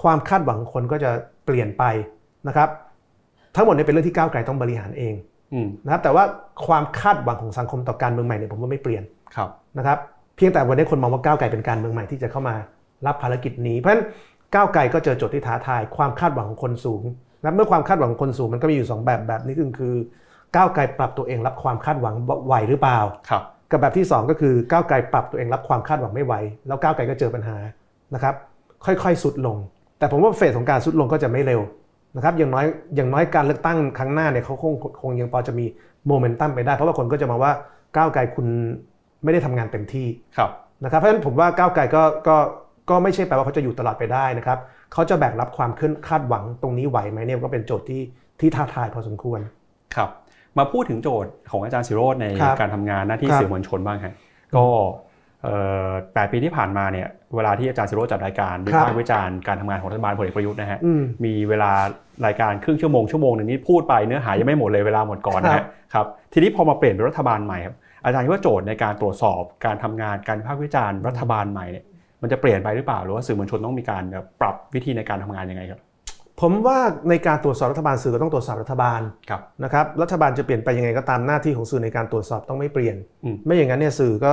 [0.01, 1.09] ความคาดหวังคนก็จะ
[1.45, 1.83] เปลี่ยนไป
[2.47, 2.69] นะครับ
[3.55, 5.13] ทั้งหมดนี้เป็นเรื่องที่ก้าวไกลต้องบริหารเอง
[5.53, 6.23] อืมนะครับแต่ว่า
[6.67, 9.03] ความคาดหวังของสังคมต่อการเมืองใหม่เนี่ยผมว่าไม่เปลี่ยน
[9.35, 9.97] ครับนะครับ
[10.35, 12.55] เพียงแต่วันนี้คนมองว่าก้าวไกลเป็นการเมืองใหม่ที่จะเข้ามา
[13.05, 14.03] รับภารกิจนี้ เพราะฉะนั้น
[14.55, 17.03] ก้าวไกลก็เจอโจทย์ที่ท้าทาย ความคาดหวังของคนสูง
[17.43, 19.95] นะเมื่อความคาดหวังของคนสูงมันก็มีอยู่สองแบบแบบนี้คือคือ
[20.55, 26.33] ก้าวไกลปรับตัวเองรับความคาดหวังไหวหรือเปล่าครับกับแบบที่ 2 ก็คือก้าวไกลปรับตัวเองรับความคาดหวังไม่ไหว
[26.67, 27.57] แล้วก้าวไกลก็เจอปัญหา
[28.13, 28.35] นะครับ
[28.85, 29.57] ค่อยๆสุดลง
[29.99, 31.61] แต่ผมว่าเฟสของการสุดลงก็จะไม่เร็ว
[32.15, 35.65] นะครับอย่างน้อยอย่างน้อยการเลือกตั้งครั้งหน้าเนี่ยเขาคงคงยังพอจะมี
[36.07, 37.51] โมเมนตัมไปได้ เพราะว่าคนก็จะมาว่า
[37.95, 38.47] ก้าวไกลคุณ
[39.23, 40.51] ไม่ได้ทำงานเต็มที่ครับ
[40.83, 42.37] นะครับเพราะฉะนั้นผมว่าก้าวไกลก็ก็
[42.89, 44.59] ก็ไม่ใช่แปลว่าเขาจะอยู่ตลอดไปได้นะครับ
[44.93, 48.01] เขาจะแบกรับความขึ้นคาดหวังตรงนี้ไหวไหมเนี่ยก็เป็นโจทย์ที่
[48.39, 49.39] ที่ท้าทายพอสมควร
[49.95, 50.09] ครับ
[50.57, 54.13] มาพูดถึงโจทย์ของอาจารย์สิโรจน์ในครับการทำงานหน้าที่ครับสื่อมวลชนบ้างฮะ
[54.55, 54.65] ก็
[55.43, 55.55] เอ่
[55.87, 61.71] อแปดปีที่ผ่านมาเนี่ยเวลาที่อาจารย์สิโรจน์จัดรายการวิพากษ์วิจารณ์การทำงานของรัฐบาลพลเอกประยุทธ์นะฮะอืมมีเวลา
[62.25, 67.75] รายการครึ่งชั่วโมงชั่วโมงหนึ่งนี่พูดไปเนื้อหายังไม่หมดเลยเวลาหมดก่อนนะครัฮะบครับทีนี้พอมาเปลี่ยนเป็นรัฐบาลใหม่ครับ
[68.05, 71.85] อาจารย์คิดว่าโจทย์ในการตรวจสอบการทำงานการวิพากษ์วิจารณ์รัฐบาลใหม่เนี่ย
[72.21, 75.81] มันจะเปลี่ยนไปหรือเปล่าหรือว่าสื่อมวลชนต้องมีการแบบปรับวิธีในการทำงานยังไงครับ
[76.41, 76.79] ผมว่า
[77.09, 84.31] ในการตรวจสอบรัฐบาลสื่อก็ต้องตรวจสอบรัฐบาลครับนะครับรัฐบาลจะเปลี่ยนไปยังไงก็ตามหน้าที่ของสื่อในการตรวจสอบต้องไม่เปลี่ยนอืมไม่อย่างนั้นเนี่ยสื่อก็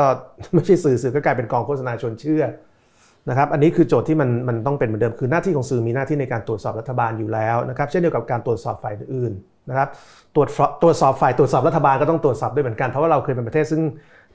[0.54, 2.44] ไม่ใช่สื่อสื่อก็กลายเป็นกองโฆษณาชวนเชื่อ
[3.28, 9.32] นะครับอันนี้คือโจทย์ที่มันมันต้องเป็นเหมือนเดิมคือหน้าที่ของสื่อมีหน้าที่ในการตรวจสอบรัฐบาลอยู่แล้วนะครับเช่นเดียวกับการตรวจสอบฝ่ายอื่น
[9.68, 9.88] นะครับ
[10.36, 13.82] ตรวจสอบตรวจสอบฝ่ายตรวจสอบรัฐบาลก็ต้องตรวจสอบด้วยเหมือนกันเพราะว่าเราเคยเป็นประเทศซึ่ง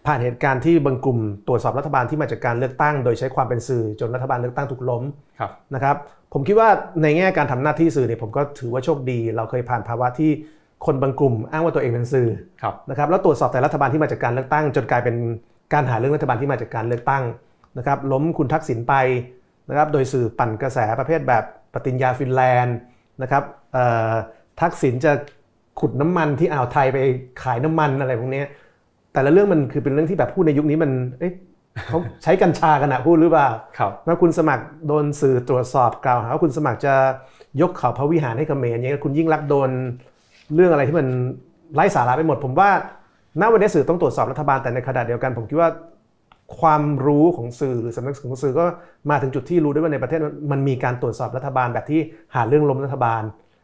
[0.06, 5.04] ผ่านเหตุการณ์ที่บางกลุ่มตรวจสอบรัฐบาลที่มาจากการเลือกตั้ง โดยใช้ความเป็นสื่อจนรัฐบาลเลือกตั้งถูกล้ม
[5.40, 5.96] ครับนะครับ
[6.34, 6.70] ผมคิดว่า
[7.02, 10.32] ในแง่การทำหน้าที่สื่อเนี่ยผมก็ถือว่าโชคดี เราเคยผ่านภาวะที่
[10.86, 12.30] คนบางกลุ่มอ้างว่าตัวเองเป็นสื่อ
[12.62, 15.16] ครับนะครับแล้วตรวจสอบแต่รัฐบาลที่มาจากการเลือกตั้ง จนกลายเป็น
[15.74, 17.24] การหาเรื่องรัฐบาลที่มาจากการเลือกตั้ง
[17.78, 18.94] นะครับล้มคุณทักษิณไป
[19.70, 21.44] นะครับโดยสื่อปั่นกระแสประเภทแบบ
[21.74, 22.78] ปฏิญญาฟินแลนด์
[23.22, 23.44] นะครับ
[23.74, 24.12] เอ่อ
[24.62, 25.12] ทักษิณจะ
[25.80, 26.98] ขุดน้ำมันที่อ่าวไทยไป
[27.44, 28.48] ขายน้ำมันอะไรพวกเนี้ย
[29.14, 31.34] แต่ละเรื่องมันคือเป็นเรื่องที่แบบพูดในยุคนี้มันเอ๊ะ
[31.88, 36.94] เขาใช้กัญชากันอะพูดหรือเปล่าครับว่าคุณสมัครโดนสื่อตรวจสอบกล่าวหาว่าคุณสมัครจะ
[37.62, 39.70] ยกเขาพระวิหารให้เขมรอย่างเงี้ยคุณยิ่งรักษณ์โดน
[40.56, 41.08] เรื่องอะไรที่มัน
[41.74, 42.70] ไร้สาระไปหมด ผมว่า
[43.42, 45.70] ณวันนี้สื่อต้องตรวจสอบรัฐบาลแต่ในขณะเดียวกัน ผมคิดว่า
[46.60, 48.66] ความรู้ของสื่อหรือสำนักของสื่อก็
[49.10, 50.20] มาถึงจุดที่รู้ด้วยว่าในประเทศ
[50.52, 52.00] มันมีการตรวจสอบรัฐบาลแบบที่
[52.36, 53.22] หาเรื่องล้มรัฐบาล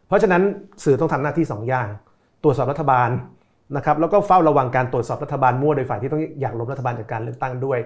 [0.08, 0.42] เพราะฉะนั้น
[0.84, 1.88] สื่อต้องทำหน้าที่สองอย่าง
[2.44, 3.10] ตรวจสอบรัฐบาล
[3.76, 7.80] นะครับแล้วก็เฝ้าระวังการตรวจสอบรัฐบาลมั่วโดยฝ่ายที่ต้องอยากล้มรัฐบาลจากการเลือกตั้งด้วย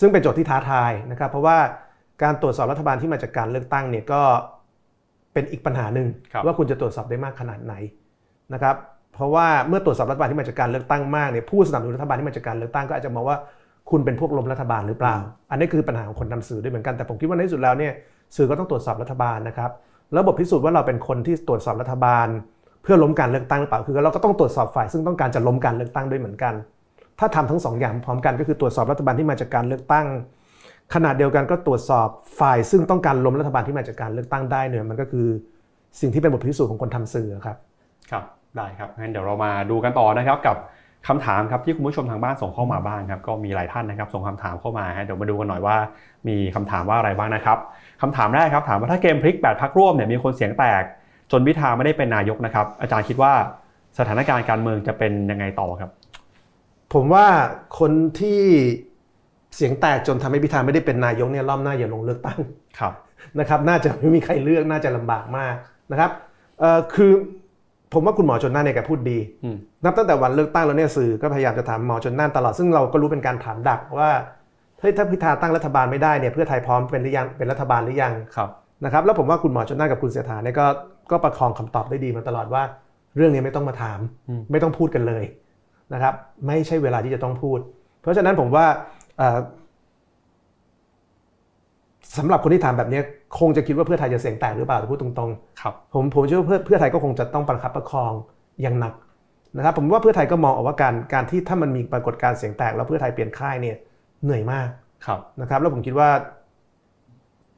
[0.00, 1.56] ซึ่งเป็นโจทย์ที่ท้าทายนะครับ เพราะว่า
[2.22, 4.22] การตรวจสอบรัฐบาลที่มาจากการเลือกตั้งเนี่ยก็
[5.32, 7.74] เป็นอีกปัญหาหนึ่งครับว่าคุณจะตรวจสอบได้มากขนาดไหน
[8.54, 8.76] นะครับ
[9.14, 13.38] เพราะว่าเมื่อตรวจสอบรัฐบาลที่มาจากการเลือกตั้งมากเนี่ยผู้สนับสนุนรัฐบาลที่มาจากการเลือกตั้งก็อาจจะมองว่า
[13.90, 15.16] คุณเป็นพวกล้มรัฐบาลหรือเปล่า
[15.50, 17.92] อันนี้คือปัญหาของคนทำสื่อด้วยเหมือนกันแต่ผมคิดว่าในที่สุดแล้วเนี่ย
[18.36, 19.70] สื่อก็ต้องตรวจสอบรัฐบาลนะครับ
[20.12, 22.26] แล้วบทพิสูจน์ว่าเราเป็นคนที่ตรวจสอบรัฐบาล
[22.84, 26.54] เพื่อล้มการเลือกตั้งหรือเปล่าคือเราก็ต้องตรวจสอบฝ่ายซึ่งต้องการจะล้มการเลือกตั้งด้วยเหมือนกัน
[27.18, 30.06] ถ้าทำทั้งสองอย่างพร้อมกันก็คือตรวจสอบรัฐบาลที่มาจากการเลือกตั้ง
[30.94, 32.08] ขนาดเดียวกันก็ตรวจสอบ
[32.40, 35.26] ฝ่ายซึ่งต้องการล้มรัฐบาลที่มาจากการเลือกตั้งได้เนี่ยมันก็คือ
[36.00, 37.56] สิ่งที่เป็นบทพิสูจน์ของคนทำสื่อครับ
[38.10, 38.24] ครับ
[38.56, 40.56] ได้ครับงั้นเดี๋ยวเรามาดูกันต่อนะครับกับ
[41.08, 45.76] คำถามครับที่คุณผู้ชมทางบ้านส่งเข้ามาบ้างครับก็มีหลายท่านนะครับส่งคำถามเข้ามาฮะเดี๋ยวมาดูกันหน่อยว่า
[46.28, 47.58] มีคำถามว่าอะไรบ้างนะครับ
[48.02, 50.82] คำถามแรกครับถามว่าถ้าเกมพลิก8พักร่วมเนี่ยมีคนเสียงแตก
[51.30, 53.32] จนพิธาไม่ได้เป็นนายกนะครับ อาจารย์คิดว่า
[53.98, 55.90] สถานการณ์การเมืองจะเป็นยังไงต่อครับ
[56.94, 57.26] ผมว่า
[57.78, 58.40] คนที่
[59.56, 62.38] เสียงแตกจนทำให้พิธาไม่ได้เป็นนายกเนี่ยรอบหน้าอย่าลงเลือกตั้ง
[62.78, 62.92] ครับ
[63.38, 65.54] นะครับ น่าจะไม่มีใครเลือกน่าจะลำบากมาก
[65.92, 66.10] นะครับ
[66.60, 67.12] เอ่อคือ
[67.92, 74.10] ผมว่าคุณหมอชนน่านเนี่ยแกพูดดีอืมนับตั้งแต่วันเลือกตั้งแล้วเนี่ยสื่อก็พยายามจะถามหมอชนน่านตลอดซึ่งเราก็รู้เป็นการถามดักว่า
[74.80, 78.50] เฮ้ยถ้าพิธาตั้งรัฐบาลไม่ได้เนี่ยเพื่อไทยพร้อมเป็นหรือยังเป็นรัฐบาลหรือยังครับ
[78.84, 80.66] นะครับแล้วผมว่าคุณหมอชนน่านกับคุณเสถาเนี่ยก็
[81.10, 82.62] ก็ประคองคำตอบได้ดีมาตลอดว่า
[83.16, 85.24] เรื่องนี้ไม่ต้องมาถามอืมไม่ต้องพูดกันเลย
[85.92, 86.14] นะครับ
[86.46, 87.58] ไม่ใช่เวลาที่จะต้องพูด
[88.02, 88.66] เพราะฉะนั้นผมว่า
[89.18, 89.38] เอ่อ
[92.16, 93.00] สำหรับคนที่ถามแบบนี้
[93.38, 95.30] คงจะคิดว่าเพื่อไทยจะเสียงแตกหรือเปล่าพูดตรง
[95.60, 98.12] ครับๆผมผมเชื่อว่าเพื่อเพื่อไทยก็คงจะต้องประคับประคอง
[98.62, 98.94] อย่างหนัก
[99.56, 103.76] นะครับผมว่าเพื่อไทยก็มองออกว่าการการที่ถ้ามันมีปรากฏการณ์เสียงแตกแล้วเพื่อไทยเปลี่ยนค่ายเนี่ย
[104.24, 104.68] เหนื่อยมาก
[105.06, 106.08] ครับนะครับแล้วผมคิดว่า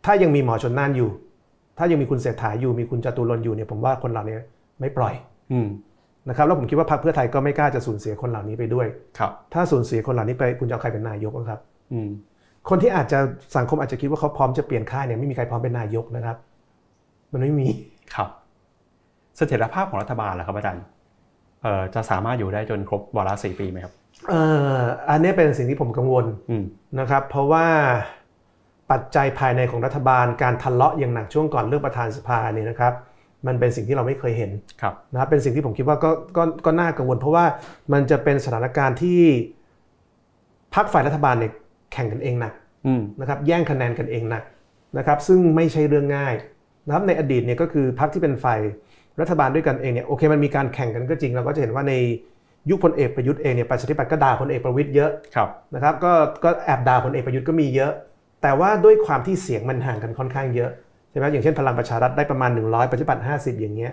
[0.07, 1.11] ถ้ายังมีหมอชนน่านอยู่
[1.79, 4.37] ถ้ายังมีคุณเศรษฐาอยู่มีคุณจตุรนต์อยู่เนี่ยผมว่าคนเหล่านี้
[4.81, 5.15] ไม่ปล่อย
[5.53, 5.69] อืม
[6.29, 8.87] นะครับแล้วผมคิดว่าพรรคเพื่อไทยก็ไม่กล้าจะสูญเสียคนเหล่านี้ไปด้วย
[9.19, 11.61] ครับ ถ้าสูญเสียคนเหล่านี้ไปคุณจะเอาใครเป็นนายกอะครับ
[11.93, 12.09] อืม
[12.69, 13.19] คนที่อาจจะ
[13.57, 16.37] สังคมอาจจะคิดว่าเขาพร้อมจะเปลี่ยนค่ายเนี่ยไม่มีใครพร้อมเป็นนายกนะครับ
[17.33, 17.69] มันไม่มี
[18.15, 18.29] ครับ
[19.37, 20.85] เสถียรภาพของรัฐบาลล่ะครับอาจารย์
[21.63, 23.93] เอ่อจะสามารถอยู่ได้จนครบวาระสี่ปีไหมครับ
[24.29, 24.43] เอ่
[24.77, 24.81] อ
[25.11, 26.65] อันนี้เป็นสิ่งที่ผมกังวลอืม
[26.99, 27.67] นะครับ เพราะว่า
[28.91, 32.93] ปัจจัยภายในของรัฐบาลการทะเลาะอย่างหนักช่วงก่อนเลือกประธานสภาเนี่ยนะครับ
[33.47, 37.45] มันเป็นสิ่งที่เราไม่เคยเห็นครับนะครับเป็นสิ่งที่ผมคิดว่าก็ก็ก็น่ากังวล เพราะว่า
[37.93, 39.21] มันจะเป็นสถานการณ์ที่
[40.75, 41.53] พรรคฝ่ายรัฐบาลเนี่ย
[41.93, 42.53] แข่งกันเองหนัก
[42.87, 44.43] อืมนะครับแย่งคะแนนกันเองหนัก
[44.99, 46.35] นะครับซึ่งไม่ใช่เรื่องง่าย
[46.87, 48.61] นะครับในอดีตเนี่ยก็คือพรรคที่เป็นฝ่าย
[49.21, 51.95] รัฐบาลด้วยกันเองเนี่ยโอเคมันมีการแข่งกันก็จริงเราก็จะเห็นว่าใน
[52.71, 56.13] ยุคพลเอกประยุทธ์เองเนี่ยประชาธิปัตย์ก็ด่าพลเอกประวิตยเยอะครับนะครับก็
[56.45, 57.93] ก็แอบด่าพลเอกประยุทธ์ก็มีเยอะ
[58.43, 60.71] แต่ว่าด้วยความที่เสียงมันห่างกันค่อนข้างเยอะ
[61.11, 63.93] ใช่ไหมอย่างเช่นพลังประชารัฐได้ประมาณ 100ประชาธิปัตย์50 อย่างเงี้ย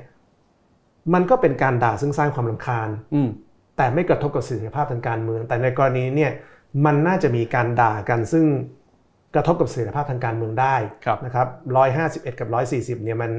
[1.13, 3.29] มันก็เป็นการด่าซึ่งสร้างความลำคาญอืม
[3.77, 6.31] แต่ไม่กระทบกับเสถียรภาพทางการเมือง แต่ในกรณีนี้เนี่ย
[6.85, 8.45] มันน่าจะมีการด่ากันซึ่ง
[9.35, 10.75] กระทบกับเสถียรภาพทางการเมืองได้
[11.05, 13.31] ครับนะครับร้อยห้าสิบเอ็ดกับร้อยสี่สิบเนี่ยมัน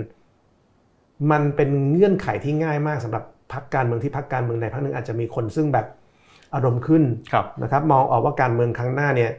[1.30, 5.86] มันเป็นเงื่อนไขที่ง่ายมากสำหรับพรรคการเมืองที่พรรคการเมืองใดพรรคหนึ่งอาจจะมีคนซึ่งแบบ
[6.55, 7.02] อารมณ์ขึ้น
[7.32, 9.30] ครับนะครับมองออกว่าการเมืองครั้งหน้าเนี่ย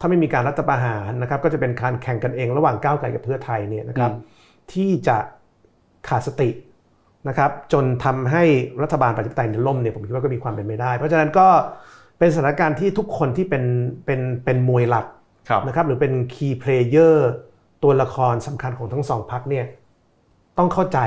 [0.00, 4.38] ถ้าไม่มีการรัฐประหารนะครับก็จะเป็นการแข่งกันเองระหว่างก้าวไกลกับเพื่อไทยเนี่ยนะครับอืม
[4.72, 5.16] ที่จะ
[6.08, 6.50] ขาดสติ
[7.28, 8.44] นะครับจนทำให้
[8.82, 11.46] รัฐบาลประชาธิปไตยเนี่ยล่มเนี่ยผมคิดว่าก็มีความเป็นไปได้ เพราะฉะนั้นก็
[12.18, 13.64] เป็นสถานการณ์ที่ทุกคนที่เป็น
[14.06, 15.06] เป็นเป็นมวยหลัก
[15.48, 17.30] ครับนะครับหรือเป็นคีย์เพลเยอร์
[17.82, 19.66] ตัวละครสำคัญของทั้งสองพักเนี่ย
[20.58, 20.98] ต้องเข้าใจ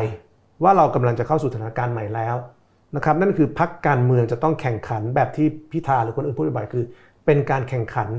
[0.64, 2.36] ว่าเรากำลังจะเข้าสู่สถานการณ์ใหม่แล้ว
[2.96, 6.84] นะครับนั่นคือพักการเมืองจะต้องแข่งขันแบบที่พิธาหรือคนอื่นพูดบ่อยๆคือ
[7.26, 8.10] เป็นการแข่งขัน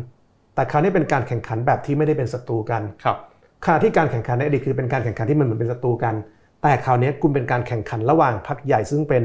[0.55, 3.17] แต่คราวนี้เป็นการแข่งขันแบบที่ไม่ได้เป็นศัตรูกันครับ
[3.65, 6.15] ขณะที่การแข่งขันในอดีตคือเป็นการแข่งขันที่มันเหมือนเป็นศัตรูกัน
[6.63, 9.25] แต่คราวนี้คุณเป็นการแข่งขันระหว่างพักใหญ่ซึ่งเป็น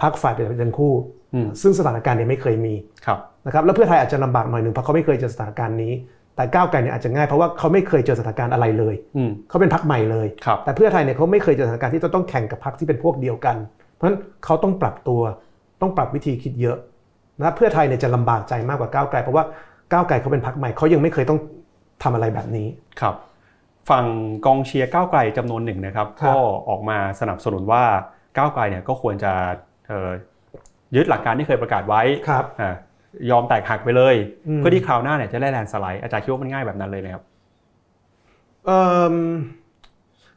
[0.00, 0.92] พักฝ่ายเป็นเป็นคู่
[1.34, 2.74] อืมซึ่งสถานการณ์เนี้ไม่เคยมี
[3.06, 5.92] ครับนะครับแล้วเพื่อไทยอาจจะลำบากหน่อยหนึ่งเพราะเขาไม่เคยเจอสถานการณ์นี้
[6.36, 13.56] แต่ก้าวไกลเนี่ยอาจจะง่ายเพราะว่าเขาไม่เคยเจอสถานการณ์อะไรเลยอืมเขาเป็นพักใหม่เลยครับแต่เพื่อไทยเนี่ยเขาไม่เคยเจอสถานการณ์ที่จะต้องแข่งกับพักที่เป็นพวกเดียวกัน
[13.92, 15.20] เพราะฉะนั้นเขาต้องปรับตัว
[15.80, 16.76] ต้องปรับวิธีคิดเยอะ
[17.38, 19.44] นะครับเพื่อไทยเนี่ยจะลำบากใจมากกว่าก้าวไกลเพราะว่า
[19.92, 21.40] ก้าวไกลเขาเป็นพักใหม่เขายังไม่เคยต้อง
[22.02, 22.66] ทำอะไรแบบนี้
[23.00, 23.14] ครับ
[23.90, 24.06] ฝั่ง
[24.46, 26.36] กองเชียร์ก้าวไกลจำนวนหนึ่งนะครับครับ ก็
[26.68, 27.82] ออกมาสนับสนุนว่า
[28.36, 29.32] ก้าวไกลเนี่ยก็ควรจะ
[29.88, 30.10] เอ่อ
[30.96, 32.74] ยึดหลักการที่เคยประกาศไว้ครับอ่า
[33.30, 34.14] ยอมแตกหักไปเลย
[34.48, 37.22] อืมเพื่อที่คราวหน้าเนี่ยจะได้แลนด์สไลด์อาจารย์คิดว่ามันง่ายแบบนั้นเลยไหมครับ
[38.66, 38.82] เอิ่
[39.12, 39.16] ม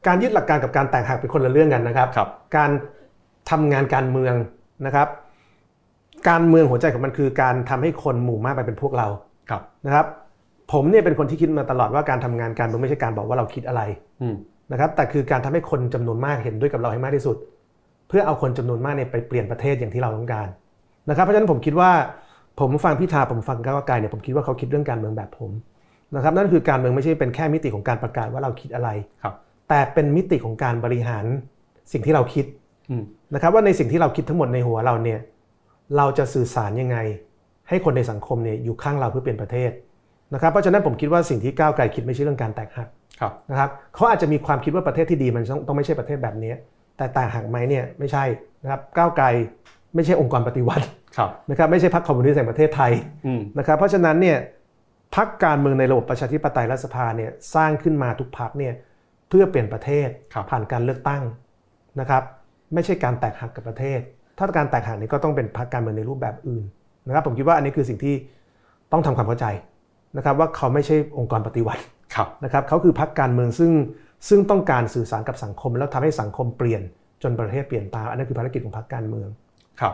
[0.07, 2.71] การยึดหลักการกับการแตกหักเป็นคนละเรื่องกันนะครับครับการ
[3.49, 4.35] ทำงานการเมือง
[4.85, 5.07] นะครับ
[6.29, 9.07] การเมืองหัวใจของมันคือการทำให้คนหมู่มากไปเป็นพวกเรา
[9.49, 10.05] ครับนะครับ
[10.71, 13.81] ผมเนี่ยเป็นคนที่คิดมาตลอดว่าการทำงานการเมืองไม่ใช่การบอกว่าเราคิดอะไร
[14.21, 14.35] อืม
[14.71, 17.37] นะครับ แต่คือการทำให้คนจำนวนมากเห็นด้วยกับเราให้มากที่สุด
[18.07, 20.47] เพื่อเอาคนจำนวนมากเนี่ยไปเปลี่ยนประเทศอย่างที่เราต้องการ
[21.09, 21.91] นะครับ เพราะฉะนั้นผมคิดว่า
[22.59, 25.51] ผมฟังพิธาผมฟังก้าวไกลเนี่ยผมคิดว่าเขาคิดเรื่องการเมืองแบบผม
[26.15, 28.89] นะครับ นั่นคือการเมืองไม่ใช่เป็นแค่มิติของการประกาศว่าเราคิดอะไร
[29.23, 29.33] ครับ
[29.69, 31.25] แต่เป็นมิติของการบริหาร
[31.91, 32.45] สิ่งที่เราคิด
[32.89, 35.19] อืมนะครับว่าในสิ่งที่เราคิดทั้งหมดในหัวเราเนี่ย
[35.97, 36.97] เราจะสื่อสารยังไง
[37.69, 39.71] ให้คนในสังคมเนี่ยอยู่ข้างเราเพื่อเปลี่ยนประเทศ
[40.33, 42.87] นะครับเพราะฉะนั้นผมคิดว่าสิ่งที่ก้าวไกลคิดไม่ใช่เรื่องการแตกหัก
[43.19, 46.53] ครับนะครับเขาอาจจะมีความคิดว่าประเทศที่ดีมันต้องต้องไม่ใช่ประเทศแบบนี้
[46.97, 48.23] แต่แตกหักไหมเนี่ยไม่ใช่
[48.63, 49.25] นะครับก้าวไกล
[49.95, 50.85] ไม่ใช่องค์กรปฏิวัติ
[51.17, 52.91] ครับนะครับไม่ใช่พรรคคอมมิวนิสต์แห่งประเทศไทย
[53.25, 54.37] อืมนะครับเพราะฉะนั้นเนี่ย
[55.15, 58.73] พรรคการเมืองในระบบประชาธิปไตยรัฐสภาเนี่ยสร้างขึ้นมาทุกพรรคเนี่ย
[59.29, 61.23] เพื่อเปลี่ยนประเทศครับผ่านการเลือกตั้ง
[61.99, 62.23] นะครับ
[62.73, 63.99] ไม่ใช่การแตกหักกับประเทศ
[64.37, 66.63] ถ้าการแตกหักนี้ก็ต้องเป็นพรรคการเมืองในรูปแบบอื่น
[67.07, 68.15] นะครับผมคิดว่าอันนี้คือสิ่งที่
[68.91, 69.45] ต้องทำความเข้าใจ
[70.17, 71.81] นะครับว่าเขาไม่ใช่องค์กรปฏิวัติ
[72.15, 73.71] ครับนะครับเขาคือพรรคการเมืองซึ่ง
[74.29, 76.81] ซึ่งต้องการสื่อสารกับสังคม แล้วทำให้สังคมเปลี่ยน
[77.23, 79.29] จนประเทศเปลี่ยนตามอันนั้นคือภารกิจของพรรคการเมือง
[79.81, 79.93] ครับ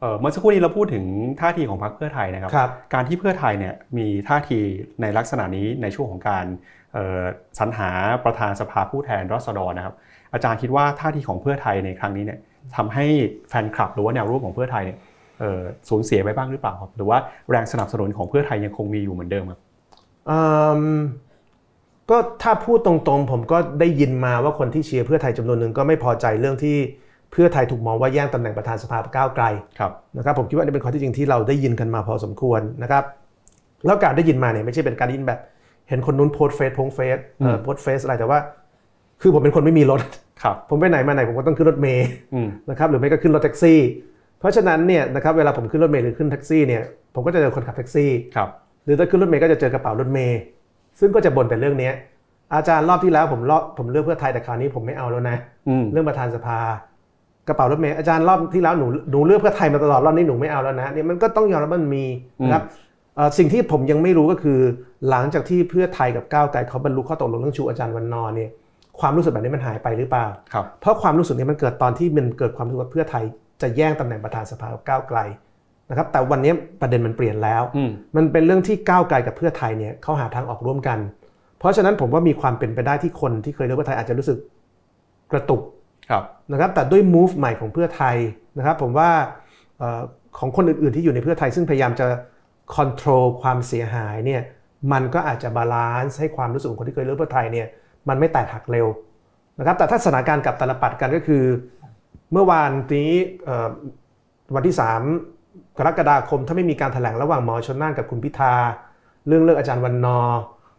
[0.00, 1.04] เอ่อเมื่อสักครู่นี้เราพูดถึง
[1.40, 4.58] ท่าทีของพรรคเพื่อไทยนะครับครับการที่เพื่อไทยเนี่ยมีท่าที
[5.00, 6.44] ในลักษณะนี้ในช่วงของการ
[6.92, 7.22] เอ่อ
[7.58, 7.90] สรรหา
[8.24, 9.94] ประธานสภาผู้แทนราษฎรนะครับ
[10.32, 12.38] อาจารย์คิดว่าท่าทีของเพื่อไทยในครั้งนี้เนี่ย
[12.76, 13.04] ทำให้
[13.48, 15.13] แฟนคลับหรือว่าแนวร่วมของเพื่อไทยเนี่ยเอ่อ
[15.88, 17.18] สูญเสียไปบ้างหรือเปล่าครับหรือว่า
[17.50, 19.60] แรงสนับสนุนของเพื่อไทยยังคงมีอยู่เหมือนเดิมครับ
[20.30, 20.40] อื
[20.80, 20.82] ม
[22.10, 26.76] ก็ถ้าพูดตรงๆ ผมก็ได้ยินมาว่าคนที่เชียร์เพื่อไทยจำนวนหนึ่งก็ไม่พอใจเรื่องที่
[27.32, 29.44] เพื่อไทยถูกมองว่าแย่งตำแหน่งประธานสภาก้าวไกล
[29.78, 33.04] ครับนะครับผมคิดว่าอันนี่เป็นข้อที่จริงที่เราได้ยินกันมาพอสมควรนะครับ
[33.86, 35.40] แล้วการได้ยินมาเนี่ยไม่ใช่เป็นการได้ยินแบบ
[35.88, 38.38] เห็นคนนู้นโพสต์เฟซพงเฟซเอ่ออืมโพสต์เฟซอะไรแต่ว่า
[39.20, 40.00] คือผมเป็นคนไม่มีรถ
[40.42, 43.78] ครับผมไปไหนมาไหนผมก็ต้องขึ้นรถเมล์อืมนะครับหรือไม่ก็ขึ้นรถแท็กซี่
[44.38, 46.82] เพราะฉะนั้นเนี่ยนะครับเวลาผมขึ้นรถเมล์หรือขึ้นแท็กซี่เนี่ย
[47.14, 48.48] ผมก็จะเจอคนขับแท็กซี่ครับ
[48.84, 50.38] หรือถ้าขึ้นรถเมล์ก็จะเจอกระเป๋ารถเมล์
[51.00, 51.94] ซึ่งก็จะบ่นแต่เรื่องเนี้ย
[52.54, 55.36] อาจารย์รอบที่แล้วผมรอบผมเลือกเพื่อไทยแต่คราวนี้ผมไม่เอาแล้วนะ
[55.68, 56.58] อืมเรื่องประธานสภา
[57.48, 62.04] กระเป๋ารถเมล์อาจารย์รอบที่แล้วหนูหนูเลือกเพื่อไทยมาตลอดรอบนี้หนูไม่เอาแล้วนะเนี่ยมันก็ต้องยอมรับว่ามันมี
[62.44, 62.64] นะครับ
[63.16, 64.58] เอ่อสิ่งที่ผมยังไม่รู้ก็คือ
[65.10, 68.50] หลังจากที่เพื่อไทยกับก้าวไกลเขาบรรลุข้อตกลงเรื่องชูอาจารย์วันนอร์เนี่ย
[69.00, 73.24] ความรู้สึกแบบนี้มันหายไปหรือเปล่าครับเพราะความรู้สึกนี้มันเกิดตอนที่มันเกิดความรู้สึกว่าเพื่อไทย
[73.62, 75.18] จะแย่งตำแหน่งประธานสภากับก้าวไกล
[75.90, 80.98] นะครับแต่วันนี้ประเด็นมันเปลี่ยนแล้วอืมมันเป็นเรื่องที่ก้าวไกลกับเพื่อไทยเนี่ยเขาหาทางออกร่วมกัน
[81.58, 84.38] เพราะฉะนั้นผมว่ามีความเป็นไปได้ที่คนที่เคยเลือกเพื่อไทยอาจจะรู้สึก
[85.32, 85.62] กระตุก
[86.52, 88.16] นะครับแต่ด้วย move ใหม่ของเพื่อไทย
[88.58, 89.10] นะครับผมว่า
[90.38, 92.06] ของคนอื่นๆที่อยู่ในเพื่อไทย ซึ่งพยายามจะ
[92.76, 94.42] control ความเสียหายเนี่ย
[94.92, 97.66] มันก็อาจจะ balance ให้ความรู้สึกของคนที่เคยเลือกเพื่อไทยเนี่ย
[98.08, 98.86] มันไม่แตกหักเร็ว
[99.58, 101.44] นะครับแต่ถ้าสถานการณ์กลับตาลปัตรกันก็คือ
[102.34, 103.12] เมื่อวานนี้
[104.54, 104.76] วันที่
[105.26, 108.54] 3 กรกฎาคม ถ้าไม่มีการแถลงระหว่างหมอชลน่านกับคุณพิธา
[109.28, 110.18] เรื่องเลือกอาจารย์วันนอร์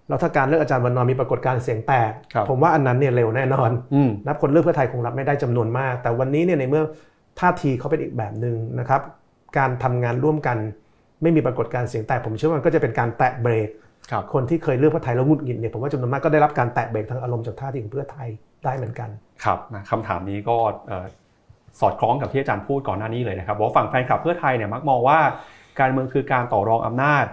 [0.07, 2.11] แล้วถ้าการเลือกอาจารย์วันนอร์มีปรากฏการณ์เสียงแตก
[2.49, 3.71] ผมว่าอันนั้นเนี่ยเร็วแน่นอน
[4.27, 6.83] นะครับคนเลือกเพื่อไทยคงรับไม่ได้จำนวนมาก แต่วันนี้เนี่ยในเมื่อ
[7.39, 9.01] ท่าทีเขาเป็นอีกแบบหนึ่งนะครับ
[9.57, 10.57] การทำงานร่วมกัน
[11.21, 13.69] ไม่มีปรากฏการเสียงแตก ผมเชื่อว่ามันก็จะเป็นการแตะเบรก
[14.33, 18.27] คนที่เคยเลือกเพื่อไทยแล้วงุดหงิดเนี่ยผมว่าจำนวนมากก็ได้รับการแตะเบรกทางอารมณ์จากท่าทีของเพื่อไทย
[18.63, 19.09] ได้เหมือนกัน
[19.43, 20.57] ครับคำถามนี้ก็
[21.81, 25.19] สอดคล้องกับที่อาจารย์พูดก่อนหน้านี้เลยนะครับว่าฝั่งแฟนคลับเพื่อไทยเนี่ยมักมองว่า
[25.79, 27.25] การเมืองคือการต่อรองอำนาจ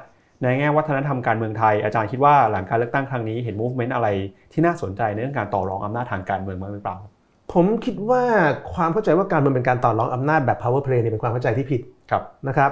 [0.42, 4.08] ในแง่วัฒนธรรมการเมืองไทยอาจารย์คิดว่าหลังการเลือกตั้งครั้งนี้เห็นมูฟเมนต์อะไร
[4.52, 6.96] ที่น่าสนใจในเรื่องการต่อรองอำนาจทางการเมืองมั้งหรือเปล่า
[7.52, 8.24] ผมคิดว่า
[8.74, 11.80] ความเข้าใจว่าการเมืองเป็นการต่อรองอำนาจแบบ power play เนี่ยเป็นความเข้าใจที่ผิด
[12.48, 12.70] นะครับ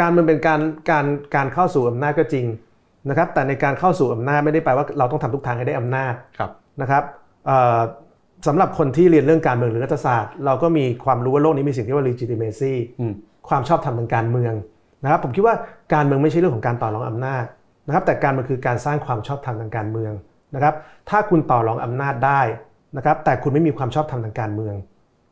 [0.00, 0.60] การเมืองเป็นการ
[0.90, 2.46] การการเข้าสู่อำนาจก็จริง
[3.08, 6.14] นะครับแต่ในการเข้าสู่อำนาจไม่ได้แปลว่าเราต้องทำทุกทางให้ได้อำนาจ
[6.82, 7.02] นะครับ
[8.46, 12.72] สำหรับคนที่เรียนเรื่องการเมืองหรือรัฐศาสตร์ เราก็มีความรู้ว่าโลกนี้มีสิ่งที่ว่า legitimacy
[13.48, 14.54] ความชอบธรรมทางการเมือง
[15.02, 15.54] นะครับผมคิดว่า
[15.94, 17.44] การเมืองไม่ใช่เรื่องของการต่อรองอำนาจ
[17.86, 20.12] นะครับแต่การเมืองคือการสร้างความชอบธรรมทางการเมือง
[20.54, 20.74] นะครับ
[21.10, 22.40] ถ้าคุณต่อรองอำนาจได้
[22.96, 24.74] นะครับแต่คุณไม่มีความชอบธรรมทางการเมือง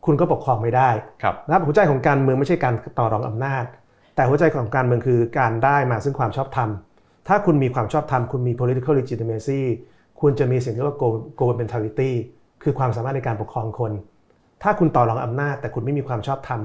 [0.06, 0.90] คุณก็ปกครองไม่ได้
[1.46, 3.64] นะครับหัวใจของการเมืองไม่ใช่การต่อรองอำนาจ
[4.14, 6.68] แต่หัวใจของการเมืองคือการได้มาซึ่งความชอบธรรม
[7.28, 9.60] ถ้าคุณมีความชอบธรรมคุณมี political legitimacy
[10.20, 10.98] คุณจะมีสิ่งที่เรียกว่า
[11.40, 12.12] governmentality
[12.62, 13.92] คือความสามารถในการปกครองคน
[14.62, 16.60] ถ้าคุณต่อรองอำนาจ แต่คุณไม่มีความชอบธรรม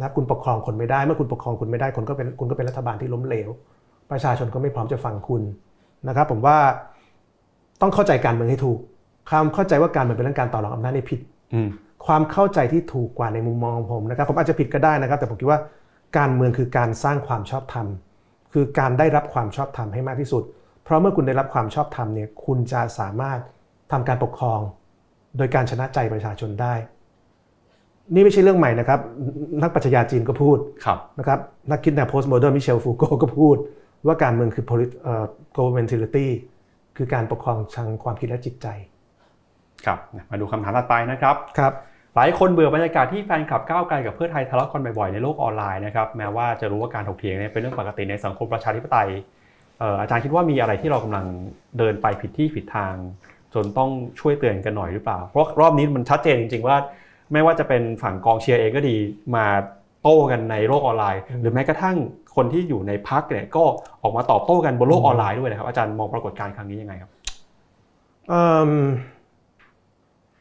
[0.00, 3.48] นะคุณปกครองคนไม่ได้ เมื่อคุณปกครองคนไม่ได้คนก็เป็นคุณก็เป็นรัฐบาลที่ล้มเหลว
[4.10, 5.42] ประชาชนก็ไม่พร้อมจะฟังคุณ
[6.08, 6.56] นะครับ ผมว่า
[7.80, 8.78] ต้องเข้าใจการเมืองให้ถูก
[9.30, 11.20] ความเข้าใจว่าการเมืองเป็นเรื่องการต่อรองอำนาจนี่ผิด
[12.06, 15.60] ความเข้าใจที่ถูกกว่าในมุมมองของผมนะครับ ผมอาจจะผิดก็ได้นะครับ แต่ผมคิดว่า
[16.18, 17.86] การเมืองคือการสร้างความชอบธรรม
[18.52, 20.42] คือการได้รับความชอบธรรมให้มากที่สุด
[20.84, 23.38] เพราะเมื่อคุณได้รับความชอบธรรมเนี่ยคุณจะสามารถ
[23.92, 24.60] ทำการปกครอง
[25.36, 26.74] โดยการชนะใจประชาชนได้
[28.14, 29.00] นี่ไม่ใช่เรื่องใหม่นะครับ
[29.62, 30.58] นักปรัชญาจีนก็พูด
[31.18, 31.38] นะครับ
[31.70, 33.56] นักคิดแนว post modern มิเชลฟูโกก็พูด
[34.06, 34.64] ว่าการเมืองคือ
[35.56, 36.26] governmentality
[36.96, 38.66] คือการปกครองทางความคิดและจิตใจ
[39.86, 39.98] ครับ
[40.30, 41.72] มาดูคำถามถัดไปนะครับครับ
[42.16, 49.08] หลายคนเบื่อบรรยากาศที่แฟนคลับก้าวไกลกับเพื่อไทยทะเลาะกันบ่อยๆในโลกออนไลน์นะครับแม้ว่าจะรู้ว่าการถกเถียงเป็นเรื่องปกติในสังคมประชาธิปไตย
[50.00, 51.26] อาจารย์คิดว่ามีอะไรที่เรากำลัง
[51.78, 52.94] เดินไปผิดที่ผิดทาง
[53.54, 53.90] จนต้อง
[54.20, 56.76] ช่วยเตือนกันหน่อยหรือเปล่า เพราะรอบนี้มันชัดเจนจริง ๆ ว่า
[57.32, 58.96] ไม่ว่าจะเป็นฝั่งกองเชียร์เองก็ดี
[59.36, 59.46] มา
[60.02, 61.96] โต้กันในโลกออนไลน์ หรือแม้กระทั่ง
[62.36, 63.64] คนที่อยู่ในพรรคเนี่ยก็
[64.02, 67.10] ออกมาตอบโต้กันบนโลกออนไลน์ด้วยนะครับ อาจารย์มองปรากฏการณ์ครั้งนี้ยังไงครับ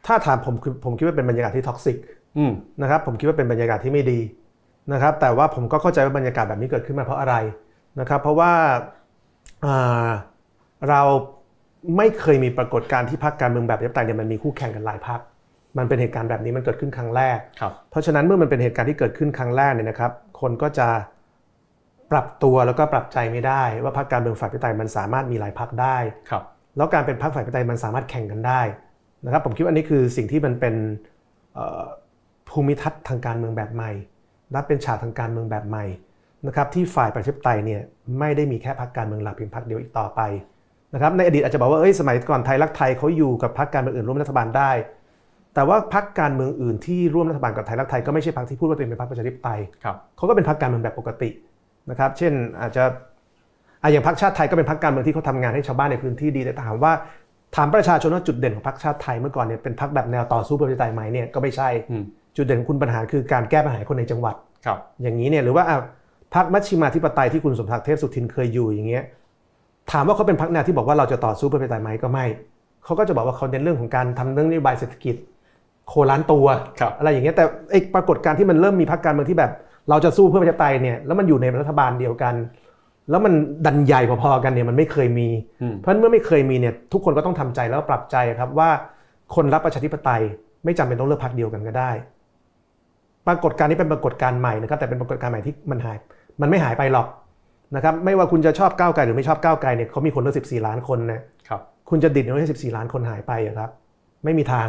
[0.05, 1.97] ถ้าถามผมคือผมคิดว่าเป็นบรรยากาศที่ toxic
[2.81, 4.19] นะครับผมคิดว่าเป็นบรรยากาศที่ไม่ดี
[4.93, 7.35] นะครับ แต่ว่าผมก็เข้าใจว่าบรรยากาศแบบนี้เกิดขึ้นมาเพราะอะไร
[7.99, 8.53] นะครับ เพราะว่า
[10.89, 11.01] เรา
[11.97, 15.19] ไม่เคยมีปรากฏการณ์ที่พรรคการเมืองแบบประชาธิปไตยเนี่ยมันมีคู่แข่งกันหลายพรรค
[15.77, 17.37] มันเป็นเหตุการณ์แบบนี้มันเกิดขึ้นครั้งแรก
[17.89, 20.11] เพราะฉะนั้นเมื่อมันเป็นเหตุการณ์ที่เกิดขึ้นครั้งแรกเนี่ยนะครับ
[20.41, 20.87] คนก็จะ
[22.11, 25.97] ปรับตัวแล้วก็ปรับใจไม่ได้ ว่าพรรคการเมืองฝ่ายประชาธิปไตยมันสามารถมีหลายพรรคได้
[26.29, 26.43] ครับ
[26.77, 28.61] แล้วการเป็นพรรคฝ่ายประชาธิปไตยมันสามารถแข่งกันได้
[29.25, 30.75] นะครับผมคิดว่านี้คือสิ่งที่มันเป็น
[32.49, 33.91] ภูมิทัศน์ทางการเมืองแบบใหม่
[34.51, 35.85] และเป็นฉากทางการเมืองแบบใหม่
[36.47, 37.81] นะครับที่ฝ่ายประชาธิปไตยเนี่ย
[38.19, 40.21] ไม่ได้มีแค่พรรคการเมืองหลักเพียงพรรคเดียวอีกต่อไป
[40.93, 44.71] นะครับในอดีตอาจจะบอกว่าเอ้ยสมัยก่อนไทยรักไทยเขาอยู่กับพรรคการเมืองอื่นร่วมรัฐบาลได้
[45.55, 49.59] แต่ว่าพรรคการเมืองอื่นที่ร่วมรัฐบาลกับไทยรักไทยก็ไม่ใช่พรรคที่พูดว่าตัวเองเป็นพรรคประชาธิปไตย
[50.17, 51.29] เขาก็เป็นพรรคการเมืองแบบปกติ
[51.89, 52.83] นะครับ เช่นอาจจะ
[53.91, 56.93] อย่างพรรคชาติไทยก็เป็นพรรคการเมืองที่เขาทำงานให้ชาวบ้านในพื้นที่ดีแต่ถามว่า
[57.55, 61.69] ถามประชาชนว่าจุดเด่นของพรรคชาติไทยเมื่อก่อนเนี่ยเป็นพรรคแบบแนวต่อสู้ประชาธิปไตยไหมเนี่ยก็ไม่ใช่
[62.35, 64.35] จุดเด่นของคุณปัญหาคือการแก้ปัญหาคนในจังหวัด
[65.01, 65.63] อย่างนี้เนี่ยหรือว่า
[66.35, 69.03] พรรคมัชชิมาธิปไตยที่คุณสมศักดิ์เทพสุทินเคยอยู่อย่างเงี้ย
[69.91, 72.25] ถามว่าเขาเป็นพรรคแนวที่บอกว่าเราจะต่อสู้เพื่อประชาธิปไตยไหมก็ไม่
[72.85, 75.15] เขาก็จะบอกว่าเขาเน้นเรื่องของการทำเรื่องนโยบายเศรษฐกิจ
[75.87, 76.45] โคล้านตัว
[76.97, 79.51] อะไรอย่างเงี้ยแต่ไอ้ปรากฏการที่มันเริ่มมีพรรคการเมืองที่แบบ
[79.89, 82.35] เราจะสู้เพื่อประชาธิปไตยเนี่ยแล้วมันอยู่ในรัฐบาลเดียวกัน
[83.09, 83.33] แล้วมัน
[83.65, 85.27] ดันใหญ่พอๆกันเนี่ยมันไม่เคยมี
[85.77, 88.69] เพราะเมื่อไม่เคยมีเนี่ยทุกคนก็ต้องทำใจแล้วปรับใจครับว่า
[89.35, 90.21] คนรับประชาธิปไตย
[90.65, 91.91] ไม่จำเป็นต้องเลือกพรรคเดียวกันก็ได้
[93.27, 95.97] ปรากฏการนี้เป็นปรากฏการใหม่นะครับแต่เป็นปรากฏการณ์ใหม่ที่มันหาย
[96.41, 97.07] มันไม่หายไปหรอก
[97.75, 103.69] นะครับไม่ว่าคุณจะชอบก้าวไกลหรือไม่ชอบก้าวไกลเนี่ยเขามีคนเลือก14 ล้านคนนะครับคุณจะดิดให้14 ล้านคนหายไปครับ
[104.23, 104.67] ไม่มีทาง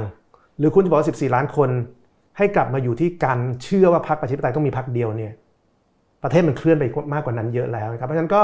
[0.59, 1.71] หรือคุณจะบอกว่า14 ล้านคน
[2.39, 5.33] ให้กลับมาอยู่ที่การเชื่อว่าพรรคประชาธิปไตยต้องมีพรรคเดียวเนี่ย
[6.23, 6.85] ประเทศมันเคลื่อนไป
[7.15, 8.43] มากกว่านั้นเยอะแล้วครับเพราะฉะนั้นก็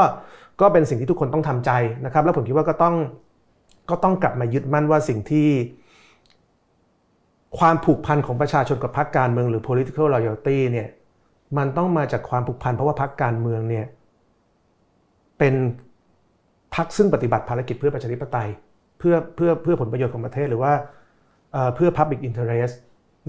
[0.61, 1.71] ก็เป็นสิ่งที่ทุกคนต้องทำใจ
[2.05, 2.95] นะครับ แล้วผมคิดว่าก็ต้อง
[3.91, 5.49] ก็ต้องกลับมายึดมั่นว่าสิ่งที่
[7.59, 10.89] ความผูกพันของประชาชนกับพรรคการเมืองหรือ political loyalty เนี่ย
[11.59, 13.87] มันต้องมาจากความผูกพันเพราะว่าพรรคการเมืองเนี่ย
[15.39, 15.55] เป็น
[16.75, 18.49] พรรคซึ่งปฏิบัติภารกิจเพื่อประชาธิปไตย
[18.99, 20.73] เพื่อเพื่อเพื่อผลประโยชน์ของประเทศหรือว่า
[21.75, 22.75] เพื่อ public interest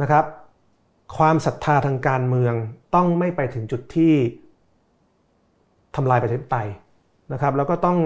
[0.02, 0.26] นะครับ
[1.18, 2.54] ความศรัทธาทางการเมือง
[2.96, 4.14] ต้องไม่ไปถึงจุดที่
[5.96, 6.68] ทำลายประชาธิปไตย
[7.34, 7.98] นะครับ แล้วก็ต้อง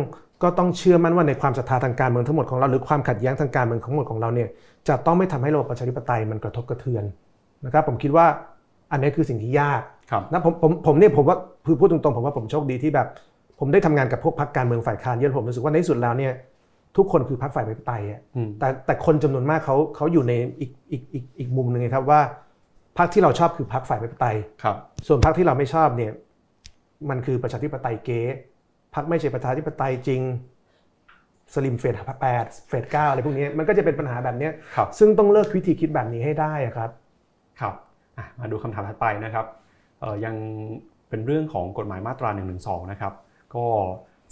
[0.44, 4.50] ก็ต้องเชื่อมั่นว่าในความศรัทธาทางการเมืองทั้งหมดของเราหรือความขัดแย้งทางการเมืองทั้งหมดของเราเนี่ย
[4.88, 7.04] จะต้องไม่ทำให้ระบบประชาธิปไตยมันกระทบกระเทือน
[7.66, 8.26] นะครับผมคิดว่า
[8.92, 9.82] อันนี้คือสิ่งที่ยาก
[10.32, 13.08] นะผมผมผมเนี่ยผมว่าคือพูดตรงๆผมว่าผมโชคดีที่แบบ
[13.60, 16.34] ผมได้ทำงานกับพวกพรรคการเมืองฝ่ายค้านเยอะผมรู้สึกว่าในสุดแล้วเนี่ย
[16.98, 18.22] ทุกคนคือพรรคฝ่ายประชาธิปไตยอะ
[18.60, 22.22] แต่แต่คนจำนวนมากเขาเขาอยู่ในอีกอีกอีกอีกมุมหนึ่งครับว่า
[22.98, 24.78] พรรคที่เราชอบคือพรรคฝ่ายประชาธิปไตยครับ
[25.08, 26.12] ส่วนพรรคที่เราไม่ชอบเนี่ย
[27.10, 28.22] มันคือประชาธิปไตยเก๊
[28.96, 30.22] พรรคไม่ใช่ประชาธิปไตยจริง
[31.54, 34.50] สลิมเฟดแปดเฟดเก้าอะไรพวกนี้มันก็จะเป็นปัญหาแบบนี้
[35.00, 36.90] ซึ่งต้องเลิกวิธีคิดแบบนี้ให้ได้ครับ
[37.60, 37.76] ครับ
[38.40, 39.46] มาดูคำถามถัดไปนะครับ
[40.26, 40.36] ยัง
[41.10, 42.56] เป็นเรื่องของกฎหมายมาตรา1นึ
[42.92, 43.14] นะครับ
[43.56, 43.66] ก็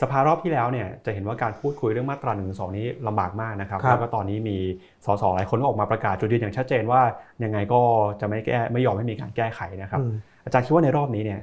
[0.02, 2.44] สภารอบที่แล้วเนี่ยจะเห็นว่าการพูดคุยเรื่องมาตรา1นึ
[2.78, 4.58] นี้ลำบากมากนะครับแล้วก็ตอนนี้มี
[5.06, 7.02] สสหลายคนก็ออกมาประกาศจุดยืนอย่างชัดเจนว่า
[7.44, 7.82] ยังไงก็
[8.22, 10.02] จะไม่แก้ไม่ยอมให้มีการแก้ไขนะครับ
[10.46, 11.40] อาจารย์คิดว่าในรอบนี้เนี่ย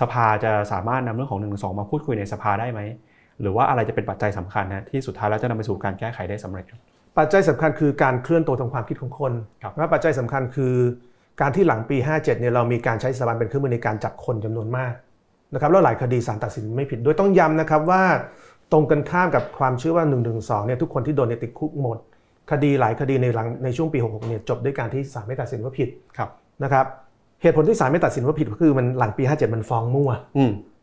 [0.00, 2.80] สภาจะสามารถนำเรื่องของ1นึมาพูดคุยในสภาได้ไหม
[3.40, 6.64] หรือว่าอะไรจะเป็นปัจจัยสำคัญนะที่สุดท้ายแล้วจะนำไปสู่การแก้ไขได้สำเร็จ
[7.18, 9.32] ปัจจัยสำคัญคือการเคลื่อนตัวทางความคิดของคน
[9.76, 10.74] และปัจจัยสำคัญคือ
[11.40, 14.92] การที่หลังปี 57เนี่ยเรามีการใช้สถาบันเป็นเครื่องมือในการจับคนจำนวนมาก
[15.54, 18.02] นะครับแล้วหลายคดีศาลตัดสินไม่ผิดโดยต้องย้ำนะครับว่า
[18.72, 20.16] ตรงกันข้ามกับความเชื่อว่า1นึ
[20.66, 21.98] เนี่ยทุกคนที่โดนติดคุกหมด
[22.50, 25.88] คดีหลายคดีในหลังในช่วงปี 66เนี่ยจบด้วยการที่ศาลไม่ตัดสินว่าผิด
[26.62, 26.86] นะครับ
[27.42, 30.10] เหตุผลที่ศาลไม่ตัดสินว่าผิดก็คือมันหลังปี 57 มันฟ้องมั่ว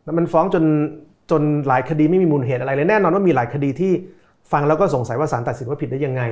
[0.04, 0.64] แล้วมันฟ้องจน
[1.30, 3.92] จนหลายคดีไม่มีมูลเหตุอะไรเลยแน่นอนว่ามีหลายคดีที่
[4.52, 6.22] ฟังแล้วก็สงสัยว่าศาลตัดสินว่าผิดได้ยังไง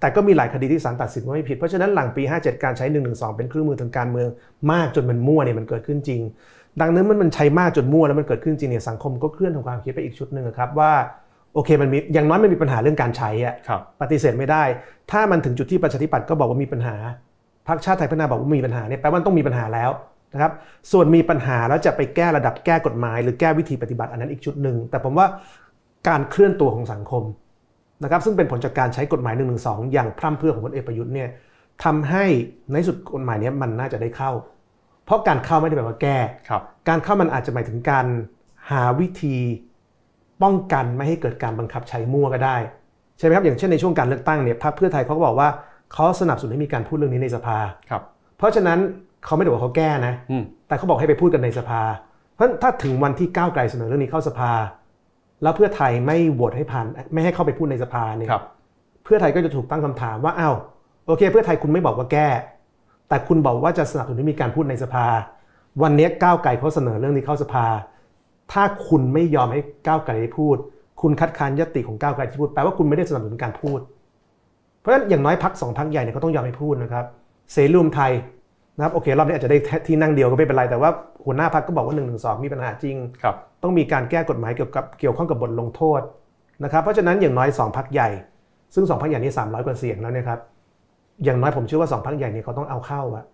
[0.00, 3.00] แต่ก็มีหลายคดีที่ศาลตัดสินว่าไม่ผิด เพราะฉะนั้นหลังปี 57 การใช้1นึ
[3.36, 4.28] เป็นเครื่องมือทางการเมือง
[4.72, 6.20] มากจนมันมั่วเนี่ยมันเกิดขึ้นจริง
[6.80, 10.92] ดังนั้นมันมันใช้มากจนมั่วแล้วมันเกิดขึ้นจริงเนี่ยสังคมก็เคลื่อนทางความคิดไปอีกชุดหนึ่งครับว่า
[11.54, 13.54] โอเคมันมีอย่างน้อยมันมีปัญหาเรื่องการใช้อะ
[14.00, 14.62] ปฏิเสธไม่ได้
[15.10, 16.96] ถ้ามันถึงจุดที่ประชาธิปัตย์ก็บอกว่ามีปัญหา
[17.68, 19.90] พรรคชาติไทยพัฒนาบอกว่ามีปัญหาเนี่ยแปลว่าต้องมีปัญหาแล้ว
[20.34, 20.52] นะครับ
[20.92, 25.26] ส่วนมีปัญหาแล้วจะไปแก้ระดับแก้กฎหมาย หรือแก้วิธีปฏิบัติอันนั้นอีกชุดหนึ่งแต่ผมว่า
[26.08, 27.22] การเคลื่อนตัวของสังคม
[28.02, 29.44] นะครับซึ่งเป็นผลจากการใช้กฎหมาย1นึ
[29.92, 31.28] อย่างพร่ำเพื่อของพลเอกประยุทธ์เนี่ย
[31.84, 32.24] ทำให้
[32.72, 34.30] ในสุดกฎหมายนี้มันน่าจะได้เข้า
[35.06, 36.18] เพราะการเข้าไม่ได้แปลว่าแก้
[36.88, 38.06] การเข้ามันอาจจะหมายถึงการ
[38.70, 39.36] หาวิธี
[40.42, 42.56] ป้องกันไม่ให้เกิดการบังคับใช้มั่วก็ได้
[43.18, 45.48] ใช่ไหมครับอย่างเช่นในช่วงการเลือกตั้งเนี่ยพรรคเพื่อไทยเขาก็บอกว่า
[45.92, 47.58] เขาสนับสนุนให้มีการพูดเรื่องนี้ในสภา
[47.90, 48.02] ครับ
[48.38, 48.78] เพราะฉะนั้น
[49.24, 50.14] เขาไม่ได้บอกเขาแก้นะ
[50.68, 51.80] แต่เขาบอกให้ไปพูดกันในสภา
[52.34, 54.52] เพราะถ้าถึงวันที่ก้าวไกลเสนอเรื่องนี้เข้าสภา
[55.42, 58.30] แล้วเพื่อไทยไม่โหวตให้ผ่านไม่ให้เข้าไปพูดในสภาเนี่ย
[59.04, 60.56] เพื่อไทยก็จะถูกตั้งคำถามว่าอ้าว
[61.06, 62.28] โอเค เพื่อไทยคุณไม่บอกว่าแก้
[63.08, 65.06] แต่คุณบอกว่าจะสนับสนุนให้มีการพูดในสภา
[65.82, 67.66] วันนี้ก้าวไกลเขาเสนอเรื่องนี้เข้าสภา
[68.52, 70.56] ถ้าคุณไม่ยอมให้ก้าวไกลได้พูด
[71.02, 73.80] คุณคัดค้านยติของก้าวไกลที่พูดแปลว่าคุณไม่ได้สนับสนุนการพูด
[74.80, 77.04] เพราะฉะนั้นอย่างน้อยพักสองพักใหญ่เนี่ยเขาต้องยอมให้พูดนะครับ
[77.52, 78.12] เสรีรวมไทย
[78.76, 80.90] นะครับโอเครอบนี้อาจจะได้ที่นั่งเดียวก็ไม่เป็นไรแต่ว่า
[81.24, 82.02] หัวหน้าพักก็บอกว่า1นึ
[82.44, 82.96] มีปัญหาจริง
[83.62, 86.00] ต้องมีการแก้กฎหมายเกี่ยวกับเกี่ยวข้องกับบทลงโทษ
[86.64, 88.08] นะครับเพราะฉะนั้นอย่างน้อย2พักใหญ่
[88.74, 90.38] ซึ่ง2พักใหญ่นี้300กว่าเสียงแล้วนะครับ
[91.24, 93.24] อย่างน้อยผมเชื่อว่า2พักใหญ่นี้เขาต้องเอาเข้าอะ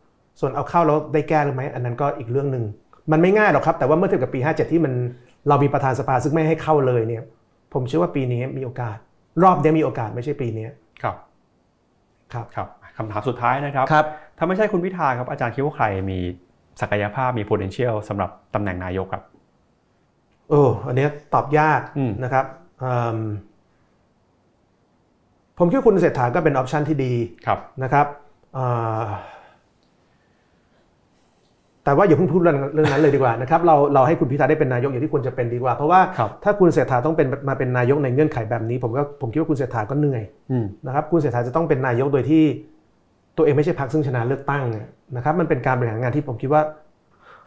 [0.40, 2.64] ส่วนเอาเข้าแล้วได้แก้หรือไม่อันนั้นก็อีกเรื่องหนึ่ง
[3.12, 4.92] มันไม่ง่ายหรอกครับ แต่ว่าเมื่อเทียบกับปี 57 ที่มัน
[5.48, 7.22] เรามีประธานสภาซึ่งไม่ให้เข้าเลยเนี่ย
[7.74, 8.96] ผมเชื่อว่าปีนี้มีโอกาส
[9.42, 10.66] รอบนี้มีโอกาสไม่ใช่ปีนี้
[11.02, 11.16] ครับ
[12.32, 14.06] ครับครับคำถามสุดท้ายนะครับครับ
[14.38, 16.18] ถ้าไม่ใช่คุณพิธาครับอาจารย์คิดว่าใครมี
[16.80, 19.22] ศักยภาพมี potential สำหรับตำแหน่งนายกครับ
[20.50, 21.80] โอ้อันนี้ตอบยาก
[22.24, 22.44] นะครับ
[25.58, 27.12] ผมคิดว่าคุณเศรษฐาก็เป็นออปชันที่ดี
[27.82, 28.06] นะครับ
[31.84, 36.00] แต่ว่าอย่าเพิ่งพูดเรื่องนั้นเลยดีกว่านะครับเราเราให้คุณพิธาได้เป็นนายกอย่างที่ควรจะเป็นดีกว่า เพราะว่า
[36.44, 40.22] ถ้าคุณเศรษฐาต้องเป็นมาเป็นนายกในเงื่อนไขแบบนี้ ผมก็ผมคิดว่าคุณเศรษฐาก็เหนื่อย
[40.86, 42.42] นะครับคุณเศรษฐาจะต้องเป็นนายกโดยที่
[43.36, 44.64] ตัวเองไม่ใช่พรรคซึ่งชนะเลือกตั้ง
[45.16, 46.62] นะครับมันเป็นการบริหารงานที่ผมคิดว่า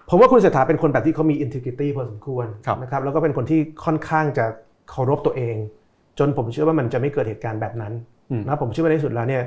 [0.10, 2.46] ผมว่าคุณเศรษฐาเป็นคนแบบที่เขามี integrity พอสมควร
[2.82, 4.46] นะครับแล้วก็เป็นคนที่ค่อนข้างจะ
[4.90, 5.56] เคารพตัวเอง
[6.20, 7.94] จนผมเชื่อว่ามันจะไม่เกิดเหตุการณ์แบบนั้น
[8.48, 9.44] นะผมเชื่อว่าในสุดแล้วเนี่ย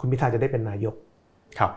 [0.00, 0.94] คุณพิธาจะได้เป็นนายก
[1.58, 1.72] ครับ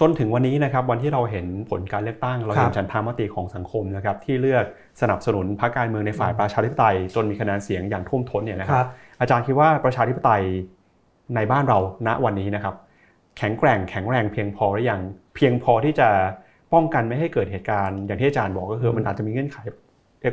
[0.00, 4.64] จนถึงวันนี้นะครับวันที่เราเห็นผลการเลือกตั้ง เราเห็นฉันทามติของสังคมนะครับที่เลือก
[5.00, 8.86] สนับสนุนพรรคการเมืองในฝ่ายประชาธิปไตย จนมีคะแนนเสียงอย่างท่วมท้นเนี่ยนะครับ
[9.20, 10.42] อาจารย์คิดว่าประชาธิปไตย
[11.34, 12.74] ในบ้านเราณวันนี้นะครับ
[13.38, 15.00] แข็งแกร่งแข็งแรงเพียงพอหรือยัง
[15.36, 16.08] เพียงพอที่จะ
[16.72, 19.58] ป้องกันไม่ให้เกิดเหตุการณ์อย่างที่อาจารย์บอกก็คือมันอาจจะมีเงื่อนไข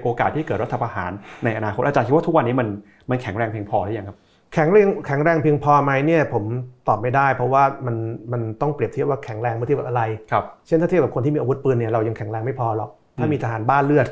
[0.04, 1.12] โอกาสที่เกิดรัฐประหาร
[1.44, 2.68] ในอนาคตอาจารย์คิดว่าทุกวันนี้มัน
[3.10, 4.18] มันแข็งแรงเพียงพอหรือยังครับ
[4.54, 6.44] แข็งแรงแข็งแรงเพียงพอไหมเนี่ยผม
[6.88, 7.96] ตอบไม่ได้ เพราะว่ามัน
[8.32, 12.90] มันต้องเปรียบเทียบว่าแข็งแรงเมื่อเทียบกับอะไรครับเช่นถ้าเทียบกับคนที่มีอาวุธปืนเนี่ยเรายังแข็งแรงไม่พอหรอก
[13.20, 14.08] ถ้ามีทหารบ้าเลือด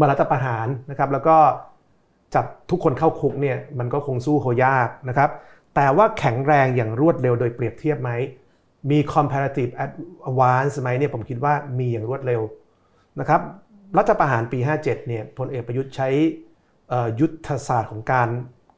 [0.00, 1.36] มารัฐประหารนะครับ แล้วก็
[2.34, 5.30] จับทุกคนเข้าคุกเนี่ยมันก็คงสู้เขายากนะครับ
[5.76, 8.10] แต่ว่าแข็งแรงอย่างรวดเร็วโดยเปรียบเทียบไหม
[8.90, 9.72] มี comparative
[10.28, 12.40] advance ไหมเนี่ยผมคิดว่ามีอย่างรวดเร็ว
[13.20, 13.40] นะครับ
[13.98, 16.08] รัฐประหารปี 57 เนี่ยพลเอกประยุทธ์ใช้
[16.88, 18.28] เอ่อยุทธศาสตร์ของการ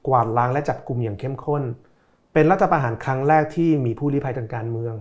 [0.06, 1.62] กวาดล้างและจับกลุ่มอย่างเข้มข้น
[2.32, 4.94] เป็นรัฐประหารครั้งแรกที่มีผู้ลี้ภัยทางการเมือง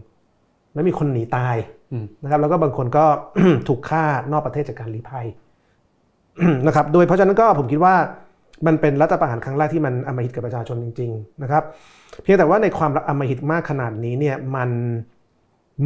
[0.73, 1.55] และมีคนหนีตาย
[1.91, 3.05] อืมนะครับ แล้วก็บางคนก็
[3.67, 5.27] ถูกฆ่านอกประเทศจากการลี้ภัย
[6.67, 7.95] นะครับ โดยเพราะฉะนั้นก็ผมคิดว่า
[8.67, 11.63] มันเป็นรัฐประหารครั้งแรกที่มันอำมหิตกับประชาชนจริง ๆ นะครับ
[12.23, 14.69] เพียงแต่ว่าในความอำมหิตมากขนาดนี้เนี่ยมัน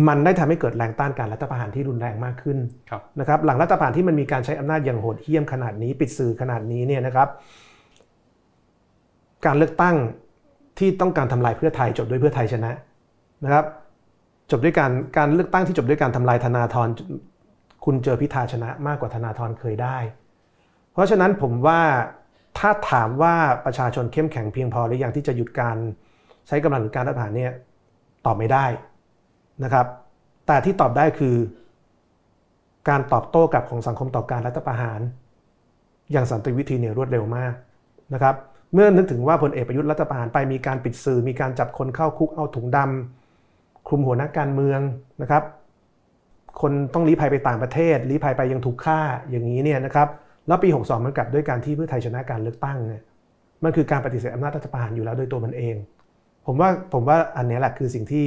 [0.07, 2.57] มันได้ทำให้เกิดแรงต้านการรัฐประหารที่รุนแรงมากขึ้น
[2.89, 7.27] ครับนะครับหลังรัฐประหารที่มันมีการใช้อำนาจอย่างโหดเหี้ยมขนาดนี้ ปิดสื่อขนาดนี้เนี่ยนะครับ
[9.45, 9.95] การเลือกตั้ง
[10.79, 12.71] ที่ต้องการทำลายเพื่อไทยจบด้วยเพื่อไทยชนะ
[13.43, 13.65] นะครับ
[14.51, 16.87] จบด้วยการการเลือกตั้งที่จบด้วยการทำลายธนาธร
[17.85, 19.97] คุณเจอพิธาชนะมากกว่าธนาธรเคยได้
[20.93, 21.81] เพราะฉะนั้นผมว่า
[22.59, 23.35] ถ้าถามว่า
[23.65, 25.77] ประชาชนเข้มแข็งเพียงพอหรือยังที่จะหยุดการ
[26.47, 27.53] ใช้กำลังหรือการรัฐประหารเนี่ย
[28.25, 28.65] ตอบไม่ได้
[29.63, 29.85] นะครับ
[30.47, 31.35] แต่ที่ตอบได้คือ
[32.89, 34.99] การตอบโต้กลับของสังคมต่อการรัฐประหาร
[36.11, 37.53] อย่างสันติวิธีเนี่ยรวดเร็วมาก
[38.13, 38.35] นะครับ
[38.73, 44.79] เมื่อนึกถึงว่าพลเอกประยุทธ์รัฐประหารไปมีการปิดสื่อ มีการจับคนเข้าคุกเอาถุงดำคลุมหัวนักการเมือง
[45.21, 45.43] นะครับ
[46.61, 48.99] คนต้องลี้ภัยไปต่างประเทศลี้ภัยไปยังถูกฆ่า
[49.29, 50.07] อย่างนี้เนี่ยนะครับ
[50.47, 53.03] แล้วปี 62 มันกลับด้วยการที่เพื่อไทยชนะการเลือกตั้งเนี่ย
[53.63, 55.75] มันคือการปฏิเสธอำนาจรัฐประหารอยู่แล้วโดยตัวมันเอง
[56.45, 58.25] ผมว่าผมว่าอันนี้แหละคือสิ่งที่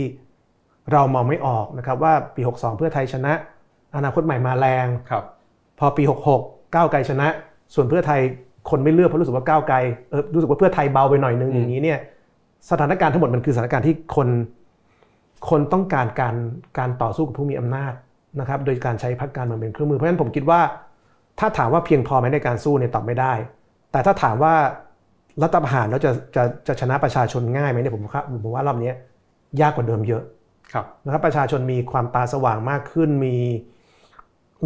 [0.93, 3.33] เรามองไม่ออกนะครับว่าปี 62 เพื่อไทยชนะ
[3.97, 5.25] อนาคตใหม่มาแรงครับ
[5.79, 6.03] พอปี
[6.39, 6.39] 66
[6.75, 7.29] ก้าวไกลชนะ
[7.75, 8.21] ส่วนเพื่อไทย
[8.71, 9.77] คนไม่เลือกเพราะรู้สึกว่าก้าวไกล
[10.11, 11.99] เออรู้สึกว่าเพื่อไทยเบาไปหน่อยนึงอืมอย่างนี้เนี่ย
[12.71, 14.29] สถานการณ์ทั้งหมดมันคือสถานการณ์ที่คน
[15.51, 16.35] คนต้องการการ
[16.79, 17.93] การต่อสู้กับผู้มีอำนาจ
[18.41, 20.61] นะครับ โดยการใช้พรรคการเมืองเป็นเครื่องมือเพราะฉะนั้นผมคิดว่า
[21.41, 23.33] ถ้าถามว่าเพียงพอไหมในการสู้เนี่ยตอบไม่ได้
[23.93, 24.55] แต่ถ้าถามว่า
[25.43, 28.93] รัฐประหารแล้วจะจะจะชนะประชาชนง่ายไหมเนี่ยผมว่าผมว่ารอบนี้
[29.61, 30.38] ยากกว่าเดิมเยอะครับ
[31.05, 33.37] นะครับประชาชนมีความตาสว่างมากขึ้น มี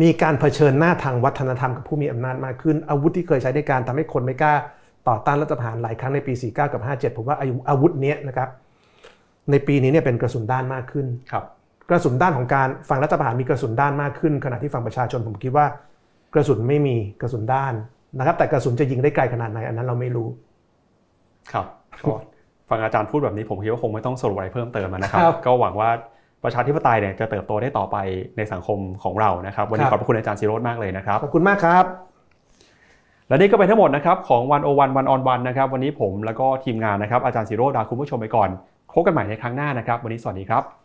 [0.02, 4.54] มีการเผชิญหน้าทางวัฒนธรรมกับผู้มีอำนาจมากขึ้น อาวุธที่เคยใช้ในการทำให้คนไม่กล้า
[5.08, 8.48] ต่อต้านรัฐประหารหลายครั้งในปี 49 กับ 57 ผมว่าอายุอาวุธเนี้ยนะครับ
[9.50, 11.44] ในปีนี้เนี่ยเป็นกระสุนด้านมากขึ้นครับ
[11.90, 15.66] กระสุนด้านของการฝั่งรัฐประหารมีกระสุนด้านมากขึ้น ขณะที่ฝั่งประชาชนผมคิดว่า
[16.34, 17.74] กระสุนไม่มีกระสุนด้าน
[18.18, 20.28] นะครับ แต่กระสุนจะยิงได้ไกลขนาดไหนอันนั้นเราไม่รู้
[21.52, 21.66] ครับ
[22.06, 22.14] ก็
[22.72, 25.90] ฟังอาจารย์พูดแบบนี้ผมคิดว่าคงไม่ต้องสรุปอะไรเพิ่มเติมนะครับครับ ก็หวังว่า
[26.44, 27.96] ประชาธิปไตยเนี่ยจะเติบโตได้ต่อไป
[28.36, 31.84] ในสังคมของเรานะครับ วันนี้คขรัอบบพระคุณอาจารย์ซิโรจน์มากเลยนะครับขอบคุณมากครับ
[33.28, 38.48] และนี่ก็เป็นทั้งหมดนะครับของวันโอวันวันออนวันนะครับ วันนี้ผมแล้วก็ทีมงานนะครับอาจารย์ซิโรจน์ลาคุณผู้ชมไปก่อน
[38.92, 40.81] พบกันใหม่ในครั้งหน้านะครับ วันนี้สวัสดีครับ